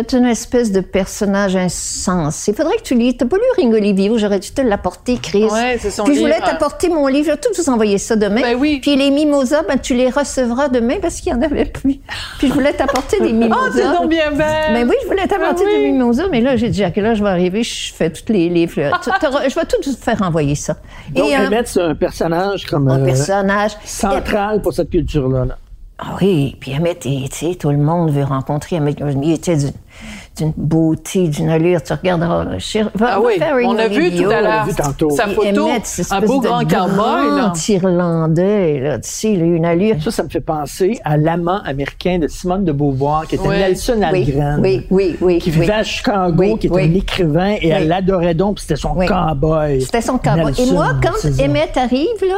T'es 0.03 0.17
une 0.17 0.25
espèce 0.25 0.71
de 0.73 0.81
personnage 0.81 1.55
insensé. 1.55 2.51
Il 2.51 2.55
faudrait 2.57 2.75
que 2.77 2.81
tu 2.81 2.95
lis. 2.95 3.15
T'as 3.15 3.25
pas 3.25 3.37
lu 3.37 3.43
Ringo 3.57 3.77
Livio, 3.77 4.17
j'aurais 4.17 4.39
dû 4.39 4.51
te 4.51 4.61
l'apporter, 4.61 5.17
Chris. 5.21 5.45
Ouais, 5.45 5.77
c'est 5.79 5.89
son 5.89 6.03
Puis 6.03 6.15
je 6.15 6.19
voulais 6.19 6.39
t'apporter 6.39 6.89
mon 6.89 7.07
livre. 7.07 7.27
Je 7.27 7.31
vais 7.31 7.37
tout 7.37 7.49
vous 7.57 7.69
envoyer 7.69 7.97
ça 7.97 8.15
demain. 8.17 8.41
Ben 8.41 8.57
oui. 8.59 8.79
Puis 8.81 8.95
les 8.97 9.09
mimosas, 9.09 9.63
ben, 9.63 9.77
tu 9.79 9.95
les 9.95 10.09
recevras 10.09 10.67
demain 10.67 10.95
parce 11.01 11.21
qu'il 11.21 11.31
y 11.31 11.35
en 11.35 11.41
avait 11.41 11.65
plus. 11.65 11.99
Puis 12.39 12.47
je 12.49 12.53
voulais 12.53 12.73
t'apporter 12.73 13.19
des 13.21 13.31
mimosas. 13.33 13.61
Oh, 13.67 13.71
c'est 13.73 13.83
donc 14.01 14.09
bien 14.09 14.31
belle! 14.31 14.73
Mais 14.73 14.83
oui, 14.83 14.95
je 15.03 15.07
voulais 15.07 15.27
t'apporter 15.27 15.63
Ah 15.65 15.69
oui. 15.77 15.81
des 15.83 15.91
mimosas, 15.91 16.27
mais 16.29 16.41
là, 16.41 16.55
j'ai 16.57 16.69
dit 16.69 16.83
à 16.83 16.91
quelle 16.91 17.05
heure 17.05 17.15
je 17.15 17.23
vais 17.23 17.29
arriver, 17.29 17.63
je 17.63 17.93
fais 17.93 18.09
toutes 18.09 18.29
les, 18.29 18.49
les 18.49 18.67
fleurs. 18.67 18.99
Tu- 19.01 19.09
t'auras- 19.21 19.47
je 19.47 19.55
vais 19.55 19.65
tout 19.65 19.79
te 19.81 19.89
faire 19.95 20.21
envoyer 20.21 20.55
ça. 20.55 20.75
Donc, 21.13 21.29
Et, 21.29 21.35
euh, 21.37 21.47
Emmett, 21.47 21.67
c'est 21.67 21.81
un 21.81 21.95
personnage 21.95 22.65
comme... 22.65 22.89
un 22.89 22.99
euh, 23.01 23.05
personnage. 23.05 23.71
central 23.85 24.61
pour 24.61 24.73
cette 24.73 24.89
culture-là. 24.89 25.45
là. 25.45 25.57
Ah 25.97 26.17
oui, 26.21 26.57
puis 26.59 26.75
Emmett, 26.75 27.05
il- 27.05 27.29
tu 27.29 27.47
sais, 27.51 27.55
tout 27.55 27.69
le 27.69 27.77
monde 27.77 28.11
veut 28.11 28.25
rencontrer 28.25 28.77
Emmett. 28.77 28.97
Il 28.99 29.31
était 29.31 29.55
d'une, 29.55 29.71
d'une 30.37 30.53
beauté, 30.57 31.27
d'une 31.29 31.49
allure. 31.49 31.81
Tu 31.81 31.93
regarderas. 31.93 32.43
va- 32.45 32.51
Ah 32.53 32.95
va 32.95 33.19
oui, 33.21 33.33
faire 33.37 33.55
on 33.63 33.77
a 33.77 33.87
vu 33.87 34.11
tout 34.15 34.29
à 34.29 34.41
l'heure 34.41 34.67
sa 35.11 35.27
photo, 35.29 35.67
un 36.11 36.21
beau 36.21 36.39
grand 36.41 36.59
cowboy. 36.65 37.37
là. 37.37 37.51
grand 37.53 37.69
Irlandais, 37.69 38.79
là, 38.79 38.99
tu 38.99 39.09
sais, 39.09 39.31
il 39.33 39.41
a 39.41 39.45
une 39.45 39.65
allure. 39.65 39.95
Ça, 40.01 40.11
ça 40.11 40.23
me 40.23 40.29
fait 40.29 40.41
penser 40.41 40.99
à 41.03 41.17
l'amant 41.17 41.61
américain 41.63 42.19
de 42.19 42.27
Simone 42.27 42.65
de 42.65 42.71
Beauvoir, 42.71 43.27
qui 43.27 43.35
était 43.35 43.47
Ouais. 43.47 43.59
Nelson 43.59 43.95
Oui, 43.97 44.03
Algren. 44.05 44.59
oui, 44.61 44.87
oui, 44.89 45.17
oui, 45.21 45.39
Qui 45.39 45.49
oui. 45.51 45.59
vivait 45.61 45.73
à 45.73 45.83
Chicago, 45.83 46.33
Oui, 46.37 46.57
qui 46.59 46.67
était 46.67 46.75
oui. 46.75 46.83
un 46.91 46.93
écrivain, 46.95 47.55
et 47.61 47.69
elle 47.69 47.87
l'adorait 47.87 48.33
donc, 48.35 48.55
puis 48.55 48.63
c'était 48.63 48.75
son 48.75 48.93
Oui. 48.95 49.05
cowboy. 49.07 49.81
C'était 49.81 50.01
son 50.01 50.17
cowboy. 50.17 50.53
Et 50.59 50.71
moi, 50.71 50.89
quand. 51.01 51.29
Emmett 51.41 51.77
arrive, 51.77 52.21
là, 52.21 52.35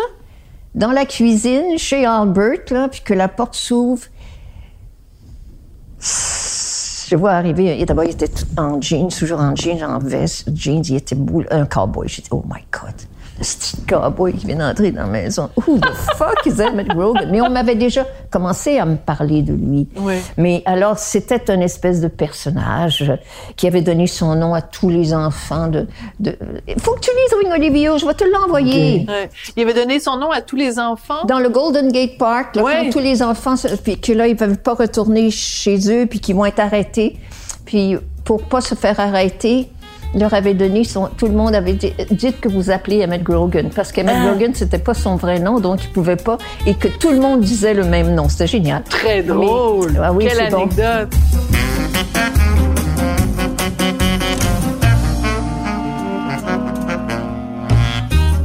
dans 0.76 0.91
la 0.91 1.06
cuisine, 1.06 1.78
chez 1.78 2.06
Albert, 2.06 2.60
là, 2.72 2.88
puis 2.89 3.02
que 3.04 3.13
la 3.13 3.28
porte 3.28 3.56
s'ouvre, 3.56 4.04
je 7.10 7.15
vois 7.15 7.32
arriver, 7.32 7.86
d'abord, 7.86 8.04
il 8.04 8.12
était 8.12 8.30
en 8.58 8.82
jeans, 8.82 9.08
toujours 9.10 9.39
en 9.39 9.56
jeans, 9.56 9.82
en 9.84 10.00
veste, 10.00 10.50
jeans, 10.54 10.84
il 10.89 10.96
était 10.96 11.15
boule, 11.15 11.48
un 11.52 11.65
cowboy. 11.65 12.08
J'ai 12.08 12.22
dit, 12.22 12.30
oh 12.32 12.43
my 12.48 12.62
God, 12.72 12.93
petit 13.39 13.78
cowboy 13.88 14.34
qui 14.34 14.45
vient 14.47 14.58
d'entrer 14.58 14.91
dans 14.91 15.04
la 15.04 15.08
maison. 15.08 15.50
Who 15.67 15.78
the 15.80 15.93
fuck 16.17 16.45
is 16.45 16.62
Emmett 16.62 16.88
Grogan? 16.88 17.30
Mais 17.32 17.41
on 17.41 17.50
m'avait 17.50 17.76
déjà 17.76 18.06
commencé 18.32 18.78
à 18.80 18.86
me 18.86 18.95
parler 18.95 19.41
de 19.41 19.54
lui. 19.54 19.88
Oui. 19.97 20.15
Mais 20.38 20.63
alors, 20.65 20.97
c'était 21.00 21.50
un 21.52 21.60
espèce 21.62 22.02
de 22.02 22.08
personnage 22.08 23.12
qui 23.56 23.67
avait 23.67 23.82
donné 23.82 24.08
son 24.08 24.36
nom 24.36 24.54
à 24.54 24.62
tous 24.62 24.89
les 24.89 25.13
enfants 25.13 25.67
de... 25.67 25.88
de... 26.19 26.38
Faut 26.80 26.93
que 26.93 27.00
tu 27.02 27.12
lises 27.12 27.50
Ringo 27.50 27.62
Livio, 27.62 27.97
je 27.97 28.06
vais 28.06 28.13
te 28.13 28.23
l'envoyer. 28.23 29.06
Ouais. 29.08 29.30
Il 29.56 29.63
avait 29.63 29.73
donné 29.73 30.00
son 30.00 30.17
nom 30.17 30.32
à 30.32 30.41
tous 30.41 30.56
les 30.56 30.80
enfants. 30.80 31.26
Dans 31.28 31.39
le 31.39 31.50
Golden 31.50 31.91
Gate 31.91 32.17
Park, 32.17 32.56
là, 32.56 32.63
Ouais. 32.63 32.73
quand 32.84 32.89
tous 32.91 33.00
les 33.00 33.21
enfants, 33.21 33.56
puis 33.84 34.00
que 34.00 34.12
là, 34.12 34.28
ils 34.28 34.34
ne 34.34 34.38
peuvent 34.38 34.58
pas 34.58 34.73
retourner 34.73 35.30
chez 35.32 35.78
eux, 35.91 36.06
puis 36.06 36.19
qu'ils 36.19 36.36
vont 36.36 36.45
être 36.45 36.60
arrêtés. 36.60 37.17
Puis 37.65 37.97
pour 38.23 38.43
pas 38.43 38.62
se 38.62 38.76
faire 38.76 39.00
arrêter, 39.00 39.69
leur 40.15 40.34
avait 40.34 40.54
donné 40.54 40.84
son. 40.84 41.10
Tout 41.17 41.28
le 41.28 41.34
monde 41.34 41.54
avait 41.56 41.74
dit 41.74 41.93
dites 42.12 42.39
que 42.39 42.50
vous 42.50 42.70
appelez 42.70 43.04
Emmett 43.04 43.24
Grogan. 43.24 43.70
Parce 43.76 43.91
qu'Emmett 43.91 44.15
Ah. 44.20 44.28
Grogan, 44.30 44.52
c'était 44.54 44.78
pas 44.80 44.93
son 44.93 45.15
vrai 45.15 45.39
nom, 45.39 45.60
donc 45.60 45.84
il 45.84 45.89
pouvait 45.89 46.15
pas. 46.15 46.38
Et 46.65 46.74
que 46.76 46.88
tout 46.88 47.12
le 47.12 47.20
monde 47.20 47.41
disait 47.41 47.74
le 47.74 47.84
même 47.84 48.13
nom. 48.15 48.30
C'était 48.30 48.48
génial. 48.48 48.84
Très 48.84 49.17
Mais- 49.17 49.24
drôle. 49.24 50.00
Ah 50.04 50.12
oui, 50.13 50.28
Quelle 50.28 50.50
bon. 50.52 50.58
anecdote. 50.63 51.13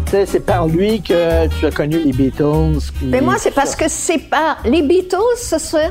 Tu 0.07 0.18
sais, 0.18 0.27
c'est 0.27 0.40
par 0.40 0.66
lui 0.66 1.01
que 1.01 1.48
tu 1.59 1.64
as 1.66 1.70
connu 1.70 1.98
les 2.05 2.12
Beatles. 2.12 2.81
Mais 3.03 3.22
moi, 3.22 3.37
c'est 3.38 3.51
parce 3.51 3.70
ça. 3.70 3.77
que 3.77 3.85
c'est 3.88 4.18
pas. 4.18 4.59
Les 4.64 4.83
Beatles, 4.83 5.16
ce 5.38 5.59
serait. 5.59 5.90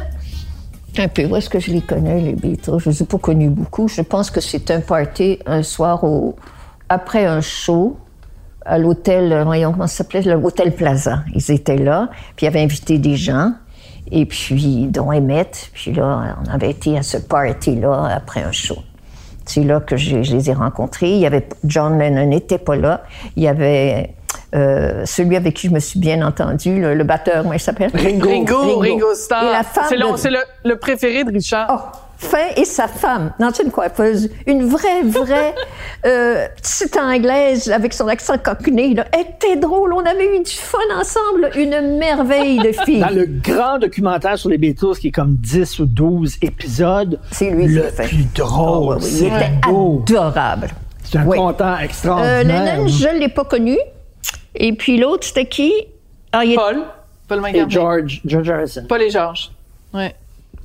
Un 0.97 1.07
peu. 1.07 1.25
Où 1.25 1.35
est-ce 1.35 1.49
que 1.49 1.59
je 1.59 1.71
les 1.71 1.81
connais, 1.81 2.19
les 2.19 2.33
Beatles? 2.33 2.79
Je 2.79 2.89
ne 2.89 2.93
les 2.93 3.03
ai 3.03 3.05
pas 3.05 3.17
connus 3.17 3.49
beaucoup. 3.49 3.87
Je 3.87 4.01
pense 4.01 4.29
que 4.29 4.41
c'est 4.41 4.71
un 4.71 4.81
party 4.81 5.39
un 5.45 5.63
soir 5.63 6.03
après 6.89 7.25
un 7.25 7.41
show 7.41 7.97
à 8.65 8.77
l'hôtel, 8.77 9.33
euh, 9.33 9.43
voyons 9.43 9.71
comment 9.71 9.87
ça 9.87 9.97
s'appelait, 9.97 10.21
l'hôtel 10.21 10.75
Plaza. 10.75 11.23
Ils 11.33 11.51
étaient 11.51 11.77
là, 11.77 12.09
puis 12.35 12.45
ils 12.45 12.47
avaient 12.47 12.61
invité 12.61 12.99
des 12.99 13.15
gens, 13.15 13.53
et 14.11 14.25
puis, 14.25 14.87
dont 14.87 15.11
Emmett. 15.11 15.69
Puis 15.73 15.93
là, 15.93 16.35
on 16.45 16.49
avait 16.49 16.71
été 16.71 16.97
à 16.97 17.03
ce 17.03 17.17
party-là 17.17 18.09
après 18.13 18.43
un 18.43 18.51
show. 18.51 18.77
C'est 19.45 19.63
là 19.63 19.79
que 19.79 19.97
je, 19.97 20.21
je 20.21 20.35
les 20.35 20.49
ai 20.49 20.53
rencontrés. 20.53 21.11
Il 21.11 21.19
y 21.19 21.25
avait 21.25 21.47
John 21.63 21.97
Lennon 21.97 22.27
n'était 22.27 22.59
pas 22.59 22.75
là. 22.75 23.03
Il 23.35 23.43
y 23.43 23.47
avait 23.47 24.13
euh, 24.53 25.05
celui 25.05 25.35
avec 25.35 25.55
qui 25.55 25.67
je 25.67 25.73
me 25.73 25.79
suis 25.79 25.99
bien 25.99 26.25
entendue, 26.25 26.79
le, 26.81 26.93
le 26.93 27.03
batteur, 27.03 27.41
comment 27.43 27.53
il 27.53 27.59
s'appelle? 27.59 27.91
Ringo. 27.93 28.27
Ringo, 28.29 28.57
Ringo. 28.61 28.79
Ringo 28.79 29.13
Starr. 29.15 29.43
Et 29.45 29.51
la 29.51 29.63
femme 29.63 29.85
C'est 29.89 29.95
le, 29.97 30.11
de- 30.11 30.17
c'est 30.17 30.29
le, 30.31 30.39
le 30.65 30.75
préféré 30.77 31.23
de 31.23 31.31
Richard. 31.31 31.67
Oh, 31.93 31.97
fin 32.17 32.37
et 32.55 32.65
sa 32.65 32.87
femme, 32.87 33.31
non, 33.39 33.49
c'est 33.51 33.63
une 33.63 33.71
coiffeuse, 33.71 34.29
une 34.45 34.65
vraie, 34.67 35.01
vraie 35.03 35.55
euh, 36.05 36.45
petite 36.61 36.95
anglaise 36.97 37.71
avec 37.71 37.93
son 37.93 38.07
accent 38.07 38.37
cockney. 38.37 38.93
Là. 38.93 39.05
Elle 39.13 39.21
était 39.21 39.55
drôle, 39.59 39.93
on 39.93 40.01
avait 40.05 40.35
eu 40.37 40.39
du 40.43 40.51
fun 40.51 40.77
ensemble, 40.99 41.49
une 41.55 41.97
merveille 41.97 42.59
de 42.59 42.73
fille. 42.73 42.99
Dans 42.99 43.09
le 43.09 43.25
grand 43.25 43.79
documentaire 43.79 44.37
sur 44.37 44.49
les 44.49 44.57
Beatles, 44.59 44.97
qui 44.99 45.07
est 45.07 45.11
comme 45.11 45.35
10 45.39 45.79
ou 45.79 45.85
12 45.85 46.37
épisodes, 46.43 47.19
C'est 47.31 47.49
lui 47.49 47.67
le 47.67 47.83
fait. 47.83 48.03
plus 48.03 48.27
drôle. 48.35 48.97
Oh, 48.99 49.01
oui, 49.01 49.07
il 49.11 49.17
c'est 49.17 49.25
était 49.27 49.51
beau. 49.67 50.03
adorable. 50.07 50.67
C'est 51.03 51.17
un 51.17 51.25
Oui. 51.25 51.37
content 51.37 51.73
Euh, 51.73 51.77
extraordinaire. 51.83 52.43
Lennon, 52.75 52.87
je 52.87 53.07
ne 53.07 53.19
l'ai 53.19 53.29
pas 53.29 53.45
connu. 53.45 53.77
Et 54.55 54.73
puis 54.73 54.97
l'autre, 54.97 55.25
c'était 55.25 55.45
qui? 55.45 55.73
Ah, 56.31 56.43
il 56.45 56.53
est- 56.53 56.55
Paul. 56.55 56.83
Paul 57.27 57.39
Et. 57.41 57.69
George, 57.69 58.21
George 58.25 58.49
Harrison. 58.49 58.85
Paul 58.87 59.01
et 59.01 59.09
Georges. 59.09 59.51
Ouais. 59.93 60.13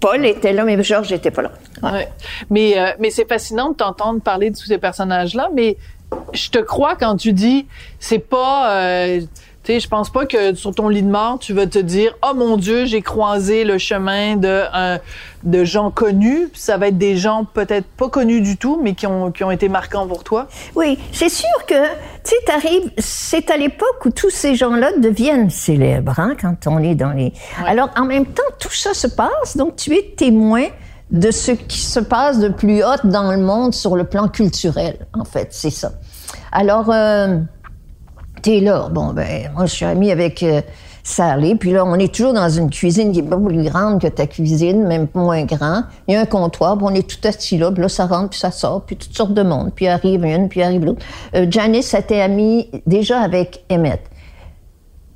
Paul 0.01 0.25
était 0.27 0.53
là, 0.53 0.65
mais 0.65 0.83
Georges 0.83 1.11
n'était 1.13 1.31
pas 1.31 1.43
là. 1.43 1.53
Ouais. 1.83 2.09
Mais, 2.51 2.79
euh, 2.79 2.91
mais 2.99 3.11
c'est 3.11 3.27
fascinant 3.27 3.71
de 3.71 3.77
t'entendre 3.77 4.21
parler 4.21 4.51
de 4.51 4.57
tous 4.57 4.67
ces 4.67 4.79
personnages-là, 4.79 5.49
mais 5.55 5.77
je 6.33 6.51
te 6.51 6.59
crois 6.59 6.97
quand 6.97 7.17
tu 7.17 7.33
dis, 7.33 7.67
c'est 7.99 8.19
pas, 8.19 8.75
euh, 8.75 9.21
tu 9.67 9.73
sais, 9.73 9.81
je 9.81 9.89
pense 9.89 10.11
pas 10.11 10.27
que 10.27 10.55
sur 10.55 10.73
ton 10.73 10.89
lit 10.89 11.03
de 11.03 11.11
mort, 11.11 11.41
tu 11.41 11.53
vas 11.53 11.67
te 11.67 11.81
dire, 11.81 12.17
oh 12.23 12.35
mon 12.37 12.57
Dieu, 12.57 12.85
j'ai 12.85 13.03
croisé 13.03 13.65
le 13.65 13.79
chemin 13.79 14.37
de, 14.37 14.63
euh, 14.73 14.97
de 15.43 15.65
gens 15.65 15.91
connus. 15.91 16.51
Ça 16.55 16.77
va 16.77 16.87
être 16.87 16.99
des 16.99 17.17
gens 17.17 17.45
peut-être 17.45 17.89
pas 17.89 18.09
connus 18.09 18.43
du 18.43 18.57
tout, 18.59 18.79
mais 18.81 18.95
qui 18.95 19.09
ont, 19.09 19.33
qui 19.33 19.43
ont 19.43 19.51
été 19.51 19.69
marquants 19.69 20.07
pour 20.07 20.23
toi. 20.23 20.47
Oui, 20.77 21.01
c'est 21.11 21.29
sûr 21.29 21.49
que, 21.67 21.75
tu 22.23 22.31
sais, 22.31 22.37
t'arrives, 22.47 22.93
c'est 22.99 23.51
à 23.51 23.57
l'époque 23.57 24.05
où 24.05 24.11
tous 24.11 24.31
ces 24.31 24.55
gens-là 24.55 24.93
deviennent 24.99 25.51
célèbres, 25.51 26.21
hein, 26.21 26.37
quand 26.41 26.69
on 26.69 26.79
est 26.79 26.95
dans 26.95 27.11
les... 27.11 27.33
Alors, 27.67 27.91
en 27.97 28.05
même 28.05 28.27
temps, 28.27 28.45
tout 28.61 28.73
ça 28.73 28.95
se 28.95 29.09
passe, 29.09 29.57
donc 29.57 29.75
tu 29.75 29.97
es 29.97 30.15
témoin 30.17 30.67
de 31.11 31.33
ce 31.33 31.51
qui 31.51 31.81
se 31.81 31.99
passe 31.99 32.39
de 32.39 32.51
plus 32.51 32.85
haut 32.85 33.01
dans 33.03 33.33
le 33.33 33.39
monde 33.39 33.75
sur 33.75 33.97
le 33.97 34.05
plan 34.05 34.29
culturel, 34.29 35.09
en 35.13 35.25
fait, 35.25 35.49
c'est 35.51 35.71
ça. 35.71 35.91
Alors, 36.53 36.91
euh, 36.91 37.39
là, 38.47 38.89
bon, 38.91 39.13
ben, 39.13 39.51
moi, 39.55 39.67
je 39.67 39.75
suis 39.75 39.85
amie 39.85 40.11
avec... 40.11 40.43
euh, 40.43 40.61
Sally, 41.09 41.55
puis 41.55 41.71
là, 41.71 41.85
on 41.87 41.95
est 42.01 42.13
toujours 42.13 42.33
dans 42.33 42.49
une 42.49 42.69
cuisine 42.69 43.13
qui 43.13 43.21
est 43.21 43.23
pas 43.23 43.37
plus 43.37 43.63
grande 43.63 44.01
que 44.01 44.09
ta 44.09 44.27
cuisine, 44.27 44.85
même 44.89 45.07
moins 45.15 45.45
grand. 45.45 45.83
Il 46.09 46.15
y 46.15 46.17
a 46.17 46.21
un 46.21 46.25
comptoir, 46.25 46.77
on 46.83 46.93
est 46.95 47.09
tout 47.09 47.29
assis 47.29 47.59
là, 47.59 47.71
puis 47.71 47.81
là, 47.81 47.89
ça 47.89 48.07
rentre, 48.07 48.31
puis 48.31 48.41
ça 48.41 48.51
sort, 48.51 48.83
puis 48.83 48.97
toutes 48.97 49.17
sortes 49.17 49.33
de 49.33 49.45
monde, 49.45 49.71
puis 49.73 49.87
arrive 49.87 50.25
une, 50.25 50.49
puis 50.49 50.65
arrive 50.65 50.85
l'autre. 50.85 51.07
Euh, 51.37 51.47
Janice 51.49 51.95
était 51.95 52.21
amie 52.21 52.69
déjà 52.87 53.21
avec 53.21 53.63
Emmett. 53.71 54.01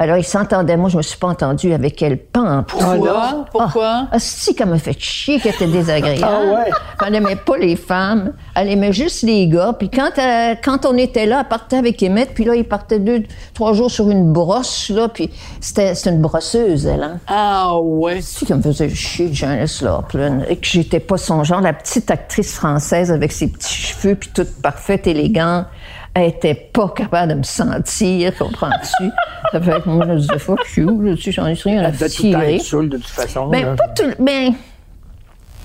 Alors, 0.02 0.16
ils 0.16 0.24
s'entendaient. 0.24 0.78
Moi, 0.78 0.88
je 0.88 0.96
me 0.96 1.02
suis 1.02 1.18
pas 1.18 1.26
entendue 1.28 1.74
avec 1.74 2.00
elle. 2.00 2.16
Pas 2.16 2.40
en. 2.40 2.62
Pourquoi? 2.62 3.44
Pourquoi? 3.52 4.06
Ah, 4.10 4.18
si, 4.18 4.54
qu'elle 4.54 4.70
m'a 4.70 4.78
fait 4.78 4.98
chier, 4.98 5.38
qu'elle 5.38 5.54
était 5.54 5.66
désagréable. 5.66 6.24
Ah 6.26 6.40
ouais? 6.54 6.70
Elle 7.06 7.12
n'aimait 7.12 7.36
pas 7.36 7.58
les 7.58 7.76
femmes. 7.76 8.32
Elle 8.54 8.70
aimait 8.70 8.94
juste 8.94 9.22
les 9.24 9.46
gars. 9.46 9.74
Puis 9.78 9.90
quand, 9.90 10.10
elle- 10.16 10.58
quand 10.64 10.86
on 10.86 10.96
était 10.96 11.26
là, 11.26 11.40
elle 11.42 11.48
partait 11.48 11.76
avec 11.76 12.02
Emmett. 12.02 12.32
Puis 12.32 12.44
là, 12.44 12.54
il 12.54 12.64
partait 12.64 12.98
deux, 12.98 13.24
trois 13.52 13.74
jours 13.74 13.90
sur 13.90 14.08
une 14.08 14.32
brosse, 14.32 14.88
là. 14.88 15.08
Puis 15.08 15.28
c'était 15.60 15.94
c'était 15.94 16.10
une 16.10 16.22
brosseuse, 16.22 16.86
elle, 16.86 17.02
hein. 17.02 17.18
Ah 17.26 17.76
ouais. 17.78 18.22
Si, 18.22 18.46
qu'elle 18.46 18.56
me 18.56 18.62
faisait 18.62 18.88
chier, 18.88 19.28
Janice 19.30 19.82
Laughlin. 19.82 20.40
Et 20.48 20.56
que 20.56 20.66
j'étais 20.66 21.00
pas 21.00 21.18
son 21.18 21.44
genre. 21.44 21.60
La 21.60 21.74
petite 21.74 22.10
actrice 22.10 22.54
française 22.54 23.12
avec 23.12 23.32
ses 23.32 23.48
petits 23.48 23.74
cheveux, 23.74 24.14
puis 24.14 24.30
toute 24.34 24.62
parfaite, 24.62 25.06
élégante. 25.06 25.66
Elle 26.14 26.28
était 26.30 26.54
pas 26.54 26.88
capable 26.88 27.32
de 27.32 27.38
me 27.38 27.42
sentir, 27.44 28.36
comprends-tu? 28.36 29.04
Ça 29.52 29.60
fait 29.60 29.80
que 29.82 29.88
moi, 29.88 30.04
je 30.10 30.14
disais, 30.20 30.38
fuck 30.38 30.60
you, 30.76 31.00
là, 31.02 31.14
tu 31.14 31.22
sais, 31.22 31.32
j'en 31.32 31.46
ai 31.46 31.52
rien 31.54 31.84
à 31.84 31.92
tirer. 31.92 32.56
de 32.58 32.96
toute 32.96 33.06
façon. 33.06 33.46
Ben, 33.48 33.64
là. 33.64 33.74
pas 33.76 33.88
tout. 33.88 34.10
Ben, 34.18 34.52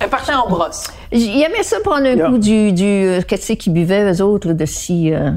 Elle 0.00 0.08
partait 0.08 0.34
en 0.34 0.48
brosse. 0.48 0.86
il 1.10 1.42
aimait 1.42 1.62
ça 1.62 1.78
prendre 1.82 2.06
un 2.06 2.14
Yeah. 2.16 2.28
coup 2.28 2.38
du. 2.38 2.72
du 2.72 2.84
euh, 2.84 3.20
Qu'est-ce 3.26 3.54
qu'ils 3.54 3.72
buvaient, 3.72 4.12
eux 4.12 4.22
autres, 4.22 4.48
là, 4.48 4.54
de 4.54 4.64
si. 4.66 5.12
euh, 5.12 5.30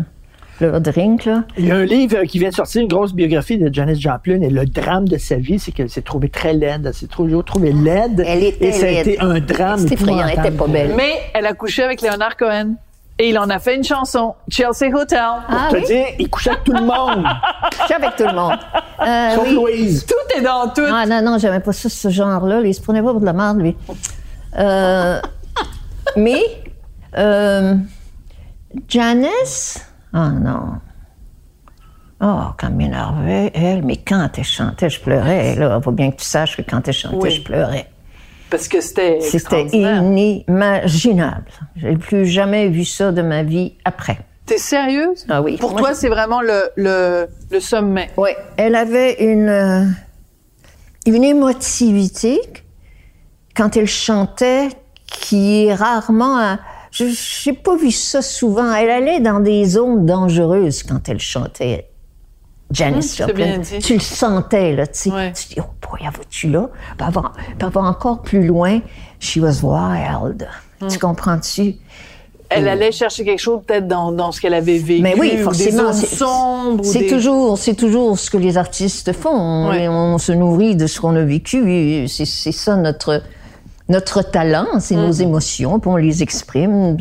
leur 0.61 0.81
drink, 0.81 1.23
là. 1.25 1.43
Il 1.57 1.67
y 1.67 1.71
a 1.71 1.75
un 1.77 1.85
livre 1.85 2.17
euh, 2.17 2.25
qui 2.25 2.37
vient 2.37 2.49
de 2.49 2.53
sortir, 2.53 2.81
une 2.81 2.89
grosse 2.89 3.13
biographie 3.13 3.57
de 3.57 3.73
Janis 3.73 3.99
Joplin, 3.99 4.41
et 4.41 4.49
le 4.49 4.65
drame 4.65 5.07
de 5.07 5.17
sa 5.17 5.37
vie, 5.37 5.57
c'est 5.57 5.71
qu'elle 5.71 5.89
s'est 5.89 6.01
trouvée 6.01 6.27
très 6.29 6.53
laide. 6.53 6.85
Elle 6.85 6.93
s'est 6.93 7.07
toujours 7.07 7.45
trouvée 7.45 7.71
laide. 7.71 8.23
Elle 8.27 8.43
était 8.43 8.67
Et 8.67 8.71
ça 8.73 8.85
a 8.85 8.89
laide. 8.89 9.07
été 9.07 9.19
un 9.21 9.39
drame. 9.39 9.79
C'était 9.79 9.93
effrayant, 9.95 10.27
elle 10.27 10.37
était 10.37 10.51
pas 10.51 10.67
belle. 10.67 10.93
Mais 10.97 11.13
elle 11.33 11.45
a 11.45 11.53
couché 11.53 11.81
avec 11.83 12.01
Leonard 12.01 12.35
Cohen. 12.37 12.75
Et 13.21 13.29
il 13.29 13.37
en 13.37 13.49
a 13.49 13.59
fait 13.59 13.75
une 13.75 13.83
chanson, 13.83 14.33
Chelsea 14.49 14.95
Hotel. 14.95 15.19
Ah 15.49 15.67
Je 15.71 15.75
te 15.75 15.81
oui? 15.81 15.85
dis, 15.87 16.03
il 16.19 16.29
couchait 16.29 16.51
avec 16.51 16.63
tout 16.63 16.71
le 16.71 16.81
monde, 16.81 17.25
suis 17.85 17.93
avec 17.93 18.15
tout 18.15 18.23
le 18.25 18.33
monde. 18.33 18.57
Euh, 19.05 19.35
sauf 19.35 19.43
oui. 19.45 19.53
Louise. 19.55 20.05
Tout 20.05 20.37
est 20.37 20.41
dans 20.41 20.69
tout. 20.69 20.85
Ah 20.89 21.05
non, 21.05 21.21
non, 21.21 21.37
j'aimais 21.37 21.59
pas 21.59 21.73
ça, 21.73 21.89
ce 21.89 22.07
genre-là. 22.09 22.61
Il 22.61 22.73
se 22.73 22.79
prenait 22.81 23.01
pas 23.03 23.11
pour 23.11 23.19
de 23.19 23.25
la 23.25 23.33
merde, 23.33 23.59
lui. 23.59 23.75
Euh, 24.57 25.19
mais, 26.15 26.41
euh, 27.17 27.75
Janice, 28.87 29.85
ah 30.13 30.29
non. 30.29 30.73
Oh, 32.21 32.51
quand 32.57 32.67
elle 32.67 32.73
m'énervait, 32.73 33.51
elle, 33.53 33.83
mais 33.83 33.97
quand 33.97 34.29
elle 34.37 34.43
chantait, 34.43 34.89
je 34.89 34.99
pleurais. 35.01 35.55
Là, 35.55 35.79
faut 35.81 35.91
bien 35.91 36.11
que 36.11 36.17
tu 36.17 36.25
saches 36.25 36.57
que 36.57 36.61
quand 36.61 36.85
elle 36.87 36.93
chantait, 36.93 37.15
Oui. 37.17 37.31
je 37.31 37.41
pleurais. 37.41 37.89
Parce 38.49 38.67
que 38.67 38.81
c'était 38.81 39.19
C'était 39.21 39.67
inimaginable. 39.67 41.45
J'ai 41.75 41.95
plus 41.97 42.25
jamais 42.25 42.67
vu 42.69 42.83
ça 42.85 43.11
de 43.11 43.21
ma 43.21 43.43
vie 43.43 43.73
après. 43.85 44.17
T'es 44.45 44.57
sérieuse? 44.57 45.25
Ah 45.29 45.41
oui. 45.43 45.57
Pour 45.57 45.71
Moi, 45.71 45.81
toi, 45.81 45.89
je- 45.91 45.97
c'est 45.97 46.09
vraiment 46.09 46.41
le, 46.41 46.63
le, 46.75 47.27
le 47.51 47.59
sommet. 47.59 48.09
Oui, 48.17 48.31
elle 48.57 48.73
avait 48.75 49.23
une, 49.23 49.47
euh, 49.49 49.83
une 51.05 51.23
émotivité 51.23 52.39
quand 53.55 53.77
elle 53.77 53.87
chantait 53.87 54.69
qui 55.05 55.65
est 55.65 55.75
rarement. 55.75 56.57
Je 56.91 57.03
n'ai 57.49 57.55
pas 57.55 57.75
vu 57.75 57.91
ça 57.91 58.23
souvent. 58.23 58.73
Elle 58.73 58.89
allait 58.89 59.19
dans 59.19 59.39
des 59.39 59.63
zones 59.65 60.07
dangereuses 60.07 60.81
quand 60.81 61.07
elle 61.09 61.19
chantait. 61.19 61.88
Janis 62.71 63.03
c'est 63.03 63.25
Joplin. 63.27 63.61
Tu 63.81 63.93
le 63.95 63.99
sentais, 63.99 64.75
là, 64.75 64.85
tu 64.87 64.99
sais. 64.99 65.09
Ouais. 65.11 65.31
Tu 65.33 65.47
dis, 65.55 65.59
oh 65.59 65.63
boy, 65.89 66.01
va-tu 66.03 66.49
là? 66.49 66.69
Puis 66.97 67.07
elle 67.59 67.67
va, 67.69 67.81
encore 67.81 68.21
plus 68.21 68.45
loin. 68.45 68.79
She 69.19 69.37
was 69.37 69.61
wild. 69.63 70.47
Tu 70.89 70.99
comprends-tu? 70.99 71.75
Elle 72.51 72.67
allait 72.67 72.91
chercher 72.91 73.25
quelque 73.25 73.39
chose 73.39 73.61
peut-être 73.65 73.87
dans, 73.87 74.11
dans 74.11 74.31
ce 74.31 74.41
qu'elle 74.41 74.55
avait 74.55 74.79
vécu. 74.79 75.03
Mais 75.03 75.13
oui, 75.19 75.33
ou 75.39 75.43
forcément. 75.43 75.93
C'est- 75.93 76.99
des- 76.99 77.07
toujours, 77.07 77.57
c'est 77.59 77.75
toujours 77.75 78.17
ce 78.17 78.29
que 78.31 78.37
les 78.37 78.57
artistes 78.57 79.13
font. 79.13 79.69
Ouais. 79.69 79.83
Et 79.83 79.89
On 79.89 80.17
se 80.17 80.31
nourrit 80.31 80.75
de 80.75 80.87
ce 80.87 80.99
qu'on 80.99 81.15
a 81.15 81.23
vécu. 81.23 82.07
C'est 82.07 82.25
c'est 82.25 82.51
ça 82.51 82.75
notre 82.75 83.21
notre 83.87 84.21
talent, 84.23 84.79
c'est 84.79 84.95
Mm. 84.95 85.01
nos 85.05 85.11
émotions, 85.11 85.79
puis 85.79 85.89
on 85.89 85.95
les 85.95 86.21
exprime. 86.23 86.97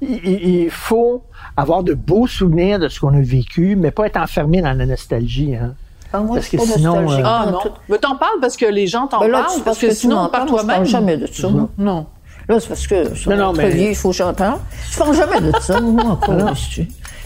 Il- 0.00 0.24
il 0.24 0.70
faut 0.70 1.22
avoir 1.56 1.82
de 1.82 1.94
beaux 1.94 2.26
souvenirs 2.26 2.78
de 2.78 2.88
ce 2.88 3.00
qu'on 3.00 3.14
a 3.16 3.20
vécu, 3.20 3.76
mais 3.76 3.90
pas 3.90 4.06
être 4.06 4.16
enfermé 4.16 4.60
dans 4.62 4.72
la 4.76 4.86
nostalgie. 4.86 5.54
Hein. 5.54 5.74
Ah, 6.12 6.20
moi, 6.20 6.36
Parce 6.36 6.48
que 6.48 6.56
pas 6.56 6.62
sinon, 6.64 7.10
euh, 7.10 7.22
Ah 7.24 7.46
non. 7.50 7.58
Mais 7.88 7.98
t'en 7.98 8.16
parles 8.16 8.38
parce 8.40 8.56
que 8.56 8.66
les 8.66 8.86
gens 8.86 9.06
t'en 9.08 9.18
Ben 9.20 9.30
parlent. 9.32 9.46
c'est 9.54 9.64
parce 9.64 9.78
que 9.78 9.86
tu 9.86 9.94
sinon, 9.94 10.16
m'en 10.16 10.28
par 10.28 10.46
toi-même. 10.46 10.66
parle 10.76 10.86
jamais 10.86 11.16
de 11.16 11.26
ça. 11.26 11.48
moi. 11.48 11.68
Non. 11.76 12.06
Là, 12.48 12.60
c'est 12.60 12.68
parce 12.68 12.86
que 12.86 13.14
sur 13.14 13.30
Non, 13.30 13.36
non, 13.36 13.46
notre 13.52 13.62
mais- 13.62 13.70
vie, 13.70 13.84
il 13.90 13.96
faut 13.96 14.10
que 14.10 14.16
j'en 14.16 14.32
parle. 14.34 14.58
Je 14.92 14.98
parle 14.98 15.16
jamais 15.16 15.40
de 15.40 15.52
ça, 15.60 15.80
moi, 15.82 16.04
encore. 16.04 16.52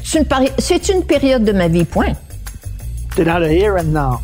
C'est 0.05 0.19
une, 0.21 0.25
pari- 0.25 0.53
c'est 0.59 0.89
une 0.89 1.03
période 1.05 1.45
de 1.45 1.53
ma 1.53 1.69
vie, 1.69 1.85
point. 1.85 2.13
T'es 3.17 3.25
dans 3.25 3.39
le 3.39 3.51
here 3.51 3.75
and 3.79 3.85
now. 3.93 4.19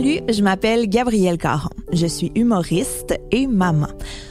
Salut, 0.00 0.20
je 0.30 0.42
m'appelle 0.42 0.88
Gabrielle 0.88 1.36
Caron. 1.36 1.68
Je 1.92 2.06
suis 2.06 2.32
humoriste 2.34 3.20
et 3.32 3.46
maman. 3.46 3.88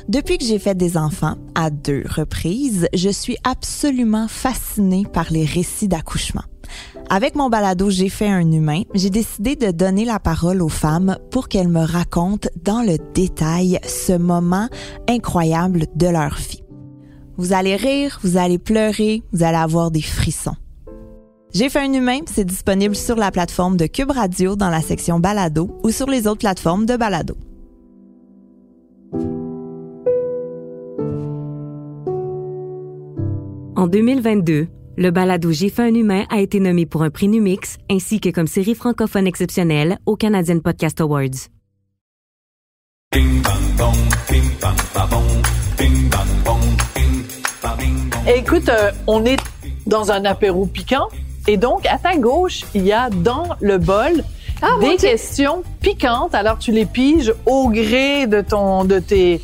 Depuis 0.08 0.40
que 0.40 0.44
j'ai 0.44 0.58
fait 0.58 0.74
des 0.74 0.98
enfants, 0.98 1.36
à 1.54 1.70
deux 1.70 2.06
reprises, 2.10 2.88
je 2.96 3.10
suis 3.10 3.38
absolument 3.44 4.28
fascinée 4.28 5.06
par 5.14 5.32
les 5.32 5.46
récits 5.46 5.88
d'accouchement. 5.88 6.42
Avec 7.12 7.36
mon 7.36 7.52
balado 7.52 7.92
J'ai 7.92 8.10
fait 8.10 8.30
un 8.30 8.52
humain, 8.52 8.82
j'ai 8.96 9.12
décidé 9.12 9.56
de 9.56 9.70
donner 9.70 10.06
la 10.06 10.20
parole 10.20 10.64
aux 10.64 10.70
femmes 10.70 11.20
pour 11.30 11.48
qu'elles 11.50 11.68
me 11.68 11.86
racontent 11.86 12.50
dans 12.64 12.82
le 12.82 12.98
détail 13.14 13.80
ce 13.84 14.14
moment 14.14 14.70
incroyable 15.08 15.86
de 15.96 16.08
leur 16.08 16.34
vie. 16.34 16.64
Vous 17.38 17.54
allez 17.54 17.76
rire, 17.76 18.20
vous 18.24 18.38
allez 18.38 18.58
pleurer, 18.58 19.22
vous 19.34 19.44
allez 19.44 19.58
avoir 19.58 19.92
des 19.92 20.02
frissons. 20.02 20.56
J'ai 21.52 21.70
fait 21.70 21.80
un 21.80 21.92
humain, 21.94 22.20
c'est 22.28 22.46
disponible 22.46 22.96
sur 22.96 23.16
la 23.16 23.32
plateforme 23.32 23.76
de 23.76 23.88
Cube 23.88 24.12
Radio 24.12 24.56
dans 24.56 24.70
la 24.70 24.82
section 24.82 25.20
Balado 25.20 25.76
ou 25.84 25.90
sur 25.90 26.06
les 26.06 26.28
autres 26.28 26.42
plateformes 26.42 26.86
de 26.86 26.96
Balado. 26.96 27.36
En 33.76 33.88
2022, 33.88 34.68
Le 34.98 35.12
balado 35.12 35.52
J'ai 35.52 35.70
fait 35.70 35.82
un 35.82 35.94
humain 35.96 36.26
a 36.30 36.40
été 36.40 36.60
nommé 36.60 36.86
pour 36.86 37.02
un 37.02 37.10
prix 37.10 37.28
Numix 37.28 37.78
ainsi 37.90 38.20
que 38.20 38.30
comme 38.30 38.48
série 38.48 38.76
francophone 38.76 39.26
exceptionnelle 39.26 39.98
au 40.06 40.16
Canadian 40.18 40.60
Podcast 40.60 41.02
Awards. 41.02 41.48
Écoute, 48.28 48.70
euh, 48.70 48.92
on 49.08 49.26
est 49.26 49.40
dans 49.88 50.12
un 50.12 50.26
apéro 50.26 50.68
piquant 50.68 51.08
et 51.52 51.58
donc 51.58 51.86
à 51.88 51.98
ta 51.98 52.16
gauche, 52.18 52.62
il 52.76 52.86
y 52.86 52.92
a 52.94 53.10
dans 53.10 53.48
le 53.60 53.78
bol 53.80 54.24
Ah, 54.62 54.68
des 54.82 54.96
questions 54.98 55.64
piquantes. 55.82 56.36
Alors 56.36 56.58
tu 56.60 56.72
les 56.72 56.86
piges 56.86 57.34
au 57.46 57.70
gré 57.70 58.28
de 58.28 58.42
ton 58.42 58.84
de 58.86 59.00
tes 59.00 59.42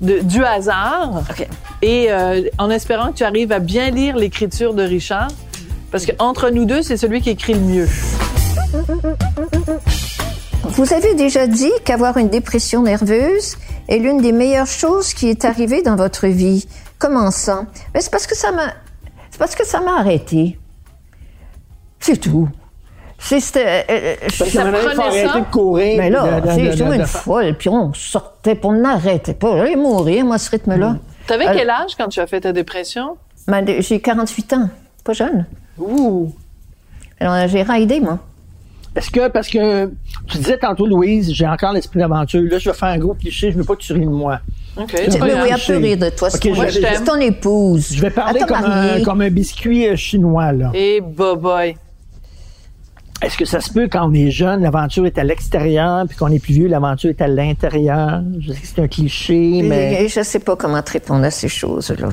de- 0.00 0.20
du 0.20 0.44
hasard 0.44 1.22
OK. 1.30 1.46
et 1.82 2.06
euh, 2.10 2.42
en 2.58 2.68
espérant 2.70 3.12
que 3.12 3.18
tu 3.18 3.24
arrives 3.24 3.52
à 3.52 3.60
bien 3.60 3.90
lire 3.90 4.16
l'écriture 4.16 4.74
de 4.74 4.82
Richard 4.82 5.28
parce 5.92 6.04
que 6.06 6.12
entre 6.18 6.50
nous 6.50 6.64
deux, 6.64 6.82
c'est 6.82 6.96
celui 6.96 7.20
qui 7.20 7.30
écrit 7.30 7.54
le 7.54 7.60
mieux. 7.60 7.88
Vous 10.64 10.92
avez 10.92 11.14
déjà 11.14 11.46
dit 11.46 11.70
qu'avoir 11.84 12.16
une 12.16 12.28
dépression 12.30 12.82
nerveuse 12.82 13.56
est 13.88 13.98
l'une 13.98 14.20
des 14.20 14.32
meilleures 14.32 14.66
choses 14.66 15.14
qui 15.14 15.28
est 15.28 15.44
arrivée 15.44 15.82
dans 15.82 15.94
votre 15.94 16.26
vie. 16.26 16.66
Comment 16.98 17.30
ça? 17.30 17.64
Ben, 17.92 18.00
c'est 18.00 18.10
parce 18.10 18.26
que 18.26 18.36
ça 18.36 18.50
m'a, 18.50 18.72
c'est 19.30 19.38
parce 19.38 19.54
que 19.54 19.64
ça 19.66 19.80
m'a 19.80 19.98
arrêté. 20.00 20.58
C'est 22.04 22.18
tout. 22.18 22.48
C'est, 23.18 23.40
c'était, 23.40 23.86
euh, 23.88 24.14
Parce 24.20 24.38
que 24.38 24.44
Ça 24.50 24.64
maintenant, 24.64 24.78
il 24.78 24.82
faut 24.82 24.88
prenait 25.00 25.08
arrêter 25.08 25.28
ça? 25.28 25.40
de 25.40 25.44
courir. 25.46 25.98
mais 25.98 26.10
là, 26.10 26.40
de- 26.40 26.46
de- 26.46 26.52
c'est 26.52 26.76
de- 26.76 26.84
de- 26.90 26.92
une 26.94 27.00
de- 27.00 27.04
folle, 27.06 27.54
puis 27.56 27.68
on 27.70 27.94
sortait, 27.94 28.54
puis 28.56 28.66
on 28.66 28.72
n'arrêtait 28.72 29.32
pas. 29.32 29.56
J'allais 29.56 29.76
mourir, 29.76 30.26
moi, 30.26 30.34
à 30.34 30.38
ce 30.38 30.50
rythme-là. 30.50 30.96
T'avais 31.26 31.44
Alors- 31.46 31.56
quel 31.56 31.70
âge 31.70 31.92
quand 31.96 32.08
tu 32.08 32.20
as 32.20 32.26
fait 32.26 32.42
ta 32.42 32.52
dépression? 32.52 33.16
Ben, 33.48 33.62
de- 33.64 33.76
j'ai 33.80 34.00
48 34.00 34.52
ans, 34.52 34.68
pas 35.02 35.14
jeune. 35.14 35.46
Ouh. 35.78 36.30
Alors, 37.20 37.48
j'ai 37.48 37.62
raidé, 37.62 38.00
moi. 38.00 38.18
Est-ce 38.96 39.10
que, 39.10 39.28
parce 39.28 39.48
que 39.48 39.86
tu 40.28 40.36
disais 40.36 40.58
tantôt, 40.58 40.86
Louise, 40.86 41.32
j'ai 41.32 41.46
encore 41.48 41.72
l'esprit 41.72 42.00
d'aventure. 42.00 42.42
Là, 42.42 42.58
je 42.58 42.68
vais 42.68 42.76
faire 42.76 42.88
un 42.90 42.98
gros 42.98 43.14
cliché, 43.14 43.50
je 43.50 43.56
veux 43.56 43.64
pas 43.64 43.74
que 43.74 43.80
tu 43.80 43.92
ris 43.94 44.00
de 44.00 44.04
moi. 44.06 44.40
OK. 44.76 44.92
Pas 44.92 44.98
Oui, 45.02 45.18
peut 45.66 45.76
rire 45.78 45.96
de 45.96 46.10
toi. 46.10 46.28
C'est 46.30 46.38
ton- 46.40 46.54
c'est 46.54 47.26
épouse. 47.26 47.92
Je 47.94 48.00
vais 48.02 48.10
parler 48.10 48.40
comme 48.40 48.64
un, 48.64 49.02
comme 49.02 49.20
un 49.22 49.30
biscuit 49.30 49.88
euh, 49.88 49.96
chinois, 49.96 50.52
là. 50.52 50.70
Et 50.74 51.00
boy. 51.00 51.76
Est-ce 53.24 53.36
que 53.38 53.44
ça 53.44 53.60
se 53.60 53.72
peut 53.72 53.88
quand 53.90 54.08
on 54.08 54.12
est 54.14 54.30
jeune, 54.30 54.62
l'aventure 54.62 55.06
est 55.06 55.18
à 55.18 55.24
l'extérieur, 55.24 56.04
puis 56.06 56.16
qu'on 56.16 56.28
est 56.28 56.38
plus 56.38 56.52
vieux, 56.54 56.68
l'aventure 56.68 57.10
est 57.10 57.22
à 57.22 57.28
l'intérieur? 57.28 58.22
Je 58.38 58.52
sais 58.52 58.60
que 58.60 58.66
c'est 58.66 58.82
un 58.82 58.88
cliché, 58.88 59.62
mais. 59.64 60.06
Je 60.08 60.18
ne 60.20 60.24
sais 60.24 60.38
pas 60.40 60.56
comment 60.56 60.82
te 60.82 60.92
répondre 60.92 61.24
à 61.24 61.30
ces 61.30 61.48
choses-là. 61.48 62.08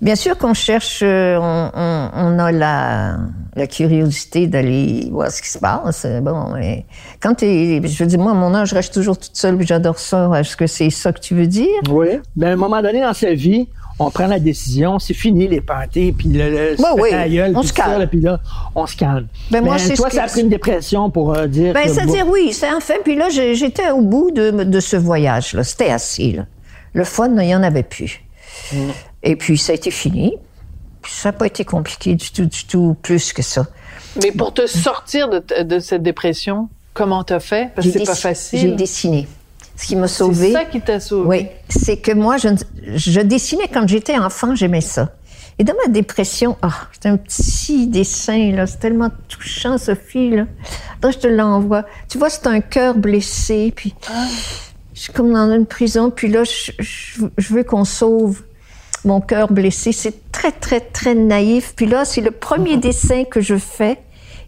Bien 0.00 0.14
sûr 0.14 0.38
qu'on 0.38 0.54
cherche, 0.54 1.00
euh, 1.02 1.36
on, 1.40 1.70
on- 1.74 2.10
on 2.14 2.38
a 2.38 2.52
la, 2.52 3.16
la 3.56 3.66
curiosité 3.66 4.46
d'aller 4.46 5.08
voir 5.10 5.28
ce 5.32 5.42
qui 5.42 5.48
se 5.50 5.58
passe. 5.58 6.04
euh, 6.04 6.20
Bon, 6.20 6.52
mais 6.54 6.86
quand 7.20 7.34
t'es, 7.34 7.80
je 7.84 7.98
veux 8.04 8.08
dire, 8.08 8.20
moi, 8.20 8.30
à 8.30 8.34
mon 8.36 8.54
âge, 8.54 8.68
je 8.68 8.76
reste 8.76 8.94
toujours 8.94 9.18
toute 9.18 9.34
seule, 9.34 9.56
puis 9.56 9.66
j'adore 9.66 9.98
ça. 9.98 10.30
Est-ce 10.38 10.56
que 10.56 10.68
c'est 10.68 10.90
ça 10.90 11.12
que 11.12 11.18
tu 11.18 11.34
veux 11.34 11.48
dire? 11.48 11.66
Oui. 11.90 12.20
Mais 12.36 12.46
à 12.46 12.50
un 12.50 12.56
moment 12.56 12.80
donné 12.80 13.00
dans 13.00 13.12
sa 13.12 13.34
vie, 13.34 13.66
on 14.00 14.10
prend 14.10 14.26
la 14.28 14.38
décision, 14.38 14.98
c'est 14.98 15.14
fini 15.14 15.48
les 15.48 15.60
parties, 15.60 16.12
puis 16.12 16.28
le, 16.28 16.50
le 16.50 16.76
Ben 16.76 16.92
oui, 16.98 17.10
la 17.10 17.28
gueule, 17.28 17.52
on 17.56 17.60
puis 17.60 17.68
se 17.68 17.72
calme. 17.72 17.98
là, 17.98 18.06
puis 18.06 18.20
là, 18.20 18.38
on 18.74 18.86
se 18.86 18.96
calme. 18.96 19.26
Ben 19.50 19.62
moi, 19.64 19.74
Mais 19.74 19.80
c'est 19.80 19.94
toi, 19.94 20.08
ça 20.10 20.22
a 20.24 20.26
pris 20.28 20.42
une 20.42 20.48
dépression 20.48 21.10
pour 21.10 21.34
euh, 21.34 21.46
dire. 21.48 21.74
Ben, 21.74 21.88
c'est-à-dire, 21.88 22.24
bon, 22.26 22.32
oui, 22.32 22.52
c'est 22.52 22.70
enfin. 22.72 22.94
Puis 23.04 23.16
là, 23.16 23.28
j'étais 23.30 23.90
au 23.90 24.00
bout 24.02 24.30
de, 24.30 24.50
de 24.50 24.80
ce 24.80 24.96
voyage-là. 24.96 25.64
C'était 25.64 25.90
assez, 25.90 26.32
là. 26.32 26.46
Le 26.92 27.04
fun, 27.04 27.28
il 27.28 27.46
n'y 27.46 27.54
en 27.54 27.62
avait 27.62 27.82
plus. 27.82 28.22
Et 29.22 29.36
puis, 29.36 29.58
ça 29.58 29.72
a 29.72 29.74
été 29.74 29.90
fini. 29.90 30.34
Puis 31.02 31.12
ça 31.12 31.28
n'a 31.30 31.32
pas 31.32 31.46
été 31.46 31.64
compliqué 31.64 32.14
du 32.14 32.30
tout, 32.30 32.46
du 32.46 32.64
tout, 32.64 32.96
plus 33.02 33.32
que 33.32 33.42
ça. 33.42 33.66
Mais 34.22 34.32
pour 34.32 34.52
te 34.54 34.66
sortir 34.66 35.28
de, 35.28 35.42
de 35.62 35.78
cette 35.78 36.02
dépression, 36.02 36.68
comment 36.94 37.22
t'as 37.24 37.40
fait? 37.40 37.70
Parce 37.74 37.86
que 37.86 37.92
c'est 37.92 37.98
pas 38.04 38.12
dessi- 38.12 38.16
J'ai 38.16 38.20
facile. 38.20 38.76
dessiné. 38.76 39.28
Ce 39.80 39.86
qui 39.86 39.94
m'a 39.96 40.08
C'est 40.08 40.16
sauvé. 40.18 40.52
ça 40.52 40.64
qui 40.64 40.80
t'a 40.80 40.98
sauvé. 40.98 41.28
Oui, 41.28 41.46
c'est 41.68 41.98
que 41.98 42.10
moi, 42.12 42.36
je, 42.36 43.20
dessinais 43.20 43.68
quand 43.72 43.86
j'étais 43.86 44.18
enfant, 44.18 44.54
j'aimais 44.56 44.80
ça. 44.80 45.12
Et 45.60 45.64
dans 45.64 45.74
ma 45.84 45.88
dépression, 45.88 46.56
ah, 46.62 46.88
c'était 46.92 47.08
un 47.10 47.16
petit 47.16 47.86
dessin, 47.86 48.52
là, 48.52 48.66
c'est 48.66 48.78
tellement 48.78 49.10
touchant, 49.28 49.78
Sophie, 49.78 50.30
là. 50.30 50.46
Attends, 50.96 51.12
je 51.12 51.18
te 51.18 51.26
l'envoie. 51.28 51.84
Tu 52.08 52.18
vois, 52.18 52.28
c'est 52.28 52.46
un 52.48 52.60
cœur 52.60 52.94
blessé, 52.96 53.72
puis 53.74 53.94
je 54.94 55.00
suis 55.00 55.12
comme 55.12 55.32
dans 55.32 55.50
une 55.52 55.66
prison, 55.66 56.10
puis 56.10 56.28
là, 56.28 56.42
je, 56.44 56.72
je- 56.80 57.22
je 57.36 57.54
veux 57.54 57.62
qu'on 57.62 57.84
sauve 57.84 58.42
mon 59.04 59.20
cœur 59.20 59.50
blessé. 59.52 59.92
C'est 59.92 60.30
très, 60.32 60.50
très, 60.50 60.80
très 60.80 61.14
naïf. 61.14 61.74
Puis 61.76 61.86
là, 61.86 62.04
c'est 62.04 62.20
le 62.20 62.32
premier 62.32 62.76
dessin 62.78 63.22
que 63.24 63.40
je 63.40 63.56
fais, 63.56 63.98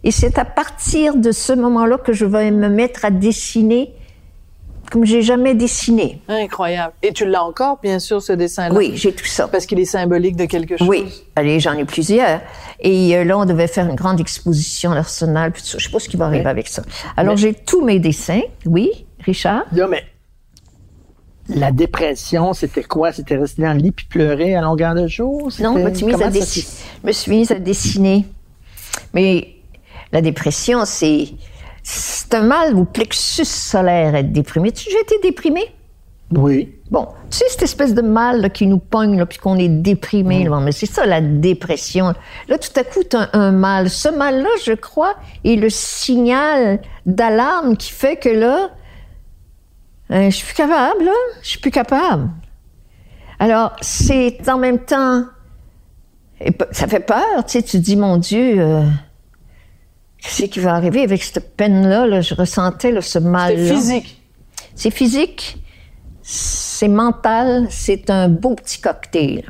et 0.03 0.11
c'est 0.11 0.37
à 0.37 0.45
partir 0.45 1.15
de 1.15 1.31
ce 1.31 1.53
moment-là 1.53 1.97
que 1.97 2.11
je 2.11 2.25
vais 2.25 2.51
me 2.51 2.67
mettre 2.69 3.05
à 3.05 3.11
dessiner 3.11 3.93
comme 4.91 5.05
j'ai 5.05 5.21
jamais 5.21 5.55
dessiné. 5.55 6.21
Incroyable. 6.27 6.93
Et 7.01 7.13
tu 7.13 7.25
l'as 7.25 7.43
encore, 7.43 7.79
bien 7.81 7.97
sûr, 7.97 8.21
ce 8.21 8.33
dessin-là? 8.33 8.75
Oui, 8.75 8.91
j'ai 8.95 9.13
tout 9.13 9.25
ça. 9.25 9.47
Parce 9.47 9.65
qu'il 9.65 9.79
est 9.79 9.85
symbolique 9.85 10.35
de 10.35 10.45
quelque 10.45 10.77
chose? 10.77 10.87
Oui, 10.87 11.05
allez, 11.35 11.59
j'en 11.61 11.73
ai 11.73 11.85
plusieurs. 11.85 12.41
Et 12.81 13.15
euh, 13.17 13.23
là, 13.23 13.37
on 13.39 13.45
devait 13.45 13.67
faire 13.67 13.87
une 13.87 13.95
grande 13.95 14.19
exposition 14.19 14.91
à 14.91 14.95
l'Arsenal, 14.95 15.51
puis 15.53 15.61
tout 15.61 15.69
ça. 15.69 15.77
Je 15.79 15.85
sais 15.85 15.91
pas 15.91 15.99
ce 15.99 16.09
qui 16.09 16.17
va 16.17 16.25
arriver 16.25 16.45
avec 16.45 16.67
ça. 16.67 16.83
Alors, 17.15 17.37
j'ai 17.37 17.53
tous 17.53 17.83
mes 17.83 17.99
dessins. 17.99 18.41
Oui, 18.65 19.05
Richard? 19.21 19.63
Là, 19.71 19.87
mais 19.87 20.03
la 21.47 21.71
dépression, 21.71 22.53
c'était 22.53 22.83
quoi? 22.83 23.11
C'était 23.11 23.37
rester 23.37 23.61
dans 23.61 23.73
le 23.73 23.79
lit 23.79 23.91
puis 23.91 24.05
pleurer 24.05 24.55
à 24.55 24.61
longueur 24.61 24.93
de 24.93 25.07
jour? 25.07 25.49
Non, 25.59 25.77
je 25.77 25.83
me 25.83 25.93
suis 25.93 26.05
mise 26.05 26.21
à, 26.21 26.29
dessi- 26.29 26.67
je 27.01 27.07
me 27.07 27.11
suis 27.13 27.31
mise 27.31 27.51
à 27.51 27.55
dessiner. 27.55 28.25
Mais 29.13 29.55
la 30.11 30.21
dépression, 30.21 30.83
c'est 30.85 31.29
un 32.33 32.43
mal 32.43 32.75
au 32.75 32.85
plexus 32.85 33.45
solaire, 33.45 34.15
être 34.15 34.31
déprimé. 34.31 34.71
Tu 34.71 34.89
j'ai 34.89 34.99
été 34.99 35.19
déprimée? 35.21 35.73
Oui. 36.31 36.75
Bon, 36.89 37.07
tu 37.29 37.37
sais, 37.37 37.45
cette 37.49 37.63
espèce 37.63 37.93
de 37.93 38.01
mal 38.01 38.41
là, 38.41 38.49
qui 38.49 38.67
nous 38.67 38.77
pogne, 38.77 39.17
là, 39.17 39.25
puis 39.25 39.37
qu'on 39.37 39.57
est 39.57 39.69
déprimé, 39.69 40.45
là, 40.45 40.59
mais 40.59 40.71
c'est 40.71 40.85
ça 40.85 41.05
la 41.05 41.21
dépression. 41.21 42.13
Là, 42.47 42.57
tout 42.57 42.77
à 42.79 42.83
coup, 42.83 43.03
tu 43.09 43.15
as 43.15 43.29
un 43.33 43.51
mal. 43.51 43.89
Ce 43.89 44.09
mal-là, 44.09 44.49
je 44.65 44.73
crois, 44.73 45.15
est 45.43 45.55
le 45.55 45.69
signal 45.69 46.79
d'alarme 47.05 47.75
qui 47.75 47.91
fait 47.91 48.15
que 48.15 48.29
là, 48.29 48.69
euh, 50.11 50.29
je 50.29 50.35
suis 50.35 50.45
plus 50.45 50.55
capable, 50.55 51.05
là. 51.05 51.11
Je 51.41 51.49
suis 51.49 51.59
plus 51.59 51.71
capable. 51.71 52.29
Alors, 53.39 53.73
c'est 53.81 54.37
en 54.49 54.57
même 54.57 54.79
temps. 54.79 55.25
ça 56.71 56.87
fait 56.87 56.99
peur, 56.99 57.45
tu 57.45 57.59
sais, 57.59 57.63
tu 57.63 57.79
dis, 57.79 57.95
mon 57.95 58.17
Dieu, 58.17 58.55
euh, 58.59 58.83
qu'est-ce 60.21 60.45
qui 60.45 60.59
va 60.59 60.73
arriver 60.75 61.01
avec 61.03 61.23
cette 61.23 61.55
peine-là? 61.55 62.05
Là, 62.07 62.21
je 62.21 62.33
ressentais 62.35 62.91
là, 62.91 63.01
ce 63.01 63.19
mal-là. 63.19 63.57
C'était 63.63 63.75
physique. 63.75 64.21
C'est 64.75 64.91
physique, 64.91 65.57
c'est 66.21 66.87
mental, 66.87 67.67
c'est 67.69 68.09
un 68.09 68.29
beau 68.29 68.55
petit 68.55 68.79
cocktail. 68.79 69.43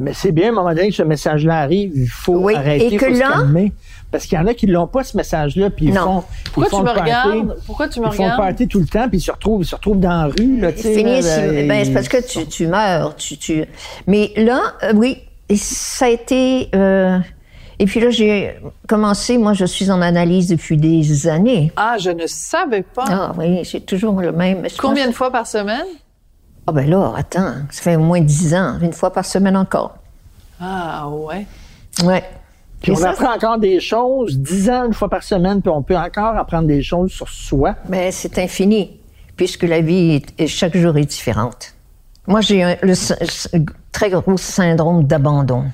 Mais 0.00 0.12
c'est 0.14 0.30
bien, 0.30 0.46
à 0.46 0.48
un 0.50 0.52
moment 0.52 0.68
donné, 0.74 0.90
que 0.90 0.94
ce 0.94 1.02
message-là 1.02 1.58
arrive, 1.58 1.90
il 1.96 2.06
faut 2.06 2.34
Oui, 2.36 2.54
arrêter, 2.54 2.94
et 2.94 2.96
que 2.96 3.08
faut 3.08 3.14
se 3.14 3.18
calmer. 3.18 3.72
Parce 4.12 4.26
qu'il 4.26 4.38
y 4.38 4.40
en 4.40 4.46
a 4.46 4.54
qui 4.54 4.66
l'ont 4.68 4.86
pas, 4.86 5.02
ce 5.02 5.16
message-là, 5.16 5.70
puis 5.70 5.86
ils 5.86 5.92
Non. 5.94 6.22
font, 6.22 6.24
Pourquoi 6.52 6.66
ils 6.66 6.70
font 6.70 6.76
tu 6.78 6.82
me 6.82 6.86
party. 6.86 7.00
regardes? 7.02 7.56
Pourquoi 7.66 7.88
tu 7.88 8.00
me 8.00 8.06
Ils 8.06 8.12
font 8.12 8.22
le 8.22 8.30
regardes? 8.30 8.40
party 8.40 8.68
tout 8.68 8.78
le 8.78 8.86
temps, 8.86 9.08
puis 9.08 9.18
ils 9.18 9.22
se 9.22 9.32
retrouvent, 9.32 9.62
ils 9.62 9.66
se 9.66 9.74
retrouvent 9.74 9.98
dans 9.98 10.08
la 10.08 10.24
rue, 10.26 10.60
là, 10.60 10.72
tu 10.72 10.82
sais. 10.82 10.94
C'est 10.94 11.22
c'est 11.22 11.48
ben, 11.52 11.68
ben, 11.68 11.84
c'est 11.84 11.92
parce 11.92 12.08
que 12.08 12.24
tu, 12.26 12.46
tu 12.46 12.68
meurs. 12.68 13.16
Tu, 13.16 13.36
tu... 13.38 13.64
Mais 14.06 14.32
là, 14.36 14.60
euh, 14.84 14.92
oui, 14.94 15.18
ça 15.56 16.06
a 16.06 16.08
été. 16.10 16.68
euh, 16.76 17.18
Et 17.80 17.86
puis 17.86 18.00
là, 18.00 18.10
j'ai 18.10 18.56
commencé, 18.88 19.38
moi, 19.38 19.52
je 19.52 19.64
suis 19.64 19.90
en 19.90 20.02
analyse 20.02 20.48
depuis 20.48 20.76
des 20.76 21.28
années. 21.28 21.72
Ah, 21.76 21.96
je 21.98 22.10
ne 22.10 22.26
savais 22.26 22.82
pas. 22.82 23.04
Ah 23.08 23.32
oui, 23.38 23.60
c'est 23.64 23.86
toujours 23.86 24.20
le 24.20 24.32
même. 24.32 24.68
je 24.68 24.76
Combien 24.76 25.04
pense- 25.04 25.12
de 25.12 25.16
fois 25.16 25.30
par 25.30 25.46
semaine? 25.46 25.86
Ah 26.66 26.72
ben 26.72 26.88
là, 26.90 27.12
attends, 27.16 27.54
ça 27.70 27.82
fait 27.82 27.96
au 27.96 28.00
moins 28.00 28.20
dix 28.20 28.54
ans, 28.54 28.78
une 28.82 28.92
fois 28.92 29.12
par 29.12 29.24
semaine 29.24 29.56
encore. 29.56 29.96
Ah, 30.60 31.08
ouais. 31.08 31.46
Ouais. 32.04 32.24
Puis 32.82 32.92
on 32.92 32.96
ça, 32.96 33.10
apprend 33.10 33.34
encore 33.34 33.58
des 33.58 33.80
choses, 33.80 34.38
dix 34.38 34.68
ans 34.68 34.84
une 34.86 34.92
fois 34.92 35.08
par 35.08 35.22
semaine, 35.22 35.62
puis 35.62 35.70
on 35.70 35.82
peut 35.82 35.96
encore 35.96 36.36
apprendre 36.36 36.66
des 36.68 36.82
choses 36.82 37.10
sur 37.12 37.28
soi. 37.28 37.74
Mais 37.88 38.10
c'est 38.10 38.38
infini, 38.38 39.00
puisque 39.36 39.62
la 39.62 39.80
vie, 39.80 40.22
est- 40.38 40.46
chaque 40.46 40.76
jour 40.76 40.96
est 40.98 41.04
différente. 41.06 41.74
Moi, 42.26 42.40
j'ai 42.42 42.62
un- 42.62 42.76
le 42.82 42.94
sy- 42.94 43.14
très 43.90 44.10
gros 44.10 44.36
syndrome 44.36 45.04
d'abandon. 45.04 45.64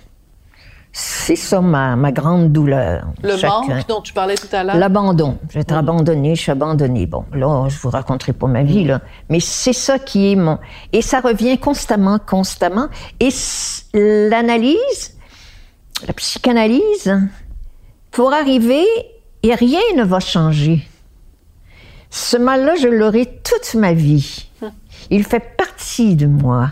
C'est 0.97 1.35
ça 1.35 1.61
ma, 1.61 1.97
ma 1.97 2.13
grande 2.13 2.53
douleur. 2.53 3.09
Le 3.21 3.35
manque 3.45 3.89
dont 3.89 4.01
tu 4.01 4.13
parlais 4.13 4.37
tout 4.37 4.47
à 4.53 4.63
l'heure? 4.63 4.77
L'abandon. 4.77 5.39
Je 5.49 5.55
vais 5.55 5.63
être 5.63 5.75
abandonnée, 5.75 6.37
je 6.37 6.43
suis 6.43 6.53
abandonnée. 6.53 7.07
Bon, 7.07 7.25
là, 7.33 7.67
je 7.69 7.77
vous 7.81 7.91
raconterai 7.91 8.33
pas 8.33 8.47
ma 8.47 8.63
vie, 8.63 8.85
là. 8.85 9.01
Mais 9.29 9.41
c'est 9.41 9.73
ça 9.73 9.99
qui 9.99 10.31
est 10.31 10.37
mon... 10.37 10.61
Et 10.93 11.03
ça 11.03 11.19
revient 11.19 11.59
constamment, 11.59 12.21
constamment. 12.21 12.87
Et 13.19 13.31
l'analyse, 13.93 15.19
la 16.07 16.13
psychanalyse, 16.13 17.13
pour 18.13 18.33
arriver, 18.33 18.87
et 19.43 19.53
rien 19.53 19.81
ne 19.97 20.05
va 20.05 20.21
changer. 20.21 20.87
Ce 22.09 22.37
mal-là, 22.37 22.77
je 22.81 22.87
l'aurai 22.87 23.27
toute 23.43 23.75
ma 23.75 23.95
vie. 23.95 24.49
Il 25.11 25.25
fait 25.25 25.57
partie 25.57 26.15
de 26.15 26.29
moi. 26.29 26.71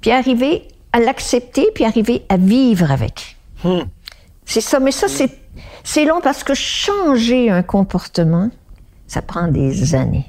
Puis 0.00 0.10
arriver, 0.10 0.68
à 0.94 1.00
l'accepter 1.00 1.68
puis 1.74 1.84
arriver 1.84 2.24
à 2.30 2.38
vivre 2.38 2.90
avec. 2.90 3.36
C'est 4.44 4.60
ça, 4.60 4.80
mais 4.80 4.90
ça, 4.92 5.08
c'est, 5.08 5.30
c'est 5.84 6.04
long 6.04 6.20
parce 6.20 6.42
que 6.44 6.54
changer 6.54 7.50
un 7.50 7.62
comportement, 7.62 8.50
ça 9.06 9.22
prend 9.22 9.48
des 9.48 9.94
années. 9.94 10.26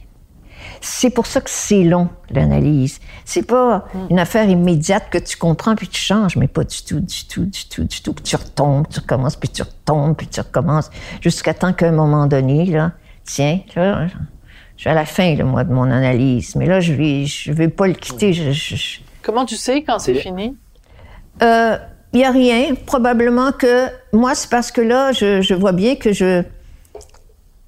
C'est 0.81 1.09
pour 1.09 1.25
ça 1.25 1.39
que 1.41 1.49
c'est 1.49 1.83
long, 1.83 2.09
l'analyse. 2.29 2.99
C'est 3.25 3.43
pas 3.43 3.85
une 4.09 4.19
affaire 4.19 4.47
immédiate 4.49 5.09
que 5.09 5.17
tu 5.17 5.37
comprends 5.37 5.75
puis 5.75 5.87
tu 5.87 5.99
changes, 5.99 6.35
mais 6.35 6.47
pas 6.47 6.63
du 6.63 6.83
tout, 6.83 6.99
du 6.99 7.25
tout, 7.25 7.45
du 7.45 7.65
tout, 7.69 7.83
du 7.85 8.01
tout. 8.01 8.13
Puis 8.13 8.23
tu 8.23 8.35
retombes, 8.35 8.87
tu 8.89 8.99
recommences, 8.99 9.35
puis 9.37 9.49
tu 9.49 9.61
retombes, 9.61 10.15
puis 10.15 10.27
tu 10.27 10.39
recommences, 10.41 10.89
jusqu'à 11.21 11.53
temps 11.53 11.73
qu'à 11.73 11.87
un 11.87 11.91
moment 11.93 12.27
donné, 12.27 12.65
là, 12.65 12.91
tiens, 13.23 13.61
là, 13.75 14.07
je 14.75 14.81
suis 14.81 14.89
à 14.89 14.93
la 14.93 15.05
fin, 15.05 15.35
là, 15.35 15.43
moi, 15.45 15.63
de 15.63 15.71
mon 15.73 15.83
analyse. 15.89 16.55
Mais 16.55 16.65
là, 16.65 16.79
je 16.81 16.93
vais, 16.93 17.25
je 17.25 17.51
vais 17.53 17.69
pas 17.69 17.87
le 17.87 17.93
quitter. 17.93 18.33
Je, 18.33 18.51
je- 18.51 18.75
je- 18.75 18.99
Comment 19.21 19.45
tu 19.45 19.55
sais 19.55 19.83
quand 19.83 19.99
c'est 19.99 20.13
fini? 20.21 20.55
euh, 21.41 21.77
il 22.13 22.19
y 22.19 22.23
a 22.23 22.31
rien. 22.31 22.75
Probablement 22.85 23.51
que 23.51 23.87
moi, 24.11 24.35
c'est 24.35 24.49
parce 24.49 24.71
que 24.71 24.81
là, 24.81 25.11
je, 25.11 25.41
je 25.41 25.53
vois 25.53 25.71
bien 25.73 25.95
que 25.95 26.13
je. 26.13 26.43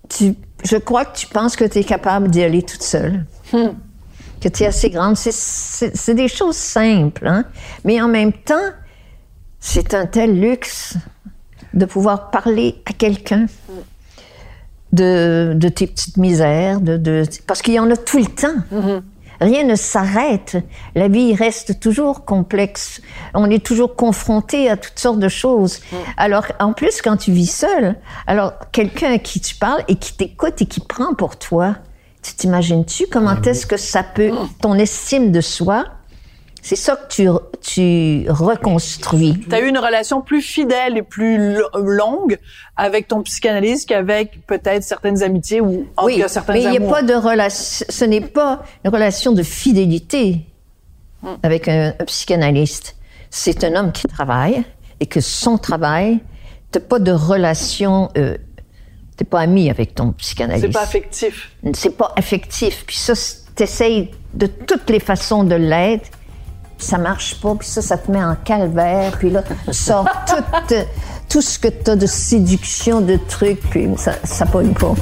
Tu, 0.09 0.35
je 0.63 0.77
crois 0.77 1.05
que 1.05 1.17
tu 1.17 1.27
penses 1.27 1.55
que 1.55 1.65
tu 1.65 1.79
es 1.79 1.83
capable 1.83 2.29
d'y 2.29 2.43
aller 2.43 2.61
toute 2.63 2.83
seule. 2.83 3.25
Que 3.51 4.49
tu 4.49 4.63
es 4.63 4.67
assez 4.67 4.89
grande. 4.89 5.17
C'est- 5.17 5.31
C'est 5.33 5.95
c'est 5.97 6.13
des 6.13 6.27
choses 6.27 6.55
simples, 6.57 7.27
hein? 7.27 7.45
Mais 7.83 7.99
en 8.01 8.07
même 8.07 8.31
temps, 8.33 8.69
c'est 9.59 9.93
un 9.93 10.05
tel 10.05 10.39
luxe 10.39 10.95
de 11.73 11.85
pouvoir 11.85 12.29
parler 12.29 12.75
à 12.85 12.93
quelqu'un 12.93 13.47
de, 14.93 15.53
de 15.55 15.67
tes 15.69 15.87
petites 15.87 16.17
misères, 16.17 16.79
de, 16.79 16.95
de, 16.97 17.23
parce 17.47 17.61
qu'il 17.61 17.73
y 17.73 17.79
en 17.79 17.89
a 17.91 17.97
tout 17.97 18.17
le 18.19 18.25
temps. 18.27 19.01
Rien 19.41 19.63
ne 19.63 19.75
s'arrête. 19.75 20.57
La 20.95 21.07
vie 21.07 21.35
reste 21.35 21.79
toujours 21.79 22.25
complexe. 22.25 23.01
On 23.33 23.49
est 23.49 23.63
toujours 23.63 23.95
confronté 23.95 24.69
à 24.69 24.77
toutes 24.77 24.99
sortes 24.99 25.19
de 25.19 25.29
choses. 25.29 25.81
Alors, 26.17 26.45
en 26.59 26.73
plus, 26.73 27.01
quand 27.01 27.17
tu 27.17 27.31
vis 27.31 27.51
seul, 27.51 27.95
alors 28.27 28.53
quelqu'un 28.71 29.13
à 29.13 29.17
qui 29.17 29.39
tu 29.39 29.55
parles 29.55 29.83
et 29.87 29.95
qui 29.95 30.15
t'écoute 30.15 30.61
et 30.61 30.65
qui 30.65 30.79
prend 30.79 31.13
pour 31.13 31.37
toi, 31.37 31.75
tu 32.21 32.33
t'imagines-tu 32.33 33.05
comment 33.11 33.39
est-ce 33.41 33.67
que 33.67 33.77
ça 33.77 34.03
peut, 34.03 34.31
ton 34.61 34.73
estime 34.75 35.31
de 35.31 35.41
soi, 35.41 35.85
c'est 36.67 36.75
ça 36.75 36.95
que 36.95 37.07
tu, 37.13 37.29
tu 37.61 38.25
reconstruis. 38.29 39.39
Tu 39.47 39.53
as 39.55 39.59
eu 39.61 39.67
une 39.69 39.77
relation 39.77 40.21
plus 40.21 40.41
fidèle 40.41 40.97
et 40.97 41.01
plus 41.03 41.55
lo- 41.57 41.69
longue 41.81 42.39
avec 42.75 43.07
ton 43.07 43.21
psychanalyste 43.21 43.87
qu'avec 43.89 44.45
peut-être 44.47 44.83
certaines 44.83 45.21
amitiés 45.23 45.61
ou 45.61 45.87
en 45.95 46.07
tout 46.07 46.17
cas 46.17 46.27
certains 46.27 46.53
mais 46.53 46.63
il 46.63 46.69
n'y 46.71 46.77
a 46.77 46.89
pas 46.89 47.03
de 47.03 47.13
relation. 47.13 47.85
Ce 47.87 48.03
n'est 48.05 48.21
pas 48.21 48.63
une 48.83 48.91
relation 48.91 49.31
de 49.31 49.43
fidélité 49.43 50.41
avec 51.43 51.67
un, 51.67 51.93
un 51.99 52.05
psychanalyste. 52.05 52.95
C'est 53.29 53.63
un 53.63 53.75
homme 53.75 53.91
qui 53.91 54.07
travaille 54.07 54.63
et 54.99 55.05
que 55.05 55.21
son 55.21 55.57
travail, 55.57 56.19
t'as 56.71 56.79
pas 56.79 56.99
de 56.99 57.11
relation. 57.11 58.09
Euh, 58.17 58.37
T'es 59.17 59.23
pas 59.23 59.39
ami 59.39 59.69
avec 59.69 59.95
ton 59.95 60.11
psychanalyste. 60.11 60.65
C'est 60.67 60.73
pas 60.73 60.81
affectif. 60.81 61.51
C'est 61.73 61.95
pas 61.95 62.11
affectif. 62.17 62.83
Puis 62.85 62.97
ça, 62.97 63.13
t'essayes 63.55 64.11
de 64.33 64.45
toutes 64.45 64.89
les 64.89 64.99
façons 64.99 65.45
de 65.45 65.55
l'être. 65.55 66.09
Puis 66.77 66.87
Ça 66.87 66.97
marche 66.97 67.39
pas, 67.41 67.55
puis 67.55 67.67
ça, 67.67 67.81
ça 67.81 67.97
te 67.97 68.11
met 68.11 68.23
en 68.23 68.35
calvaire, 68.35 69.17
puis 69.17 69.29
là, 69.29 69.43
tu 69.65 69.73
sors 69.73 70.05
tout, 70.27 70.73
euh, 70.73 70.83
tout 71.29 71.41
ce 71.41 71.57
que 71.59 71.67
t'as 71.67 71.95
de 71.95 72.05
séduction, 72.05 73.01
de 73.01 73.17
trucs, 73.27 73.61
puis 73.69 73.89
ça, 73.97 74.13
ça 74.23 74.45
pogne 74.45 74.73
pas. 74.73 74.93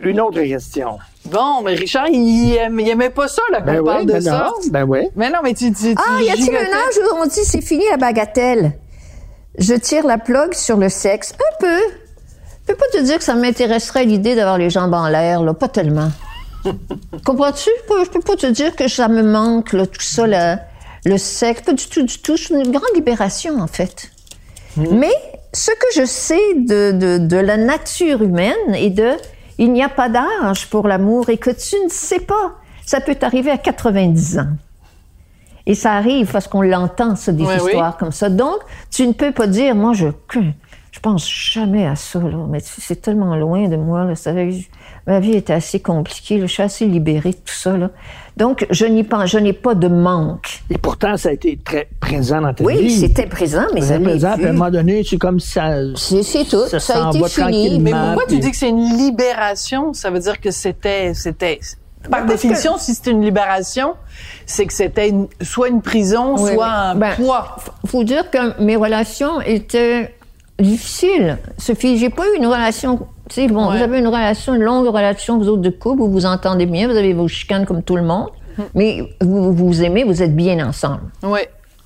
Une 0.00 0.20
autre 0.20 0.40
question. 0.42 0.98
Bon, 1.26 1.62
mais 1.64 1.74
Richard, 1.74 2.08
il, 2.08 2.56
aimait 2.56 3.10
pas 3.10 3.28
ça, 3.28 3.42
là, 3.50 3.60
qu'on 3.60 3.66
Ben 3.66 3.84
parle 3.84 4.00
oui, 4.00 4.06
de 4.06 4.12
ben 4.12 4.20
ça. 4.20 4.50
non, 4.50 4.70
ben 4.70 4.84
oui. 4.84 5.00
Mais 5.16 5.30
non, 5.30 5.38
mais 5.42 5.54
tu, 5.54 5.72
tu, 5.72 5.94
tu 5.94 5.96
Ah, 5.96 6.20
y 6.22 6.30
a-t-il 6.30 6.50
un 6.54 6.60
âge 6.60 6.98
où 6.98 7.16
on 7.22 7.26
dit 7.26 7.44
c'est 7.44 7.60
fini 7.60 7.84
la 7.90 7.96
bagatelle? 7.96 8.72
Je 9.58 9.74
tire 9.74 10.06
la 10.06 10.18
plug 10.18 10.54
sur 10.54 10.76
le 10.76 10.88
sexe. 10.88 11.32
Un 11.32 11.56
peu. 11.60 11.80
Je 12.62 12.72
peux 12.72 12.78
pas 12.78 12.86
te 12.92 13.02
dire 13.02 13.18
que 13.18 13.24
ça 13.24 13.34
m'intéresserait 13.34 14.04
l'idée 14.04 14.34
d'avoir 14.34 14.58
les 14.58 14.70
jambes 14.70 14.94
en 14.94 15.08
l'air, 15.08 15.42
là. 15.42 15.54
Pas 15.54 15.68
tellement. 15.68 16.10
Comprends-tu? 17.24 17.70
Je 17.88 18.10
peux 18.10 18.20
pas 18.20 18.36
te 18.36 18.46
dire 18.46 18.76
que 18.76 18.88
ça 18.88 19.08
me 19.08 19.22
manque, 19.22 19.72
là, 19.72 19.86
tout 19.86 20.00
ça, 20.00 20.26
là, 20.26 20.60
le 21.04 21.18
sexe. 21.18 21.62
Pas 21.62 21.72
du 21.72 21.86
tout, 21.86 22.02
du 22.02 22.18
tout. 22.18 22.36
C'est 22.36 22.54
une 22.54 22.70
grande 22.70 22.94
libération, 22.94 23.58
en 23.60 23.66
fait. 23.66 24.10
Mais 24.76 25.12
ce 25.52 25.70
que 25.70 26.00
je 26.00 26.06
sais 26.06 26.54
de, 26.56 26.92
de, 26.92 27.18
de 27.18 27.36
la 27.36 27.56
nature 27.56 28.22
humaine 28.22 28.74
et 28.74 28.90
de 28.90 29.10
il 29.58 29.72
n'y 29.72 29.82
a 29.82 29.88
pas 29.88 30.08
d'âge 30.08 30.68
pour 30.70 30.88
l'amour 30.88 31.28
et 31.28 31.36
que 31.36 31.50
tu 31.50 31.76
ne 31.84 31.88
sais 31.88 32.20
pas, 32.20 32.54
ça 32.86 33.00
peut 33.00 33.14
t'arriver 33.14 33.50
à 33.50 33.58
90 33.58 34.38
ans. 34.38 34.48
Et 35.66 35.74
ça 35.74 35.92
arrive 35.92 36.32
parce 36.32 36.48
qu'on 36.48 36.62
l'entend, 36.62 37.14
ça, 37.14 37.32
des 37.32 37.44
oui. 37.44 37.54
histoires 37.54 37.96
comme 37.96 38.10
ça. 38.12 38.28
Donc, 38.28 38.58
tu 38.90 39.06
ne 39.06 39.12
peux 39.12 39.30
pas 39.30 39.46
dire, 39.46 39.74
moi, 39.74 39.92
je, 39.92 40.08
je 40.92 41.00
pense 41.00 41.28
jamais 41.28 41.86
à 41.86 41.96
ça, 41.96 42.18
là. 42.20 42.46
Mais 42.48 42.60
tu 42.60 42.68
sais, 42.68 42.80
c'est 42.80 43.00
tellement 43.00 43.34
loin 43.34 43.66
de 43.66 43.76
moi, 43.76 44.04
là. 44.04 44.14
Ça, 44.14 44.32
ma 45.06 45.20
vie 45.20 45.32
était 45.36 45.54
assez 45.54 45.80
compliquée, 45.80 46.36
là. 46.38 46.46
Je 46.46 46.52
suis 46.52 46.62
assez 46.62 46.84
libérée 46.86 47.30
de 47.30 47.36
tout 47.36 47.54
ça, 47.54 47.76
là. 47.76 47.90
Donc, 48.36 48.66
je 48.70 48.84
n'y 48.84 49.02
pense, 49.02 49.30
je 49.30 49.38
n'ai 49.38 49.54
pas 49.54 49.74
de 49.74 49.88
manque. 49.88 50.62
Et 50.70 50.76
pourtant, 50.76 51.16
ça 51.16 51.30
a 51.30 51.32
été 51.32 51.58
très 51.64 51.88
présent 51.98 52.42
dans 52.42 52.52
ta 52.52 52.62
vie. 52.62 52.76
Oui, 52.78 52.90
c'était 52.90 53.26
présent, 53.26 53.64
mais 53.74 53.80
ça 53.80 53.98
présent, 53.98 54.34
puis 54.34 54.44
à 54.46 54.50
un 54.50 54.52
moment 54.52 54.70
donné, 54.70 55.02
c'est 55.02 55.16
comme 55.18 55.40
ça. 55.40 55.76
C'est 55.96 56.44
tout. 56.44 56.66
Ça 56.68 56.78
Ça, 56.78 57.08
a 57.08 57.10
été 57.10 57.26
fini. 57.28 57.78
Mais 57.80 57.90
pourquoi 57.92 58.26
tu 58.28 58.38
dis 58.38 58.50
que 58.50 58.56
c'est 58.56 58.68
une 58.68 58.96
libération? 58.98 59.94
Ça 59.94 60.10
veut 60.10 60.20
dire 60.20 60.40
que 60.40 60.50
c'était, 60.50 61.14
c'était, 61.14 61.58
par 62.10 62.20
Ben, 62.26 62.32
définition, 62.32 62.76
si 62.78 62.94
c'était 62.94 63.12
une 63.12 63.22
libération, 63.22 63.94
c'est 64.44 64.66
que 64.66 64.72
c'était 64.74 65.12
soit 65.40 65.68
une 65.68 65.80
prison, 65.82 66.34
Oui, 66.36 66.52
soit 66.54 66.66
oui. 66.66 66.70
un 66.70 66.94
Ben, 66.96 67.14
poids. 67.16 67.56
faut 67.86 68.04
dire 68.04 68.30
que 68.30 68.60
mes 68.62 68.76
relations 68.76 69.40
étaient 69.40 70.14
difficiles. 70.62 71.38
Sophie, 71.58 71.98
j'ai 71.98 72.10
pas 72.10 72.22
eu 72.32 72.36
une 72.38 72.46
relation. 72.46 72.98
Tu 73.28 73.34
sais, 73.34 73.48
bon, 73.48 73.68
Ouais. 73.70 73.76
vous 73.78 73.82
avez 73.82 73.98
une 73.98 74.06
relation, 74.08 74.54
une 74.54 74.62
longue 74.62 74.86
relation, 74.86 75.38
vous 75.38 75.48
autres 75.48 75.62
de 75.62 75.70
couple, 75.70 76.00
vous 76.02 76.10
vous 76.10 76.26
entendez 76.26 76.66
bien, 76.66 76.88
vous 76.88 76.96
avez 76.96 77.12
vos 77.12 77.28
chicanes 77.28 77.66
comme 77.66 77.82
tout 77.82 77.96
le 77.96 78.02
monde, 78.02 78.28
Hum. 78.58 78.64
mais 78.74 79.02
vous 79.20 79.52
vous 79.52 79.82
aimez, 79.82 80.04
vous 80.04 80.22
êtes 80.22 80.34
bien 80.36 80.66
ensemble. 80.66 81.02
Oui, 81.22 81.40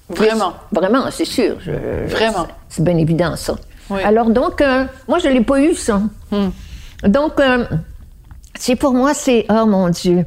vraiment. 0.08 0.54
Vraiment, 0.72 1.10
c'est 1.10 1.24
sûr. 1.24 1.56
je- 1.60 2.06
Vraiment. 2.08 2.46
C'est 2.68 2.82
bien 2.84 2.96
évident, 2.96 3.36
ça. 3.36 3.54
Oui. 3.90 4.00
Alors, 4.02 4.30
donc, 4.30 4.60
euh, 4.60 4.84
moi, 5.08 5.18
je 5.20 5.28
l'ai 5.28 5.42
pas 5.42 5.60
eu, 5.60 5.74
ça. 5.74 6.00
Donc, 7.04 7.38
euh, 7.38 7.64
c'est 8.58 8.76
pour 8.76 8.92
moi, 8.94 9.14
c'est, 9.14 9.46
oh 9.48 9.66
mon 9.66 9.88
Dieu. 9.90 10.24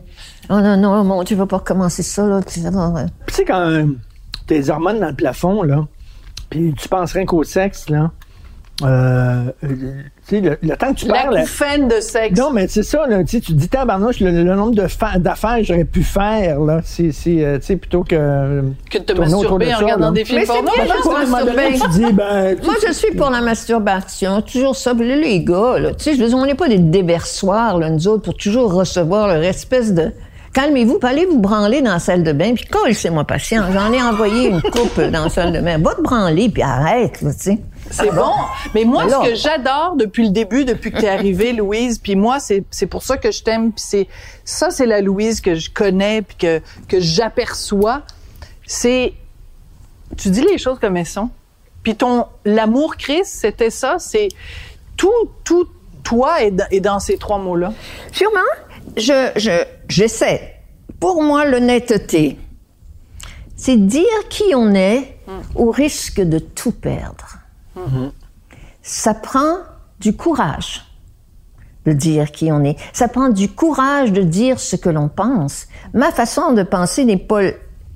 Oh 0.50 0.60
non, 0.62 0.78
non, 0.78 1.04
mon 1.04 1.24
Dieu, 1.24 1.36
va 1.36 1.45
pas 1.45 1.58
recommencer 1.58 2.04
ça, 2.04 2.26
là. 2.26 2.39
Tu 2.41 2.60
euh, 2.66 3.06
Tu 3.28 3.34
sais, 3.34 3.45
quand 3.45 3.86
t'as 4.47 4.56
des 4.56 4.70
hormones 4.70 5.00
dans 5.00 5.10
le 5.10 5.16
plafond, 5.16 5.62
là, 5.64 5.86
puis 6.50 6.74
tu 6.78 6.88
penses 6.88 7.12
rien 7.14 7.26
qu'au 7.26 7.43
sexe, 7.43 7.89
là, 7.89 8.12
euh, 8.84 9.43
euh, 9.63 9.67
tu 10.27 10.36
sais, 10.36 10.41
le, 10.41 10.57
le 10.61 10.75
temps 10.77 10.93
que 10.93 10.99
tu 10.99 11.07
La 11.07 11.13
parles... 11.23 11.39
couffaine 11.41 11.88
de 11.88 11.99
sexe. 11.99 12.39
Non, 12.39 12.51
mais 12.51 12.67
c'est 12.67 12.84
ça, 12.84 13.05
là, 13.07 13.23
tu 13.23 13.39
dis, 13.39 13.67
tabarnouche, 13.69 14.19
le, 14.19 14.32
le 14.32 14.55
nombre 14.55 14.75
de 14.75 14.88
fa- 14.88 15.17
d'affaires 15.17 15.57
que 15.57 15.63
j'aurais 15.63 15.84
pu 15.86 16.03
faire, 16.03 16.59
là, 16.59 16.82
c'est, 16.84 17.11
c'est, 17.11 17.43
euh, 17.43 17.57
tu 17.59 17.65
sais, 17.65 17.75
plutôt 17.75 18.03
que... 18.03 18.63
que 18.89 18.97
de 18.97 19.03
te 19.03 19.13
masturber 19.19 19.67
en 19.73 19.77
ça, 19.80 19.84
regardant 19.84 20.05
là. 20.07 20.11
des 20.11 20.25
films 20.25 20.39
Mais 20.39 20.45
c'est 20.45 20.53
porno. 20.53 20.71
bien, 21.55 21.71
tu 21.73 21.89
dis, 21.89 22.13
ben... 22.13 22.55
tu- 22.59 22.65
Moi, 22.65 22.75
je 22.88 22.93
suis 22.93 23.15
pour 23.15 23.30
la 23.30 23.41
masturbation, 23.41 24.41
toujours 24.41 24.75
ça. 24.75 24.93
Les 24.93 25.43
gars, 25.43 25.80
là, 25.80 25.89
tu 25.93 26.03
sais, 26.03 26.15
je 26.15 26.21
veux 26.21 26.27
dire, 26.27 26.38
on 26.38 26.45
n'est 26.45 26.55
pas 26.55 26.67
des 26.67 26.80
déversoirs, 26.80 27.77
là, 27.77 27.89
nous 27.89 28.07
autres, 28.07 28.23
pour 28.23 28.36
toujours 28.36 28.73
recevoir 28.73 29.27
leur 29.27 29.43
espèce 29.43 29.93
de... 29.93 30.11
Calmez-vous, 30.51 30.97
allez 31.03 31.25
vous 31.27 31.38
branler 31.39 31.82
dans 31.84 31.91
la 31.91 31.99
salle 31.99 32.23
de 32.23 32.32
bain, 32.32 32.53
puis 32.55 32.65
c'est 32.95 33.11
moi 33.11 33.23
patient. 33.23 33.65
J'en 33.71 33.93
ai 33.93 34.01
envoyé 34.01 34.49
une 34.49 34.61
coupe 34.63 34.99
dans 34.99 35.25
la 35.25 35.30
salle 35.30 35.53
de 35.53 35.59
bain. 35.59 35.77
Va 35.77 35.93
te 35.93 36.01
branler, 36.01 36.49
puis 36.49 36.63
arrête, 36.63 37.21
là, 37.21 37.32
tu 37.34 37.39
sais. 37.39 37.59
C'est 37.91 38.11
bon. 38.11 38.31
Mais 38.75 38.85
moi, 38.85 39.03
Alors- 39.03 39.23
ce 39.25 39.29
que 39.31 39.35
j'adore 39.35 39.95
depuis 39.95 40.25
le 40.25 40.31
début, 40.31 40.65
depuis 40.65 40.91
que 40.91 40.99
t'es 40.99 41.09
arrivée, 41.09 41.53
Louise, 41.61 41.97
puis 41.99 42.15
moi, 42.15 42.39
c'est 42.39 42.63
c'est 42.71 42.85
pour 42.87 43.03
ça 43.03 43.17
que 43.17 43.31
je 43.31 43.41
t'aime, 43.43 43.71
puis 43.71 43.83
c'est 43.85 44.07
ça, 44.45 44.69
c'est 44.71 44.85
la 44.85 45.01
Louise 45.01 45.41
que 45.41 45.55
je 45.55 45.69
connais, 45.69 46.21
puis 46.21 46.37
que 46.37 46.61
que 46.87 46.99
j'aperçois. 46.99 48.03
C'est 48.65 49.13
tu 50.17 50.29
dis 50.29 50.41
les 50.41 50.57
choses 50.57 50.79
comme 50.79 50.97
elles 50.97 51.05
sont. 51.05 51.29
Puis 51.83 51.95
ton 51.95 52.25
l'amour 52.45 52.97
Christ, 52.97 53.37
c'était 53.41 53.69
ça? 53.69 53.95
C'est 53.99 54.27
tout, 54.97 55.11
tout 55.43 55.67
toi 56.03 56.41
est, 56.43 56.51
dans- 56.51 56.67
est 56.71 56.79
dans 56.81 56.99
ces 56.99 57.17
trois 57.17 57.37
mots-là. 57.37 57.73
Sûrement, 58.11 58.39
je, 58.97 59.31
je, 59.37 59.63
j'essaie. 59.87 60.55
Pour 60.99 61.23
moi, 61.23 61.45
l'honnêteté, 61.45 62.37
c'est 63.55 63.77
dire 63.77 64.03
qui 64.29 64.43
on 64.55 64.73
est 64.73 65.15
au 65.55 65.71
risque 65.71 66.19
de 66.21 66.39
tout 66.39 66.71
perdre. 66.71 67.38
Ça 68.82 69.13
prend 69.13 69.57
du 69.99 70.15
courage 70.15 70.86
de 71.86 71.93
dire 71.93 72.32
qui 72.32 72.51
on 72.51 72.63
est. 72.63 72.77
Ça 72.93 73.07
prend 73.07 73.30
du 73.30 73.49
courage 73.49 74.11
de 74.11 74.21
dire 74.21 74.59
ce 74.59 74.75
que 74.75 74.89
l'on 74.89 75.09
pense. 75.09 75.67
Ma 75.93 76.11
façon 76.11 76.53
de 76.53 76.63
penser 76.63 77.05
n'est 77.05 77.17
pas 77.17 77.41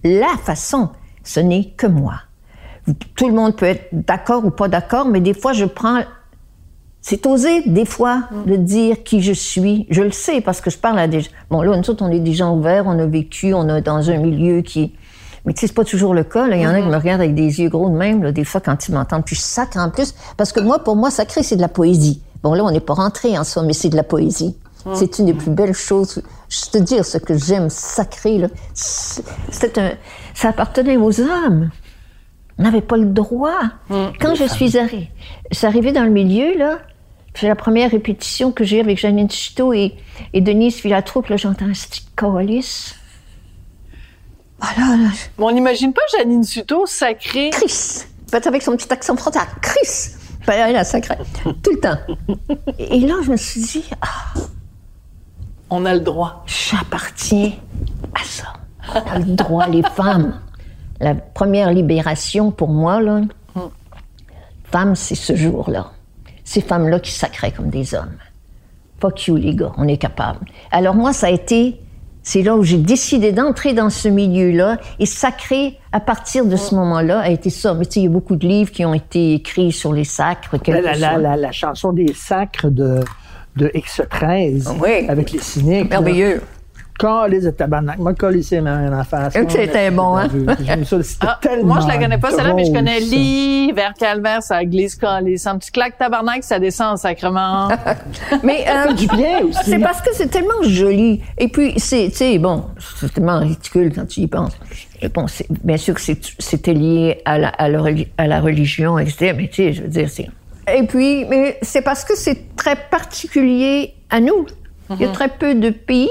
la 0.04 0.36
façon, 0.44 0.90
ce 1.24 1.40
n'est 1.40 1.72
que 1.72 1.88
moi. 1.88 2.16
Tout 3.16 3.30
le 3.30 3.34
monde 3.34 3.56
peut 3.56 3.66
être 3.66 3.88
d'accord 3.94 4.44
ou 4.46 4.50
pas 4.50 4.68
d'accord, 4.68 5.08
mais 5.08 5.22
des 5.22 5.34
fois, 5.34 5.54
je 5.54 5.66
prends 5.66 6.02
C'est 7.02 7.26
oser, 7.26 7.64
des 7.66 7.86
fois, 7.86 8.24
de 8.46 8.56
dire 8.56 9.04
qui 9.04 9.22
je 9.22 9.34
suis. 9.34 9.86
Je 9.90 10.02
le 10.02 10.12
sais 10.12 10.42
parce 10.42 10.62
que 10.62 10.70
je 10.70 10.78
parle 10.78 11.00
à 11.00 11.08
des 11.08 11.22
gens. 11.22 11.32
Bon, 11.50 11.62
là, 11.62 11.76
nous 11.76 11.90
autres, 11.90 12.04
on 12.04 12.12
est 12.12 12.20
des 12.20 12.34
gens 12.34 12.56
ouverts, 12.56 12.86
on 12.88 12.98
a 13.00 13.06
vécu, 13.06 13.54
on 13.54 13.68
est 13.70 13.82
dans 13.82 14.10
un 14.10 14.18
milieu 14.18 14.62
qui. 14.62 14.94
Mais 15.46 15.54
tu 15.54 15.62
sais, 15.62 15.68
c'est 15.68 15.74
pas 15.74 15.84
toujours 15.84 16.14
le 16.14 16.24
cas. 16.24 16.48
Il 16.48 16.62
y 16.62 16.66
en 16.68 16.70
a 16.72 16.80
qui 16.82 16.88
me 16.88 16.96
regardent 16.96 17.22
avec 17.22 17.36
des 17.36 17.60
yeux 17.62 17.70
gros 17.70 17.90
de 17.90 17.96
même, 17.96 18.24
là, 18.24 18.32
des 18.32 18.46
fois, 18.46 18.62
quand 18.62 18.88
ils 18.88 18.94
m'entendent. 18.94 19.26
Puis 19.26 19.36
je 19.36 19.42
sacre 19.42 19.78
en 19.78 19.90
plus. 19.90 20.14
Parce 20.38 20.52
que 20.54 20.60
moi, 20.62 20.80
pour 20.80 20.96
moi, 20.96 21.12
sacré, 21.12 21.44
c'est 21.44 21.58
de 21.58 21.62
la 21.62 21.68
poésie. 21.68 22.22
Bon, 22.44 22.54
là, 22.54 22.64
on 22.64 22.72
n'est 22.72 22.80
pas 22.80 22.94
rentré 22.94 23.38
en 23.38 23.44
soi, 23.44 23.64
mais 23.64 23.74
c'est 23.74 23.90
de 23.90 23.96
la 23.98 24.04
poésie. 24.04 24.56
C'est 24.96 25.20
une 25.20 25.28
des 25.28 25.34
plus 25.34 25.50
belles 25.52 25.74
choses. 25.74 26.22
Je 26.50 26.66
te 26.72 26.78
dire 26.78 27.06
ce 27.06 27.18
que 27.18 27.38
j'aime 27.38 27.70
sacré, 27.70 28.38
là. 28.38 28.48
c'est- 28.74 29.78
un. 29.78 29.92
Ça 30.34 30.50
appartenait 30.50 30.98
aux 30.98 31.22
hommes. 31.22 31.70
On 32.60 32.64
n'avait 32.64 32.82
pas 32.82 32.98
le 32.98 33.06
droit. 33.06 33.60
Quand 34.20 34.36
je 34.36 34.44
suis 35.52 35.66
arrivée 35.66 35.92
dans 35.94 36.04
le 36.04 36.10
milieu, 36.10 36.58
là, 36.58 36.80
c'est 37.34 37.48
la 37.48 37.56
première 37.56 37.92
répétition 37.92 38.52
que 38.52 38.64
j'ai 38.64 38.80
avec 38.82 38.98
Janine 39.00 39.30
Chito 39.30 39.74
et, 39.74 39.96
et 40.34 40.42
Denise 40.42 40.76
Filatroupe, 40.76 41.28
là, 41.28 41.38
j'entends 41.38 41.66
un 41.66 41.72
petit 41.72 42.06
calice. 42.16 42.96
Là, 44.78 44.98
Mais 45.38 45.44
on 45.46 45.52
n'imagine 45.52 45.94
pas 45.94 46.02
Janine 46.18 46.44
Suto 46.44 46.86
sacrée. 46.86 47.50
Chris. 47.52 48.04
Peut-être 48.32 48.48
avec 48.48 48.62
son 48.62 48.76
petit 48.76 48.92
accent 48.92 49.16
frontal. 49.16 49.48
Chris. 49.62 50.16
Ben, 50.48 50.68
elle 50.70 50.76
a 50.76 50.84
sacré. 50.84 51.16
Tout 51.44 51.72
le 51.72 51.80
temps. 51.80 51.98
Et 52.80 53.00
là, 53.02 53.16
je 53.24 53.32
me 53.32 53.38
suis 53.38 53.62
dit, 53.62 53.86
ah, 54.02 54.40
On 55.70 55.86
a 55.86 55.94
le 55.94 56.00
droit. 56.02 56.44
j'appartiens 56.48 57.54
à 58.14 58.24
ça. 58.24 58.54
On 58.94 59.12
a 59.12 59.20
le 59.20 59.36
droit, 59.36 59.68
les 59.68 59.84
femmes. 59.84 60.40
La 61.00 61.16
première 61.16 61.72
libération 61.72 62.52
pour 62.52 62.70
moi, 62.70 63.02
là, 63.02 63.22
femme, 64.66 64.96
c'est 64.96 65.16
ce 65.16 65.36
jour-là. 65.36 65.92
Ces 66.44 66.62
femmes-là 66.62 67.00
qui 67.00 67.12
sacraient 67.12 67.52
comme 67.52 67.70
des 67.70 67.94
hommes. 67.94 68.18
Fuck 69.00 69.28
you, 69.28 69.36
les 69.38 69.56
gars, 69.56 69.72
on 69.78 69.88
est 69.88 69.98
capable. 69.98 70.46
Alors 70.72 70.96
moi, 70.96 71.14
ça 71.14 71.28
a 71.28 71.30
été, 71.30 71.80
c'est 72.24 72.42
là 72.42 72.56
où 72.56 72.64
j'ai 72.64 72.78
décidé 72.78 73.32
d'entrer 73.34 73.74
dans 73.74 73.90
ce 73.90 74.08
milieu-là 74.08 74.78
et 75.00 75.06
sacré, 75.06 75.78
à 75.92 76.00
partir 76.00 76.46
de 76.46 76.56
ce 76.56 76.74
moment-là, 76.76 77.20
a 77.20 77.30
été 77.30 77.50
ça. 77.50 77.74
Mais 77.74 77.86
tu 77.86 77.92
sais, 77.96 78.00
il 78.00 78.04
y 78.04 78.08
a 78.08 78.10
beaucoup 78.10 78.36
de 78.38 78.48
livres 78.48 78.72
qui 78.72 78.86
ont 78.86 78.94
été 78.94 79.34
écrits 79.36 79.72
sur 79.74 79.92
les 79.94 80.06
sacres. 80.06 80.56
La, 80.68 80.82
la, 80.96 81.18
la, 81.18 81.36
la- 81.38 81.52
chanson 81.52 81.92
des 81.92 82.14
sacres 82.16 82.70
de, 82.70 83.02
de 83.58 83.68
X13 83.68 84.70
Oui. 84.80 85.06
avec 85.10 85.32
les 85.32 85.40
cyniques. 85.40 85.92
là. 85.92 85.98
Calisse 87.00 87.44
de 87.44 87.50
tabarnak. 87.50 87.98
Moi, 87.98 88.14
calissé, 88.14 88.62
ma 88.62 88.78
rien 88.78 88.94
à 88.94 89.04
faire. 89.04 89.30
Et 89.36 89.46
que 89.46 89.52
c'était 89.52 89.90
bon, 89.92 90.16
hein? 90.16 90.28
J'aime 90.64 90.86
ça, 90.86 91.02
c'était 91.02 91.26
Ah, 91.28 91.40
tellement 91.42 91.76
moi, 91.76 91.80
je 91.82 91.88
la 91.88 91.98
connais 91.98 92.18
pas 92.18 92.32
celle-là, 92.32 92.54
mais 92.54 92.66
je 92.66 92.72
connais 92.72 93.00
lit, 93.00 93.72
vers 93.72 93.94
calvaire, 93.94 94.44
ça 94.44 94.64
glisse 94.64 94.96
calice. 94.96 95.48
Un 95.48 95.58
petit 95.58 95.72
claque 95.72 95.98
tabarnak, 95.98 96.44
ça 96.44 96.60
descend 96.60 96.94
en 96.94 96.98
sacrement. 96.98 97.70
Mais 98.44 98.66
euh. 98.70 98.94
Du 98.94 99.08
bien 99.08 99.40
aussi. 99.44 99.60
C'est 99.66 99.80
parce 99.80 100.02
que 100.02 100.14
c'est 100.14 100.28
tellement 100.28 100.62
joli. 100.64 101.22
Et 101.38 101.48
puis, 101.48 101.74
c'est, 101.78 102.10
tu 102.12 102.18
sais, 102.18 102.38
bon, 102.38 102.66
c'est 103.00 103.12
tellement 103.14 103.40
ridicule 103.40 103.92
quand 103.94 104.06
tu 104.06 104.22
y 104.22 104.28
penses. 104.28 104.54
Bon, 105.14 105.26
bien 105.64 105.78
sûr 105.78 105.96
que 105.96 106.02
c'était 106.40 106.74
lié 106.74 107.22
à 107.26 107.38
la, 107.38 107.50
à, 107.50 107.68
la, 107.70 107.82
à 108.18 108.28
la 108.28 108.40
religion, 108.40 108.98
etc. 109.00 109.34
Mais 109.36 109.48
tu 109.48 109.56
sais, 109.56 109.74
je 109.74 109.82
veux 109.82 109.88
dire, 109.90 110.10
c'est. 110.10 110.30
Et 110.74 110.84
puis, 110.84 111.26
mais 111.26 111.58
c'est 111.62 111.82
parce 111.82 112.06
que 112.06 112.16
c'est 112.16 112.56
très 112.56 112.76
particulier 112.76 113.96
à 114.10 114.20
nous. 114.20 114.46
Il 114.92 115.02
y 115.02 115.06
a 115.06 115.10
très 115.10 115.28
peu 115.28 115.56
de 115.56 115.72
pays 115.72 116.10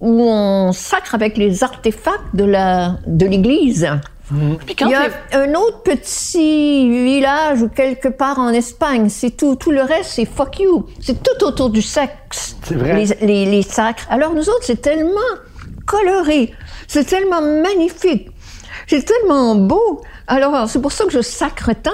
où 0.00 0.22
on 0.22 0.72
sacre 0.72 1.14
avec 1.14 1.36
les 1.36 1.62
artefacts 1.62 2.34
de 2.34 2.44
la 2.44 2.96
de 3.06 3.26
l'Église. 3.26 3.88
Quand 4.30 4.86
Il 4.86 4.90
y 4.90 4.94
a 4.94 5.10
un 5.32 5.54
autre 5.54 5.82
petit 5.82 6.88
village 6.88 7.62
ou 7.62 7.68
quelque 7.68 8.08
part 8.08 8.38
en 8.38 8.50
Espagne, 8.50 9.08
c'est 9.08 9.32
tout. 9.36 9.56
Tout 9.56 9.72
le 9.72 9.82
reste, 9.82 10.10
c'est 10.10 10.24
fuck 10.24 10.60
you. 10.60 10.86
C'est 11.00 11.20
tout 11.22 11.44
autour 11.44 11.70
du 11.70 11.82
sexe. 11.82 12.56
C'est 12.62 12.76
vrai. 12.76 12.94
Les, 12.94 13.26
les, 13.26 13.46
les 13.46 13.62
sacres. 13.62 14.06
Alors 14.08 14.32
nous 14.32 14.48
autres, 14.48 14.62
c'est 14.62 14.80
tellement 14.80 15.18
coloré. 15.86 16.52
C'est 16.86 17.04
tellement 17.04 17.42
magnifique. 17.42 18.30
C'est 18.86 19.04
tellement 19.04 19.54
beau. 19.56 20.00
Alors, 20.26 20.68
c'est 20.68 20.80
pour 20.80 20.92
ça 20.92 21.04
que 21.04 21.10
je 21.10 21.22
sacre 21.22 21.72
tant. 21.74 21.90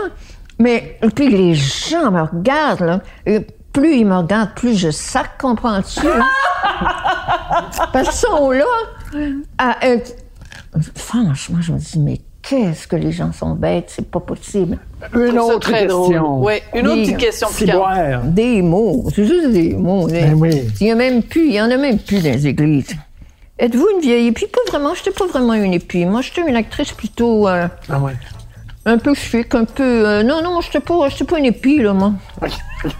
Mais, 0.58 0.98
et 1.02 1.08
puis 1.08 1.28
les 1.28 1.54
gens 1.54 2.10
me 2.10 2.22
regardent, 2.22 2.80
là. 2.82 3.00
Et 3.26 3.46
plus 3.80 3.96
ils 3.98 4.06
me 4.06 4.16
regardent, 4.16 4.54
plus 4.54 4.76
je 4.78 4.90
sacre, 4.90 5.36
comprends-tu? 5.38 6.02
là? 6.06 6.26
Parce 7.92 8.08
qu'ils 8.08 8.28
sont 8.28 8.50
là 8.50 8.64
à 9.58 9.76
être 9.86 10.16
Franchement, 10.94 11.58
je 11.60 11.72
me 11.72 11.78
dis, 11.78 11.98
mais 11.98 12.20
qu'est-ce 12.42 12.86
que 12.86 12.96
les 12.96 13.10
gens 13.12 13.32
sont 13.32 13.54
bêtes, 13.54 13.86
c'est 13.88 14.10
pas 14.10 14.20
possible. 14.20 14.78
Une 15.14 15.38
autre 15.38 15.58
très 15.70 15.86
drôle. 15.86 16.08
question. 16.08 16.42
Oui, 16.44 16.54
une 16.74 16.86
autre 16.86 16.96
Oui. 16.96 17.02
petite 17.04 17.16
question 17.18 17.48
piquante. 17.48 18.34
Des 18.34 18.60
mots, 18.62 19.08
c'est 19.14 19.24
juste 19.24 19.50
des 19.52 19.72
mots. 19.74 20.06
des- 20.06 20.20
Ben 20.20 20.34
oui. 20.34 20.50
Il 20.80 20.86
y 20.86 20.90
a 20.90 20.94
même 20.94 21.22
plus, 21.22 21.46
il 21.48 21.54
y 21.54 21.60
en 21.62 21.70
a 21.70 21.76
même 21.78 21.98
plus 21.98 22.22
dans 22.22 22.30
les 22.30 22.46
églises. 22.46 22.94
Êtes-vous 23.58 23.86
une 23.94 24.00
vieille 24.00 24.26
épi? 24.26 24.46
Pas 24.46 24.70
vraiment, 24.70 24.92
j'étais 24.94 25.12
pas 25.12 25.26
vraiment 25.26 25.54
une 25.54 25.72
épi. 25.72 26.04
Moi, 26.04 26.20
j'étais 26.20 26.42
une 26.46 26.56
actrice 26.56 26.92
plutôt 26.92 27.48
euh, 27.48 27.68
Ah 27.88 27.98
ouais. 27.98 28.12
Un 28.86 28.98
peu 28.98 29.14
chic, 29.14 29.54
un 29.54 29.64
peu. 29.64 29.82
euh, 29.82 30.22
non, 30.22 30.42
non, 30.42 30.60
j'étais 30.60 30.80
pas, 30.80 31.08
j'étais 31.08 31.24
pas 31.24 31.38
une 31.38 31.44
épi, 31.46 31.82
là, 31.82 31.92
moi. 31.92 32.12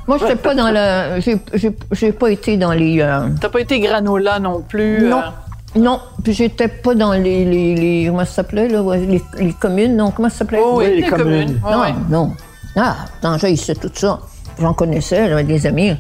Moi, 0.07 0.19
j'étais 0.19 0.37
pas 0.37 0.55
dans 0.55 0.71
la. 0.71 1.21
J'ai, 1.21 1.39
j'ai, 1.55 1.71
j'ai 1.93 2.13
pas 2.13 2.31
été 2.31 2.57
dans 2.57 2.73
les. 2.73 3.01
euh, 3.01 3.29
T'as 3.41 3.49
pas 3.49 3.61
été 3.61 3.79
granola 3.81 4.39
non 4.41 4.61
plus. 4.63 5.03
non. 5.09 5.19
euh, 5.21 5.79
Non, 5.81 6.01
puis 6.25 6.33
j'étais 6.33 6.69
pas 6.69 6.95
dans 6.95 7.13
les, 7.13 7.45
les, 7.45 7.75
les- 7.75 8.07
comment 8.09 8.25
ça 8.25 8.33
s'appelait 8.37 8.69
là, 8.69 8.83
les, 8.97 9.23
les 9.39 9.53
communes, 9.53 9.97
non, 9.97 10.11
comment 10.11 10.29
ça 10.29 10.39
s'appelait? 10.39 10.61
Oh 10.63 10.79
oui, 10.79 10.85
Oui, 10.87 10.91
les 10.97 11.03
les 11.03 11.09
communes. 11.09 11.61
communes. 11.61 11.61
Non, 11.71 11.81
ouais. 11.81 11.95
non. 12.11 12.33
Ah, 12.77 12.97
attends, 13.19 13.39
j'ai 13.39 13.55
c'est 13.57 13.75
tout 13.81 13.91
ça. 13.95 14.19
J'en 14.61 14.75
connaissais, 14.75 15.29
j'avais 15.29 15.45
des 15.45 15.67
amis. 15.67 15.95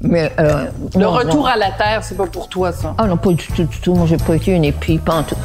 Mais 0.00 0.30
euh, 0.38 0.66
Le 0.94 1.00
non, 1.00 1.12
retour 1.12 1.40
non. 1.40 1.44
à 1.46 1.56
la 1.56 1.70
terre, 1.70 2.04
c'est 2.04 2.16
pas 2.16 2.26
pour 2.26 2.48
toi, 2.48 2.70
ça. 2.72 2.94
Ah 2.98 3.06
non, 3.06 3.16
pas 3.16 3.30
du 3.30 3.46
tout, 3.46 3.64
du 3.64 3.78
tout. 3.80 3.94
Moi, 3.94 4.06
j'ai 4.06 4.18
pas 4.18 4.34
été 4.36 4.52
une 4.52 4.64
épi, 4.64 4.98
pas 4.98 5.14
en 5.16 5.22
tout. 5.22 5.36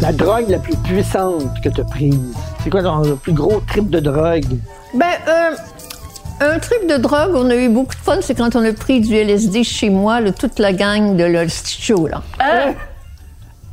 La 0.00 0.12
drogue 0.12 0.48
la 0.48 0.58
plus 0.58 0.76
puissante 0.76 1.60
que 1.62 1.68
tu 1.68 1.80
as 1.82 1.84
prise. 1.84 2.18
C'est 2.64 2.70
quoi 2.70 2.82
ton 2.82 3.02
le 3.02 3.16
plus 3.16 3.34
gros 3.34 3.60
trip 3.68 3.90
de 3.90 4.00
drogue? 4.00 4.46
Ben, 4.94 5.06
euh, 5.28 5.50
un 6.40 6.58
truc 6.58 6.88
de 6.88 6.96
drogue, 6.96 7.32
on 7.34 7.50
a 7.50 7.54
eu 7.54 7.68
beaucoup 7.68 7.94
de 7.94 8.00
fun, 8.00 8.16
c'est 8.22 8.34
quand 8.34 8.56
on 8.56 8.64
a 8.64 8.72
pris 8.72 9.00
du 9.00 9.14
LSD 9.14 9.62
chez 9.62 9.90
moi, 9.90 10.20
là, 10.20 10.32
toute 10.32 10.58
la 10.58 10.72
gang 10.72 11.16
de 11.16 11.24
le 11.24 11.46
show, 11.48 12.06
là. 12.06 12.22
Hein? 12.40 12.72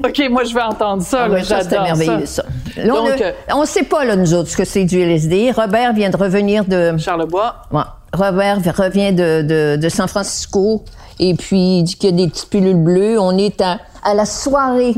OK, 0.03 0.21
moi, 0.29 0.43
je 0.43 0.53
vais 0.53 0.61
entendre 0.61 1.01
ça. 1.01 1.23
Ah 1.23 1.27
là, 1.29 1.43
ça, 1.43 1.61
c'était 1.61 1.81
merveilleux, 1.81 2.25
ça. 2.25 2.43
ça. 2.75 2.81
Là, 2.83 2.93
on 2.93 3.05
Donc, 3.05 3.19
ne 3.19 3.23
euh, 3.23 3.31
on 3.53 3.65
sait 3.65 3.83
pas, 3.83 4.03
là, 4.03 4.17
nous 4.17 4.33
autres, 4.33 4.49
ce 4.49 4.57
que 4.57 4.65
c'est 4.65 4.83
du 4.83 4.99
LSD. 4.99 5.51
Robert 5.51 5.93
vient 5.93 6.09
de 6.09 6.17
revenir 6.17 6.65
de... 6.65 6.97
Charlebois. 6.97 7.55
Ouais. 7.71 7.81
Robert 8.13 8.57
revient 8.77 9.13
de, 9.13 9.43
de, 9.43 9.81
de 9.81 9.89
San 9.89 10.09
Francisco 10.09 10.83
et 11.19 11.33
puis 11.35 11.79
il 11.79 11.83
dit 11.83 11.95
qu'il 11.95 12.09
y 12.09 12.13
a 12.13 12.25
des 12.25 12.29
petites 12.29 12.49
pilules 12.49 12.75
bleues. 12.75 13.17
On 13.17 13.37
est 13.37 13.61
à, 13.61 13.79
à 14.03 14.13
la 14.13 14.25
soirée 14.25 14.93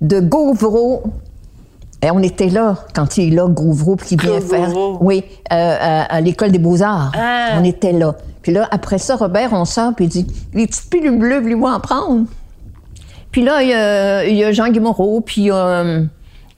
de 0.00 0.20
Gauvreau. 0.20 1.02
Et 2.02 2.10
on 2.10 2.20
était 2.22 2.48
là 2.50 2.76
quand 2.94 3.16
il 3.16 3.32
est 3.32 3.36
là, 3.36 3.46
Gauvreau, 3.48 3.96
puis 3.96 4.08
qu'il 4.08 4.20
vient 4.20 4.40
faire. 4.40 4.70
Oui, 5.00 5.24
euh, 5.52 5.76
à, 5.80 6.02
à 6.16 6.20
l'école 6.20 6.52
des 6.52 6.58
Beaux-Arts. 6.58 7.12
Ah. 7.16 7.56
On 7.58 7.64
était 7.64 7.92
là. 7.92 8.14
Puis 8.42 8.52
là, 8.52 8.68
après 8.70 8.98
ça, 8.98 9.16
Robert, 9.16 9.50
on 9.52 9.64
sort, 9.64 9.92
puis 9.96 10.04
il 10.04 10.08
dit 10.08 10.26
Les 10.54 10.66
petites 10.66 10.88
pilules 10.90 11.18
bleues, 11.18 11.40
voulez-vous 11.40 11.66
en 11.66 11.80
prendre 11.80 12.26
Puis 13.32 13.42
là, 13.42 13.62
il 13.62 13.70
y 13.70 13.72
a, 13.74 14.24
il 14.24 14.36
y 14.36 14.44
a 14.44 14.52
Jean 14.52 14.68
Guimaureau, 14.68 15.20
puis 15.20 15.40
il 15.42 15.44
y 15.46 15.50
a, 15.50 15.56
euh, 15.56 16.04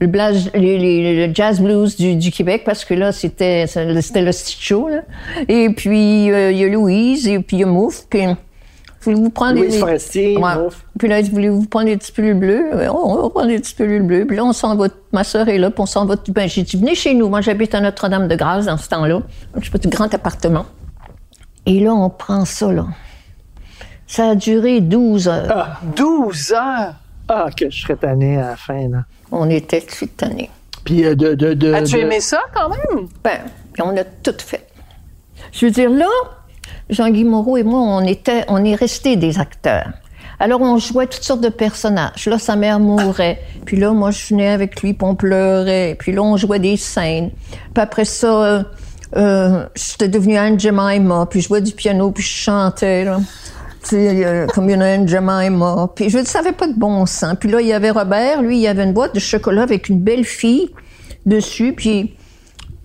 le, 0.01 0.07
blas- 0.09 0.33
les- 0.55 0.79
les- 0.79 1.27
le 1.29 1.35
jazz 1.35 1.61
blues 1.61 1.97
du, 1.97 2.17
du 2.17 2.31
Québec, 2.31 2.63
parce 2.67 2.85
que 2.85 2.93
là, 2.95 3.11
c'était 3.13 3.67
c'était 3.67 4.23
le 4.23 4.33
stitch 4.33 4.61
show. 4.69 4.89
Là. 4.89 5.01
Et 5.49 5.71
puis, 5.71 6.31
euh, 6.31 6.51
il 6.51 6.59
y 6.59 6.65
a 6.65 6.69
Louise, 6.69 7.27
et 7.29 7.39
puis 7.39 7.57
il 7.59 7.61
y 7.61 7.65
a 7.65 7.67
Mouf. 7.67 8.05
Puis, 8.11 8.21
voulez-vous 9.13 9.31
prendre 9.31 9.55
Louise 9.59 9.73
des... 9.73 9.79
Forestier, 9.79 10.37
Ouais. 10.39 10.53
Puis 10.99 11.09
là, 11.09 11.21
il 11.21 11.25
dit, 11.25 11.31
voulez-vous 11.31 11.67
prendre 11.67 11.87
des 11.87 11.97
petites 11.97 12.15
pilules 12.15 12.35
bleues? 12.39 12.71
On 12.91 13.23
va 13.23 13.31
prendre 13.31 13.47
des 13.49 13.59
petites 13.59 13.77
pilules 13.77 14.03
bleues. 14.03 14.27
Puis 14.27 14.37
là, 14.37 14.45
on 14.45 14.53
s'en 14.53 14.77
va, 14.77 14.89
ma 15.13 15.25
soeur 15.25 15.49
est 15.49 15.59
là, 15.59 15.71
puis 15.71 15.81
on 15.81 15.87
s'en 15.87 16.05
va. 16.07 16.17
Ben, 16.29 16.49
j'ai 16.49 16.63
dit, 16.63 16.77
venez 16.77 16.95
chez 16.95 17.15
nous. 17.15 17.29
Moi, 17.29 17.41
j'habite 17.41 17.75
à 17.75 17.81
Notre-Dame-de-Grâce 17.81 18.67
dans 18.67 18.77
ce 18.77 18.89
temps-là. 18.89 19.21
Un 19.55 19.61
petit 19.61 19.71
petit 19.71 19.89
grand 19.89 20.13
appartement. 20.13 20.67
Et 21.67 21.81
là, 21.81 21.93
on 21.95 22.11
prend 22.11 22.45
ça, 22.45 22.73
là. 22.73 22.87
Ça 24.07 24.31
a 24.31 24.35
duré 24.35 24.81
12 24.81 25.29
heures. 25.29 25.81
12 25.97 26.53
heures? 26.53 26.95
Ah, 27.29 27.49
que 27.55 27.69
je 27.71 27.83
serais 27.83 27.97
tanné 27.97 28.39
à 28.39 28.51
la 28.51 28.57
fin, 28.57 28.89
là. 28.89 29.05
On 29.31 29.51
était 29.51 29.83
tutanés. 29.83 30.51
Puis 30.85 31.05
euh, 31.05 31.15
de... 31.15 31.35
de, 31.35 31.53
de 31.53 31.73
As-tu 31.75 31.97
de- 31.97 32.01
aimé 32.01 32.21
ça, 32.21 32.41
quand 32.55 32.71
même? 32.71 33.09
Ben, 33.23 33.41
puis 33.73 33.83
on 33.83 33.95
a 33.97 34.05
tout 34.05 34.35
fait. 34.39 34.67
Je 35.53 35.67
veux 35.67 35.73
dire, 35.73 35.91
là, 35.91 36.07
Jean-Guy 36.91 37.25
Moreau 37.25 37.57
et 37.57 37.63
moi, 37.63 37.81
on, 37.81 38.01
était, 38.03 38.45
on 38.49 38.65
est 38.65 38.75
restés 38.75 39.17
des 39.17 39.39
acteurs. 39.39 39.91
Alors, 40.41 40.61
on 40.61 40.79
jouait 40.79 41.07
toutes 41.07 41.25
sortes 41.25 41.41
de 41.41 41.49
personnages. 41.49 42.27
Là, 42.27 42.39
sa 42.39 42.55
mère 42.55 42.79
mourait. 42.79 43.41
Puis 43.65 43.77
là, 43.77 43.93
moi, 43.93 44.13
je 44.13 44.29
venais 44.29 44.49
avec 44.49 44.81
lui, 44.83 44.93
puis 44.93 45.07
on 45.07 45.17
pleurait. 45.17 45.97
Puis 45.99 46.13
là, 46.13 46.23
on 46.23 46.37
jouait 46.37 46.61
des 46.61 46.77
scènes. 46.77 47.31
Puis 47.75 47.83
après 47.83 48.05
ça, 48.05 48.29
euh, 48.29 48.63
euh, 49.17 49.67
j'étais 49.75 50.09
devenue 50.09 50.37
Anne 50.37 50.59
Jemima, 50.59 51.27
puis 51.29 51.41
je 51.41 51.49
jouais 51.49 51.61
du 51.61 51.73
piano, 51.73 52.13
puis 52.13 52.23
je 52.23 52.29
chantais. 52.29 53.05
Là. 53.05 53.19
Euh, 53.93 54.47
comme 54.49 54.69
il 54.69 54.77
y 54.77 54.83
en 54.83 55.07
Jemima. 55.07 55.91
Puis 55.95 56.11
je 56.11 56.19
ne 56.19 56.25
savais 56.25 56.53
pas 56.53 56.67
de 56.67 56.75
bon 56.75 57.07
sens. 57.07 57.35
Puis 57.39 57.51
là, 57.51 57.61
il 57.61 57.67
y 57.67 57.73
avait 57.73 57.91
Robert, 57.91 58.43
lui, 58.43 58.59
il 58.59 58.63
y 58.63 58.69
avait 58.69 58.85
une 58.85 58.93
boîte 58.93 59.15
de 59.15 59.21
chocolat 59.21 59.63
avec 59.63 59.89
une 59.89 60.01
belle 60.01 60.25
fille 60.25 60.71
dessus. 61.27 61.73
Puis 61.73 62.15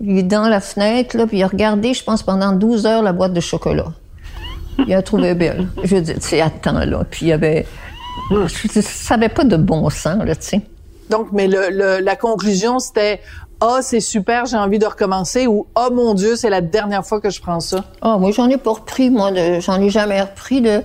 il 0.00 0.18
est 0.18 0.22
dans 0.22 0.48
la 0.48 0.60
fenêtre, 0.60 1.16
là, 1.16 1.26
puis 1.26 1.38
il 1.38 1.42
a 1.42 1.46
regardé, 1.48 1.94
je 1.94 2.02
pense, 2.04 2.22
pendant 2.22 2.52
12 2.52 2.86
heures 2.86 3.02
la 3.02 3.12
boîte 3.12 3.32
de 3.32 3.40
chocolat. 3.40 3.92
Il 4.86 4.92
a 4.94 5.02
trouvé 5.02 5.34
belle. 5.34 5.68
Je 5.84 5.96
dis, 5.96 6.14
tu 6.14 6.20
sais, 6.20 6.40
attends, 6.40 6.84
là. 6.84 7.04
Puis 7.10 7.26
il 7.26 7.28
y 7.28 7.32
avait. 7.32 7.66
Je 8.30 8.36
ne 8.78 8.82
savais 8.82 9.28
pas 9.28 9.44
de 9.44 9.56
bon 9.56 9.88
sens, 9.90 10.24
là, 10.24 10.34
tu 10.36 10.42
sais. 10.48 10.60
Donc, 11.10 11.28
mais 11.32 11.46
le, 11.46 11.68
le- 11.70 11.98
la 12.02 12.16
conclusion, 12.16 12.78
c'était 12.78 13.20
Ah, 13.60 13.78
c'est 13.82 14.00
super, 14.00 14.44
j'ai 14.46 14.56
envie 14.56 14.78
de 14.78 14.84
recommencer 14.86 15.46
ou 15.46 15.66
Ah, 15.74 15.88
mon 15.92 16.12
Dieu, 16.14 16.36
c'est 16.36 16.50
la 16.50 16.60
dernière 16.60 17.04
fois 17.06 17.20
que 17.20 17.30
je 17.30 17.40
prends 17.40 17.60
ça. 17.60 17.84
Ah, 18.02 18.18
moi, 18.18 18.30
j'en 18.30 18.48
ai 18.48 18.56
pas 18.58 18.72
repris, 18.72 19.08
moi, 19.10 19.30
de- 19.32 19.60
j'en 19.60 19.80
ai 19.80 19.88
jamais 19.88 20.20
repris 20.20 20.60
de, 20.60 20.82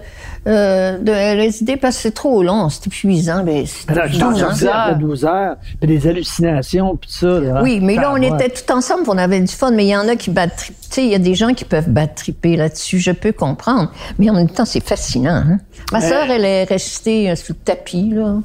euh, 0.47 0.97
de 0.97 1.11
LSD 1.11 1.75
parce 1.77 1.97
que 1.97 2.01
c'est 2.03 2.11
trop 2.13 2.41
long, 2.41 2.69
c'est 2.69 2.87
épuisant. 2.87 3.43
Mais 3.43 3.65
c'est 3.65 3.85
Pendant 3.87 4.03
épuisant, 4.05 4.31
12 4.31 4.43
hein. 4.43 4.67
heures, 4.67 4.75
après 4.75 4.95
12 4.95 5.25
heures, 5.25 5.55
puis 5.81 5.87
des 5.89 6.07
hallucinations, 6.07 6.95
puis 6.95 7.11
ça. 7.11 7.27
là. 7.27 7.61
Oui, 7.63 7.79
mais 7.81 7.95
là, 7.95 8.11
on 8.11 8.15
Ah, 8.15 8.19
ouais. 8.19 8.27
était 8.45 8.49
tout 8.49 8.71
ensemble, 8.71 9.01
puis 9.03 9.11
on 9.13 9.17
avait 9.17 9.41
du 9.41 9.47
fun, 9.53 9.71
mais 9.71 9.85
il 9.85 9.89
y 9.89 9.95
en 9.97 10.07
a 10.07 10.15
qui 10.15 10.29
battent 10.29 10.55
tri- 10.55 10.73
Tu 10.89 10.95
sais, 10.95 11.03
il 11.03 11.09
y 11.11 11.15
a 11.15 11.19
des 11.19 11.35
gens 11.35 11.53
qui 11.53 11.65
peuvent 11.65 11.89
battre 11.89 12.15
triper 12.15 12.55
là-dessus, 12.55 12.99
je 12.99 13.11
peux 13.11 13.31
comprendre. 13.31 13.91
Mais 14.17 14.29
en 14.29 14.33
même 14.33 14.49
temps, 14.49 14.65
c'est 14.65 14.79
fascinant. 14.83 15.35
Hein? 15.45 15.59
Ma 15.91 16.01
sœur, 16.01 16.29
elle 16.31 16.45
est 16.45 16.63
restée 16.63 17.29
euh, 17.29 17.35
sous 17.35 17.53
le 17.53 17.59
tapis, 17.59 18.09
là. 18.13 18.35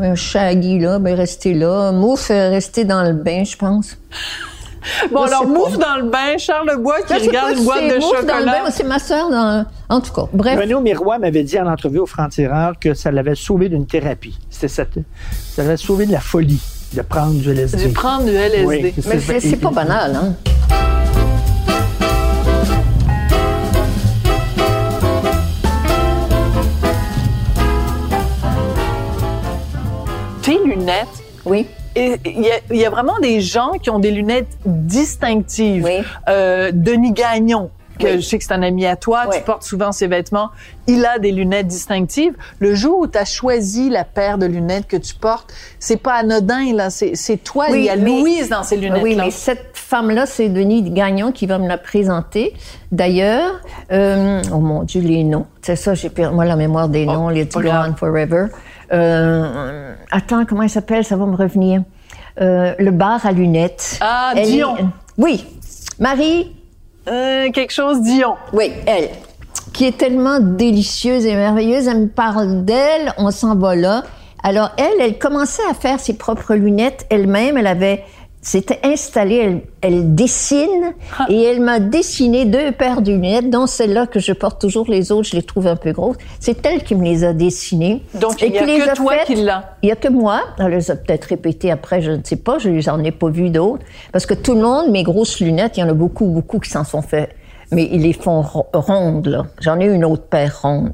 Un 0.00 0.14
shaggy, 0.14 0.78
là, 0.78 0.98
ben, 0.98 1.14
restée 1.14 1.54
là. 1.54 1.92
Mouf 1.92 2.30
est 2.30 2.48
resté 2.48 2.84
dans 2.84 3.02
le 3.02 3.12
bain, 3.12 3.44
je 3.44 3.56
pense. 3.56 3.96
Bon, 5.12 5.24
alors, 5.24 5.46
mouffe 5.46 5.78
pas. 5.78 5.88
dans 5.88 5.96
le 6.02 6.10
bain, 6.10 6.38
Charles 6.38 6.66
Lebois 6.70 7.02
qui 7.06 7.12
regarde 7.12 7.58
une 7.58 7.64
boîte 7.64 7.80
c'est 7.80 7.96
de 7.96 8.00
Mouf 8.00 8.12
dans 8.26 8.38
le 8.38 8.44
chocolat. 8.44 8.70
c'est 8.70 8.84
ma 8.84 8.98
sœur 8.98 9.28
dans... 9.28 9.66
En 9.90 10.00
tout 10.00 10.10
cas, 10.10 10.22
bref. 10.32 10.58
Renaud 10.58 10.80
Miroir 10.80 11.18
m'avait 11.18 11.42
dit 11.42 11.60
en 11.60 11.66
entrevue 11.66 11.98
au 11.98 12.06
Franc-Tireur 12.06 12.72
que 12.80 12.94
ça 12.94 13.10
l'avait 13.10 13.34
sauvé 13.34 13.68
d'une 13.68 13.86
thérapie. 13.86 14.38
C'était 14.48 14.68
ça. 14.68 14.84
Ça 15.54 15.64
l'avait 15.64 15.76
sauvé 15.76 16.06
de 16.06 16.12
la 16.12 16.20
folie 16.20 16.62
de 16.94 17.02
prendre 17.02 17.34
du 17.34 17.50
LSD. 17.52 17.88
Du 17.88 17.92
prendre 17.92 18.24
du 18.24 18.30
LSD. 18.34 18.64
Oui, 18.64 18.94
Mais 19.06 19.20
c'est 19.20 19.40
c'est 19.40 19.56
pas 19.56 19.70
banal, 19.70 20.16
hein? 20.16 20.89
Tes 30.42 30.58
lunettes, 30.64 31.06
Oui. 31.44 31.66
il 31.96 32.16
y, 32.40 32.50
a- 32.50 32.60
il 32.70 32.76
y 32.76 32.84
a 32.86 32.90
vraiment 32.90 33.18
des 33.20 33.40
gens 33.40 33.72
qui 33.82 33.90
ont 33.90 33.98
des 33.98 34.10
lunettes 34.10 34.48
distinctives. 34.64 35.84
Oui. 35.84 36.02
Euh, 36.28 36.70
Denis 36.72 37.12
Gagnon, 37.12 37.70
que 37.98 38.06
Oui. 38.06 38.12
je 38.16 38.20
sais 38.20 38.38
que 38.38 38.44
c'est 38.44 38.52
un 38.54 38.62
ami 38.62 38.86
à 38.86 38.96
toi, 38.96 39.24
Oui. 39.28 39.36
tu 39.36 39.42
portes 39.42 39.62
souvent 39.64 39.92
ses 39.92 40.06
vêtements, 40.06 40.48
il 40.86 41.04
a 41.04 41.18
des 41.18 41.30
lunettes 41.32 41.66
distinctives. 41.66 42.32
Le 42.58 42.74
jour 42.74 43.00
où 43.00 43.06
tu 43.06 43.18
as 43.18 43.26
choisi 43.26 43.90
la 43.90 44.04
paire 44.04 44.38
de 44.38 44.46
lunettes 44.46 44.86
que 44.88 44.96
tu 44.96 45.14
portes, 45.14 45.52
c'est 45.78 45.98
pas 45.98 46.14
anodin, 46.14 46.72
là, 46.74 46.88
c'est 46.88 47.36
toi. 47.44 47.66
Oui, 47.70 47.80
il 47.80 47.84
y 47.84 47.90
a 47.90 47.96
mais- 47.96 48.02
Louise 48.20 48.48
dans 48.48 48.62
ces 48.62 48.76
lunettes-là. 48.76 49.02
Oui, 49.02 49.16
mais 49.16 49.30
cette 49.30 49.72
femme-là, 49.74 50.24
c'est 50.24 50.48
Denis 50.48 50.90
Gagnon 50.90 51.32
qui 51.32 51.44
va 51.46 51.58
me 51.58 51.68
la 51.68 51.76
présenter. 51.76 52.54
D'ailleurs, 52.92 53.60
euh, 53.92 54.40
oh 54.52 54.58
mon 54.60 54.84
Dieu, 54.84 55.02
les 55.02 55.22
noms. 55.22 55.46
C'est 55.62 55.76
ça, 55.76 55.92
j'ai 55.94 56.08
perdu, 56.08 56.34
moi, 56.34 56.46
la 56.46 56.56
mémoire 56.56 56.88
des 56.88 57.04
noms, 57.04 57.28
les 57.28 57.44
pas 57.44 57.60
Go 57.60 57.66
grave. 57.68 57.90
On 57.92 57.96
Forever. 57.96 58.46
Euh, 58.92 59.94
attends, 60.10 60.44
comment 60.44 60.62
il 60.62 60.70
s'appelle? 60.70 61.04
Ça 61.04 61.16
va 61.16 61.26
me 61.26 61.36
revenir. 61.36 61.82
Euh, 62.40 62.74
le 62.78 62.90
bar 62.90 63.24
à 63.26 63.32
lunettes. 63.32 63.98
Ah, 64.00 64.32
Elle 64.36 64.46
Dion. 64.46 64.76
est- 64.76 64.84
Oui. 65.18 65.46
Marie, 65.98 66.52
Euh, 67.08 67.50
quelque 67.50 67.72
chose, 67.72 68.00
Dion. 68.02 68.34
oui, 68.52 68.72
elle, 68.86 69.08
qui 69.72 69.84
est 69.86 69.96
tellement 69.96 70.38
délicieuse 70.40 71.26
et 71.26 71.34
merveilleuse. 71.34 71.86
Elle 71.88 72.00
me 72.02 72.08
parle 72.08 72.64
d'elle, 72.64 73.12
on 73.18 73.30
s'en 73.30 73.54
va 73.56 73.74
là. 73.74 74.02
Alors, 74.42 74.70
elle, 74.78 75.00
elle 75.00 75.18
commençait 75.18 75.62
à 75.70 75.74
faire 75.74 76.00
ses 76.00 76.14
propres 76.16 76.54
lunettes 76.54 77.06
elle-même. 77.10 77.58
Elle 77.58 77.66
avait, 77.66 78.04
s'était 78.42 78.80
installée, 78.84 79.36
elle, 79.36 79.60
elle 79.82 80.14
dessine 80.14 80.94
et 81.28 81.42
elle 81.42 81.60
m'a 81.60 81.78
dessiné 81.78 82.46
deux 82.46 82.72
paires 82.72 83.02
de 83.02 83.12
lunettes, 83.12 83.50
dont 83.50 83.66
celle-là 83.66 84.06
que 84.06 84.18
je 84.18 84.32
porte 84.32 84.60
toujours. 84.60 84.86
Les 84.88 85.12
autres, 85.12 85.28
je 85.28 85.36
les 85.36 85.42
trouve 85.42 85.66
un 85.66 85.76
peu 85.76 85.92
grosses. 85.92 86.16
C'est 86.38 86.64
elle 86.64 86.82
qui 86.82 86.94
me 86.94 87.04
les 87.04 87.22
a 87.24 87.32
dessinées. 87.34 88.02
Donc, 88.14 88.42
Et 88.42 88.46
il 88.46 88.54
y 88.54 88.58
a 88.58 88.62
qui 88.64 88.66
les 88.66 88.78
que 88.80 88.94
toi 88.96 89.12
faites- 89.12 89.26
qui 89.26 89.34
l'as. 89.36 89.76
il 89.82 89.88
y 89.90 89.92
a 89.92 89.96
que 89.96 90.08
moi. 90.08 90.40
Elle 90.58 90.68
les 90.68 90.90
a 90.90 90.96
peut-être 90.96 91.24
répétées 91.26 91.70
après, 91.70 92.00
je 92.00 92.12
ne 92.12 92.22
sais 92.24 92.36
pas. 92.36 92.58
Je 92.58 92.70
n'en 92.90 93.02
ai 93.04 93.10
pas 93.12 93.28
vu 93.28 93.50
d'autres. 93.50 93.84
Parce 94.12 94.24
que 94.26 94.34
tout 94.34 94.54
le 94.54 94.62
monde, 94.62 94.90
mes 94.90 95.02
grosses 95.02 95.38
lunettes, 95.40 95.76
il 95.76 95.80
y 95.80 95.82
en 95.84 95.88
a 95.90 95.94
beaucoup, 95.94 96.26
beaucoup 96.26 96.58
qui 96.60 96.70
s'en 96.70 96.84
sont 96.84 97.02
fait. 97.02 97.30
Mais 97.72 97.88
ils 97.92 98.02
les 98.02 98.12
font 98.14 98.42
ro- 98.42 98.66
rondes, 98.72 99.26
là. 99.28 99.44
J'en 99.60 99.78
ai 99.78 99.84
une 99.84 100.04
autre 100.04 100.24
paire 100.24 100.60
ronde. 100.62 100.92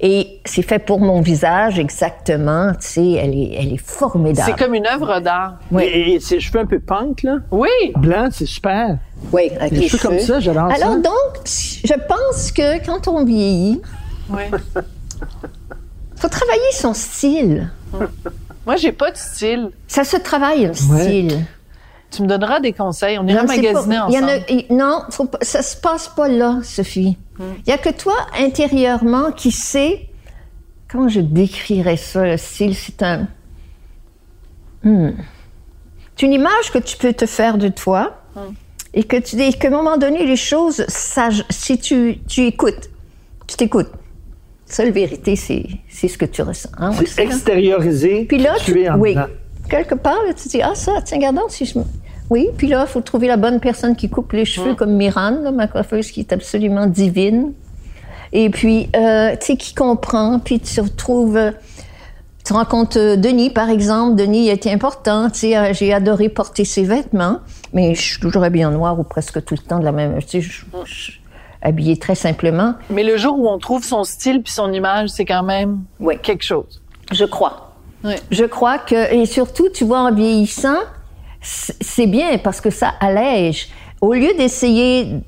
Et 0.00 0.40
c'est 0.44 0.62
fait 0.62 0.78
pour 0.78 1.00
mon 1.00 1.20
visage, 1.20 1.78
exactement. 1.78 2.72
Tu 2.72 2.86
sais, 2.86 3.10
elle 3.12 3.34
est, 3.34 3.54
elle 3.58 3.72
est 3.72 3.82
formidable. 3.82 4.52
C'est 4.54 4.62
comme 4.64 4.74
une 4.74 4.86
œuvre 4.86 5.20
d'art. 5.20 5.58
Oui. 5.70 5.84
Et, 5.84 6.14
et 6.14 6.20
ses 6.20 6.40
cheveux 6.40 6.60
un 6.60 6.66
peu 6.66 6.80
punk, 6.80 7.22
là. 7.22 7.36
Oui. 7.50 7.68
Blanc, 7.96 8.28
c'est 8.30 8.46
super. 8.46 8.98
Oui, 9.32 9.50
avec 9.58 9.72
Les 9.72 9.78
les 9.80 9.88
cheveux 9.88 10.08
comme 10.08 10.18
ça, 10.18 10.40
j'adore 10.40 10.70
ça. 10.70 10.84
Alors 10.84 10.96
donc, 10.96 11.44
je 11.46 11.94
pense 12.06 12.52
que 12.52 12.84
quand 12.84 13.08
on 13.08 13.24
vieillit, 13.24 13.80
oui. 14.28 14.42
faut 16.16 16.28
travailler 16.28 16.72
son 16.72 16.94
style. 16.94 17.70
Moi, 18.66 18.76
j'ai 18.76 18.92
pas 18.92 19.10
de 19.10 19.16
style. 19.16 19.70
Ça 19.86 20.04
se 20.04 20.16
travaille, 20.16 20.66
un 20.66 20.74
style. 20.74 21.44
Tu 22.10 22.22
me 22.22 22.28
donneras 22.28 22.60
des 22.60 22.72
conseils. 22.72 23.18
On 23.18 23.26
ira 23.26 23.42
magasiner 23.42 23.72
pas. 23.72 23.80
Y 23.84 23.98
en 23.98 24.22
ensemble. 24.24 24.30
a- 24.30 24.72
non, 24.72 25.02
faut 25.10 25.24
pas- 25.26 25.38
ça 25.42 25.62
se 25.62 25.76
passe 25.76 26.08
pas 26.08 26.28
là, 26.28 26.60
Sophie. 26.62 27.16
Il 27.38 27.68
y 27.68 27.72
a 27.72 27.78
que 27.78 27.90
toi, 27.90 28.14
intérieurement, 28.38 29.30
qui 29.32 29.50
sais... 29.50 30.08
Comment 30.88 31.08
je 31.08 31.20
décrirais 31.20 31.96
ça, 31.96 32.24
le 32.24 32.36
style? 32.36 32.74
C'est 32.74 33.02
un... 33.02 33.26
Hmm. 34.84 35.10
C'est 36.16 36.26
une 36.26 36.32
image 36.32 36.70
que 36.72 36.78
tu 36.78 36.96
peux 36.96 37.12
te 37.12 37.26
faire 37.26 37.58
de 37.58 37.68
toi 37.68 38.22
et 38.94 39.02
que 39.04 39.16
tu 39.16 39.38
et 39.40 39.52
qu'à 39.52 39.68
un 39.68 39.72
moment 39.72 39.96
donné, 39.98 40.24
les 40.24 40.36
choses, 40.36 40.84
ça, 40.88 41.28
si 41.50 41.78
tu, 41.78 42.20
tu 42.28 42.46
écoutes, 42.46 42.88
tu 43.46 43.56
t'écoutes. 43.56 43.90
Seule 44.64 44.90
vérité, 44.92 45.36
c'est 45.36 45.66
c'est 45.88 46.08
ce 46.08 46.16
que 46.16 46.24
tu 46.24 46.42
ressens. 46.42 46.70
hein, 46.78 46.92
C'est 47.04 47.22
hein. 47.22 47.26
extériorisé. 47.26 48.24
Puis 48.24 48.38
là, 48.38 48.54
tu 48.64 48.72
tu, 48.72 48.80
es 48.82 48.88
en 48.88 48.98
oui, 48.98 49.10
dedans. 49.14 49.26
Quelque 49.68 49.94
part, 49.94 50.18
là, 50.26 50.32
tu 50.34 50.48
dis, 50.48 50.62
ah 50.62 50.74
ça, 50.74 50.92
tiens, 51.04 51.18
regardons 51.18 51.48
si 51.48 51.64
je. 51.66 51.78
Oui, 52.28 52.48
puis 52.56 52.66
là, 52.66 52.84
il 52.88 52.90
faut 52.90 53.00
trouver 53.00 53.28
la 53.28 53.36
bonne 53.36 53.60
personne 53.60 53.94
qui 53.94 54.08
coupe 54.08 54.32
les 54.32 54.44
cheveux, 54.44 54.74
comme 54.74 54.92
Miranda, 54.96 55.42
là, 55.42 55.50
ma 55.52 55.68
coiffeuse, 55.68 56.10
qui 56.10 56.20
est 56.20 56.32
absolument 56.32 56.86
divine. 56.86 57.52
Et 58.32 58.50
puis, 58.50 58.88
euh, 58.96 59.36
tu 59.38 59.46
sais, 59.46 59.56
qui 59.56 59.74
comprend, 59.74 60.40
puis 60.40 60.58
tu 60.58 60.80
retrouves... 60.80 61.36
euh, 61.36 61.52
Tu 62.44 62.52
rencontres 62.52 62.98
euh, 62.98 63.16
Denis, 63.16 63.50
par 63.50 63.70
exemple. 63.70 64.16
Denis 64.16 64.48
été 64.48 64.72
important. 64.72 65.30
Tu 65.30 65.38
sais, 65.52 65.74
j'ai 65.74 65.92
adoré 65.94 66.28
porter 66.28 66.64
ses 66.64 66.82
vêtements, 66.82 67.38
mais 67.72 67.94
je 67.94 68.00
suis 68.02 68.20
toujours 68.20 68.42
habillée 68.42 68.64
en 68.64 68.72
noir 68.72 68.98
ou 68.98 69.04
presque 69.04 69.44
tout 69.44 69.54
le 69.54 69.62
temps 69.64 69.78
de 69.78 69.84
la 69.84 69.92
même... 69.92 70.18
Tu 70.22 70.28
sais, 70.28 70.40
je, 70.40 70.64
je 70.84 70.92
suis 70.92 71.20
habillée 71.62 71.96
très 71.96 72.14
simplement. 72.16 72.74
Mais 72.90 73.04
le 73.04 73.16
jour 73.16 73.38
où 73.38 73.48
on 73.48 73.58
trouve 73.58 73.84
son 73.84 74.02
style 74.04 74.42
puis 74.42 74.52
son 74.52 74.72
image, 74.72 75.08
c'est 75.10 75.24
quand 75.24 75.42
même 75.44 75.80
Oui. 76.00 76.18
quelque 76.22 76.44
chose. 76.44 76.82
Je 77.12 77.24
crois. 77.24 77.65
Je 78.30 78.44
crois 78.44 78.78
que, 78.78 79.12
et 79.14 79.26
surtout, 79.26 79.68
tu 79.68 79.84
vois, 79.84 80.00
en 80.00 80.12
vieillissant, 80.14 80.78
c'est 81.40 82.06
bien 82.06 82.38
parce 82.38 82.60
que 82.60 82.70
ça 82.70 82.92
allège. 83.00 83.68
Au 84.00 84.12
lieu 84.12 84.32
d'essayer 84.36 85.20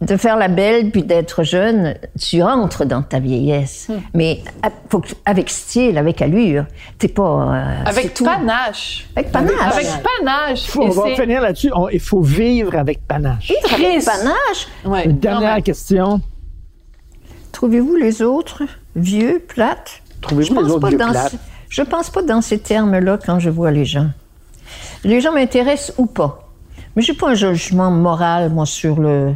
de 0.00 0.16
faire 0.16 0.36
la 0.36 0.48
belle 0.48 0.90
puis 0.90 1.02
d'être 1.02 1.42
jeune, 1.42 1.94
tu 2.18 2.42
rentres 2.42 2.86
dans 2.86 3.02
ta 3.02 3.18
vieillesse. 3.18 3.88
Hmm. 3.90 3.98
Mais 4.14 4.42
à- 4.62 4.70
faut 4.88 5.00
que- 5.00 5.10
avec 5.26 5.50
style, 5.50 5.98
avec 5.98 6.22
allure. 6.22 6.64
T'es 6.98 7.08
pas. 7.08 7.22
euh, 7.22 7.82
Avec 7.84 8.14
panache. 8.14 9.06
Avec 9.14 9.30
panache. 9.30 9.52
Avec 9.74 9.86
panache. 10.18 10.66
Faut- 10.68 10.84
on 10.84 10.88
va 10.88 11.14
finir 11.14 11.42
là-dessus. 11.42 11.70
Il 11.92 12.00
faut 12.00 12.22
vivre 12.22 12.74
avec 12.76 13.06
panache. 13.06 13.50
Avec 13.50 13.62
Chris. 13.64 14.04
panache? 14.06 14.68
Ouais. 14.86 15.04
Une 15.04 15.12
Non, 15.12 15.16
dernière 15.18 15.62
question. 15.62 16.20
Trouvez-vous 17.52 17.96
les 17.96 18.22
autres 18.22 18.62
vieux, 18.96 19.42
plates? 19.46 20.00
Trouvez-vous 20.22 20.48
Je 20.48 20.54
les 20.54 20.60
pense 20.62 20.70
autres 20.70 20.80
pas 20.80 20.88
vieux 20.88 20.98
dans 20.98 21.10
plates? 21.10 21.34
Je 21.70 21.82
pense 21.82 22.10
pas 22.10 22.22
dans 22.22 22.40
ces 22.42 22.58
termes-là 22.58 23.18
quand 23.24 23.38
je 23.38 23.48
vois 23.48 23.70
les 23.70 23.84
gens. 23.84 24.08
Les 25.04 25.20
gens 25.20 25.32
m'intéressent 25.32 25.94
ou 25.98 26.06
pas. 26.06 26.50
Mais 26.94 27.02
j'ai 27.02 27.14
pas 27.14 27.30
un 27.30 27.34
jugement 27.34 27.90
moral, 27.90 28.50
moi, 28.50 28.66
sur 28.66 29.00
le... 29.00 29.32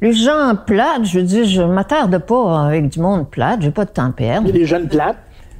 Les 0.00 0.14
gens 0.14 0.56
plates, 0.66 1.04
je 1.04 1.18
veux 1.20 1.24
dire, 1.24 1.44
je 1.44 1.62
m'attarde 1.62 2.18
pas 2.18 2.66
avec 2.66 2.88
du 2.88 2.98
monde 2.98 3.30
plate, 3.30 3.60
j'ai 3.60 3.70
pas 3.70 3.84
de 3.84 3.90
temps 3.90 4.06
à 4.06 4.12
perdre. 4.12 4.48
Il 4.48 4.54
y 4.54 4.56
a 4.56 4.60
des 4.60 4.66
jeunes 4.66 4.88
plates? 4.88 5.18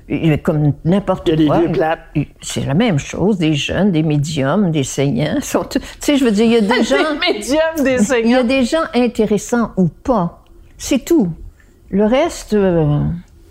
Il 0.08 0.42
Comme 0.42 0.72
n'importe 0.84 1.28
Il 1.28 1.30
y 1.30 1.34
a 1.34 1.36
des 1.36 1.46
quoi. 1.46 1.60
vieux 1.60 1.72
plates. 1.72 2.00
C'est 2.40 2.64
la 2.64 2.74
même 2.74 2.98
chose, 2.98 3.38
des 3.38 3.54
jeunes, 3.54 3.92
des 3.92 4.02
médiums, 4.02 4.70
des 4.70 4.82
saignants. 4.84 5.38
sont 5.42 5.64
Tu 5.64 5.78
sais, 6.00 6.16
je 6.16 6.24
veux 6.24 6.32
dire, 6.32 6.46
il 6.46 6.52
y 6.52 6.56
a 6.56 6.60
des 6.62 6.82
gens... 6.84 6.96
Des 6.96 7.32
médiums, 7.34 7.84
des 7.84 8.20
Il 8.24 8.30
y 8.30 8.34
a 8.34 8.42
des 8.42 8.64
gens 8.64 8.82
intéressants 8.94 9.72
ou 9.76 9.88
pas. 9.88 10.42
C'est 10.78 11.04
tout. 11.04 11.28
Le 11.90 12.06
reste... 12.06 12.54
euh, 12.54 12.98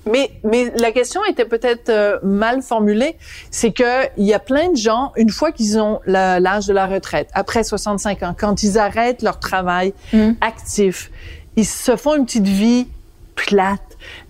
Mais, 0.05 0.31
mais 0.43 0.71
la 0.77 0.91
question 0.91 1.21
était 1.29 1.45
peut-être 1.45 1.89
euh, 1.89 2.17
mal 2.23 2.61
formulée. 2.63 3.15
C'est 3.51 3.71
que 3.71 4.07
il 4.17 4.25
y 4.25 4.33
a 4.33 4.39
plein 4.39 4.71
de 4.71 4.77
gens, 4.77 5.11
une 5.15 5.29
fois 5.29 5.51
qu'ils 5.51 5.79
ont 5.79 5.99
l'âge 6.05 6.65
de 6.65 6.73
la 6.73 6.87
retraite, 6.87 7.29
après 7.33 7.63
65 7.63 8.23
ans, 8.23 8.35
quand 8.37 8.63
ils 8.63 8.77
arrêtent 8.79 9.21
leur 9.21 9.39
travail 9.39 9.93
Mm. 10.13 10.31
actif, 10.41 11.11
ils 11.55 11.65
se 11.65 11.95
font 11.95 12.15
une 12.15 12.25
petite 12.25 12.47
vie 12.47 12.87
plate. 13.35 13.81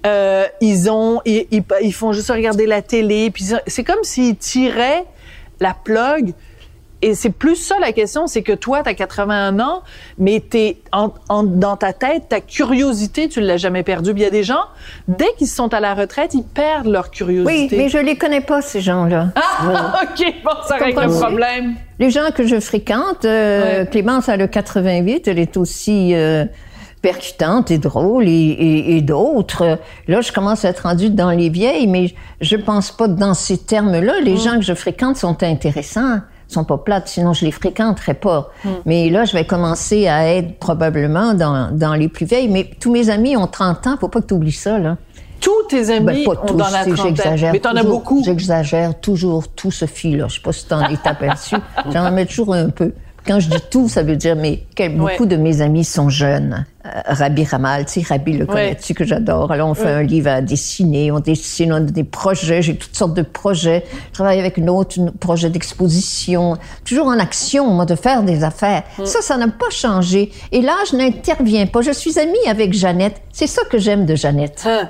Euh, 0.05 0.45
ils 0.59 0.89
ont, 0.89 1.22
ils, 1.26 1.47
ils, 1.51 1.63
ils 1.82 1.93
font 1.93 2.11
juste 2.11 2.30
regarder 2.30 2.65
la 2.65 2.82
télé. 2.82 3.32
Puis 3.32 3.45
c'est 3.67 3.84
comme 3.84 4.03
s'ils 4.03 4.36
tiraient 4.36 5.05
la 5.59 5.74
plug. 5.74 6.34
Et 7.03 7.15
c'est 7.15 7.31
plus 7.31 7.55
ça 7.55 7.75
la 7.79 7.91
question, 7.93 8.27
c'est 8.27 8.43
que 8.43 8.51
toi, 8.53 8.83
tu 8.83 8.89
as 8.89 8.93
81 8.93 9.59
ans, 9.59 9.81
mais 10.19 10.39
t'es 10.39 10.77
en, 10.91 11.11
en, 11.29 11.41
dans 11.43 11.75
ta 11.75 11.93
tête, 11.93 12.29
ta 12.29 12.41
curiosité, 12.41 13.27
tu 13.27 13.41
l'as 13.41 13.57
jamais 13.57 13.81
perdue. 13.83 14.11
Il 14.11 14.19
y 14.19 14.25
a 14.25 14.29
des 14.29 14.43
gens, 14.43 14.61
dès 15.07 15.33
qu'ils 15.37 15.47
sont 15.47 15.73
à 15.73 15.79
la 15.79 15.95
retraite, 15.95 16.33
ils 16.35 16.43
perdent 16.43 16.87
leur 16.87 17.05
Oui, 17.05 17.09
curiosité. 17.11 17.77
mais 17.77 17.89
je 17.89 17.97
les 17.97 18.15
connais 18.17 18.41
pas, 18.41 18.61
ces 18.61 18.81
gens-là. 18.81 19.29
Ah, 19.35 20.03
OK, 20.03 20.33
bon, 20.43 20.51
ça 20.67 20.75
règle 20.75 21.01
le 21.01 21.19
problème. 21.19 21.73
Les 21.97 22.11
gens 22.11 22.29
que 22.35 22.45
je 22.45 22.59
fréquente, 22.59 23.25
euh, 23.25 23.79
Ouais. 23.81 23.87
Clémence 23.89 24.29
a 24.29 24.37
le 24.37 24.45
88, 24.47 25.27
elle 25.27 25.39
est 25.39 25.57
aussi 25.57 26.13
euh, 26.13 26.45
percutante 27.01 27.71
et 27.71 27.77
drôle, 27.79 28.27
et, 28.27 28.31
et- 28.31 28.97
et 28.97 29.01
d'autres. 29.01 29.79
Là, 30.07 30.21
je 30.21 30.31
commence 30.31 30.65
à 30.65 30.69
être 30.69 30.81
rendue 30.83 31.09
dans 31.09 31.31
les 31.31 31.49
vieilles, 31.49 31.87
mais 31.87 32.13
je 32.41 32.55
pense 32.57 32.91
pas 32.91 33.07
dans 33.07 33.33
ces 33.33 33.57
termes-là. 33.57 34.19
Les 34.21 34.37
gens 34.37 34.55
que 34.57 34.61
je 34.63 34.73
fréquente 34.75 35.17
sont 35.17 35.41
intéressants, 35.43 36.19
sont 36.53 36.63
pas 36.63 36.77
plates, 36.77 37.07
sinon 37.07 37.33
je 37.33 37.45
les 37.45 37.51
fréquenterais 37.51 38.13
pas. 38.13 38.49
Mais 38.85 39.09
là, 39.09 39.25
je 39.25 39.33
vais 39.33 39.45
commencer 39.45 40.07
à 40.07 40.27
être 40.33 40.57
probablement 40.59 41.33
dans, 41.33 41.71
dans 41.71 41.93
les 41.93 42.07
plus 42.07 42.25
vieilles. 42.25 42.49
Mais 42.49 42.69
tous 42.79 42.91
mes 42.91 43.09
amis 43.09 43.35
ont 43.37 43.47
30 43.47 43.87
ans, 43.87 43.97
faut 43.99 44.07
pas 44.07 44.21
que 44.21 44.27
tu 44.27 44.33
oublies 44.33 44.51
ça, 44.51 44.77
là. 44.79 44.97
Tous 45.39 45.63
tes 45.69 45.89
amis 45.89 46.05
Ben, 46.05 46.23
pas 46.23 46.31
ont 46.43 46.45
tous, 46.45 46.53
dans 46.55 46.69
la 46.69 46.85
trentaine. 46.85 46.95
j'exagère. 46.97 47.51
Mais 47.51 47.59
t'en 47.59 47.75
as 47.75 47.83
beaucoup. 47.83 48.23
J'exagère 48.23 48.99
toujours 48.99 49.47
tout, 49.47 49.71
Sophie, 49.71 50.15
là. 50.15 50.27
Je 50.27 50.35
sais 50.35 50.41
pas 50.41 50.51
si 50.53 50.67
t'en 50.67 50.81
es 50.87 50.97
aperçu. 51.03 51.55
J'en 51.91 52.11
mets 52.11 52.27
toujours 52.27 52.53
un 52.53 52.69
peu. 52.69 52.93
Quand 53.25 53.39
je 53.39 53.49
dis 53.49 53.61
tout, 53.71 53.87
ça 53.89 54.03
veut 54.03 54.15
dire, 54.15 54.35
mais 54.35 54.63
Ouais. 54.79 54.89
beaucoup 54.89 55.25
de 55.25 55.35
mes 55.37 55.61
amis 55.61 55.83
sont 55.83 56.09
jeunes. 56.09 56.65
Euh, 56.84 56.89
Rabbi 57.05 57.43
Ramal, 57.43 57.86
tu 57.86 58.01
sais, 58.01 58.07
Rabbi 58.07 58.34
le 58.34 58.47
connais-tu 58.47 58.95
que 58.95 59.05
j'adore? 59.05 59.51
Alors, 59.51 59.69
on 59.69 59.75
fait 59.75 59.89
un 59.89 60.01
livre 60.01 60.29
à 60.29 60.41
dessiner, 60.41 61.11
on 61.11 61.19
dessine, 61.19 61.73
on 61.73 61.75
a 61.75 61.79
des 61.82 62.03
projets, 62.03 62.63
j'ai 62.63 62.75
toutes 62.75 62.95
sortes 62.95 63.13
de 63.13 63.21
projets. 63.21 63.84
Je 64.09 64.13
travaille 64.13 64.39
avec 64.39 64.57
une 64.57 64.69
autre, 64.69 64.99
un 64.99 65.11
projet 65.19 65.51
d'exposition. 65.51 66.57
Toujours 66.84 67.05
en 67.05 67.19
action, 67.19 67.67
moi, 67.67 67.86
de 67.86 67.95
faire 67.95 68.23
des 68.23 68.43
affaires. 68.43 68.84
Mm. 68.97 69.05
Ça, 69.05 69.21
ça 69.21 69.38
n'a 69.38 69.47
pas 69.47 69.69
changé. 69.69 70.32
Et 70.51 70.61
là, 70.61 70.75
je 70.89 70.95
n'interviens 70.95 71.67
pas. 71.67 71.82
Je 71.82 71.91
suis 71.91 72.17
amie 72.17 72.47
avec 72.47 72.73
Jeannette. 72.73 73.21
C'est 73.32 73.47
ça 73.47 73.61
que 73.69 73.77
j'aime 73.77 74.07
de 74.07 74.15
Jeannette. 74.15 74.63
Hein, 74.65 74.89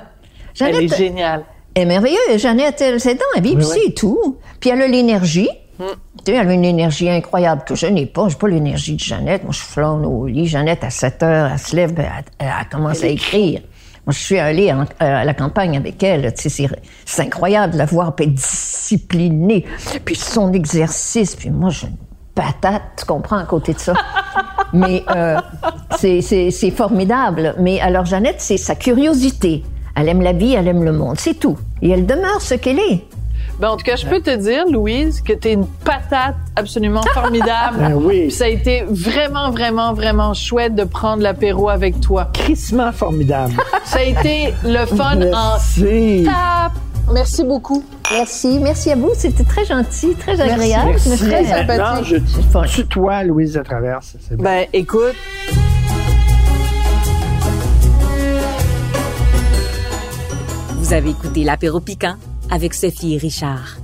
Elle 0.60 0.84
est 0.84 0.96
géniale. 0.96 1.44
Elle 1.74 1.82
est 1.82 1.86
merveilleuse. 1.86 2.38
Jeannette, 2.38 2.80
elle, 2.80 3.00
c'est 3.00 3.14
dans 3.14 3.20
la 3.34 3.42
vie, 3.42 3.54
puis 3.54 3.66
c'est 3.66 3.92
tout. 3.92 4.38
Puis 4.60 4.70
elle 4.70 4.80
a 4.80 4.88
l'énergie. 4.88 5.48
Tu 5.78 5.84
sais, 6.32 6.34
elle 6.38 6.48
a 6.48 6.52
une 6.52 6.64
énergie 6.64 7.08
incroyable 7.10 7.62
que 7.66 7.74
je 7.74 7.86
n'ai 7.86 8.06
pas. 8.06 8.28
J'ai 8.28 8.36
pas 8.36 8.48
l'énergie 8.48 8.94
de 8.94 9.00
Jeannette. 9.00 9.42
Moi, 9.44 9.52
je 9.52 9.60
flâne 9.60 10.04
au 10.04 10.26
lit. 10.26 10.46
Jeannette, 10.46 10.84
à 10.84 10.90
7 10.90 11.22
heures, 11.22 11.50
elle 11.52 11.58
se 11.58 11.74
lève, 11.74 11.94
ben, 11.94 12.06
elle, 12.38 12.46
elle 12.60 12.68
commence 12.70 13.02
à 13.02 13.06
écrire. 13.08 13.60
Moi, 14.06 14.12
je 14.12 14.18
suis 14.18 14.38
allée 14.38 14.72
en- 14.72 14.82
euh, 14.82 14.84
à 14.98 15.24
la 15.24 15.34
campagne 15.34 15.76
avec 15.76 16.02
elle. 16.02 16.32
Tu 16.34 16.50
sais, 16.50 16.68
c'est, 17.04 17.22
incroyable 17.22 17.72
de 17.74 17.78
la 17.78 17.84
voir, 17.86 18.14
puis 18.14 18.26
être 18.26 18.34
disciplinée, 18.34 19.64
puis 20.04 20.16
son 20.16 20.52
exercice. 20.52 21.36
Puis 21.36 21.50
moi, 21.50 21.70
une 21.82 21.96
patate, 22.34 22.82
tu 22.98 23.04
comprends, 23.04 23.38
à 23.38 23.44
côté 23.44 23.74
de 23.74 23.78
ça. 23.78 23.94
Mais 24.72 25.04
euh, 25.14 25.38
c'est 25.98 26.70
formidable. 26.70 27.54
Mais 27.60 27.80
alors, 27.80 28.04
Jeannette, 28.04 28.40
c'est 28.40 28.56
sa 28.56 28.74
curiosité. 28.74 29.62
Elle 29.94 30.08
aime 30.08 30.22
la 30.22 30.32
vie, 30.32 30.54
elle 30.54 30.66
aime 30.68 30.82
le 30.84 30.92
monde. 30.92 31.16
C'est 31.18 31.34
tout. 31.38 31.58
Et 31.82 31.90
elle 31.90 32.06
demeure 32.06 32.40
ce 32.40 32.54
qu'elle 32.54 32.78
est. 32.78 33.04
Ben, 33.62 33.68
en 33.68 33.76
tout 33.76 33.84
cas, 33.84 33.94
je 33.94 34.04
peux 34.04 34.18
te 34.20 34.34
dire, 34.34 34.64
Louise, 34.68 35.20
que 35.20 35.32
tu 35.32 35.46
es 35.46 35.52
une 35.52 35.68
patate 35.68 36.34
absolument 36.56 37.02
formidable. 37.14 37.78
Ben 37.78 37.94
oui. 37.94 38.22
Puis 38.22 38.32
Ça 38.32 38.46
a 38.46 38.48
été 38.48 38.82
vraiment, 38.88 39.52
vraiment, 39.52 39.92
vraiment 39.94 40.34
chouette 40.34 40.74
de 40.74 40.82
prendre 40.82 41.22
l'apéro 41.22 41.68
avec 41.68 42.00
toi. 42.00 42.28
Crissement 42.32 42.90
formidable. 42.90 43.52
Ça 43.84 44.00
a 44.00 44.02
été 44.02 44.52
le 44.64 44.84
fun 44.84 45.12
en 45.32 45.52
Merci. 45.52 46.24
tape. 46.24 46.72
Merci 47.12 47.44
beaucoup. 47.44 47.84
Merci, 48.10 48.58
merci 48.60 48.90
à 48.90 48.96
vous. 48.96 49.10
C'était 49.14 49.44
très 49.44 49.64
gentil, 49.64 50.16
très 50.16 50.40
agréable. 50.40 50.88
Merci. 50.90 51.16
Très 51.18 51.44
sympathique. 51.44 51.68
Maintenant, 51.68 52.02
je 52.02 52.16
C'est 52.16 52.42
fun. 52.50 52.62
tutoie 52.64 53.22
Louise 53.22 53.52
de 53.52 53.62
Traverse. 53.62 54.16
Bon. 54.32 54.42
Ben, 54.42 54.66
écoute, 54.72 55.14
Vous 60.78 60.92
avez 60.92 61.10
écouté 61.10 61.44
l'apéro 61.44 61.78
piquant? 61.80 62.16
Avec 62.52 62.74
Sophie 62.74 63.14
et 63.14 63.16
Richard. 63.16 63.78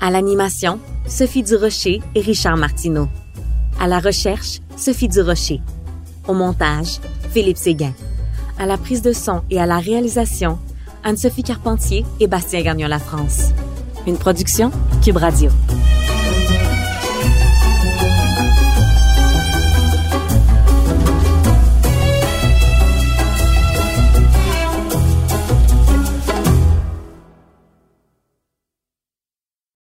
À 0.00 0.10
l'animation, 0.10 0.80
Sophie 1.06 1.44
Durocher 1.44 2.00
et 2.16 2.20
Richard 2.20 2.56
Martineau. 2.56 3.08
À 3.78 3.86
la 3.86 4.00
recherche, 4.00 4.58
Sophie 4.76 5.06
Durocher. 5.06 5.60
Au 6.26 6.34
montage, 6.34 6.98
Philippe 7.30 7.56
Séguin. 7.56 7.94
À 8.58 8.66
la 8.66 8.76
prise 8.78 9.00
de 9.00 9.12
son 9.12 9.42
et 9.48 9.60
à 9.60 9.66
la 9.66 9.78
réalisation, 9.78 10.58
Anne-Sophie 11.04 11.44
Carpentier 11.44 12.04
et 12.18 12.26
Bastien 12.26 12.62
Gagnon 12.62 12.88
La 12.88 12.98
France. 12.98 13.50
Une 14.08 14.18
production 14.18 14.72
Cube 15.04 15.16
Radio. 15.16 15.50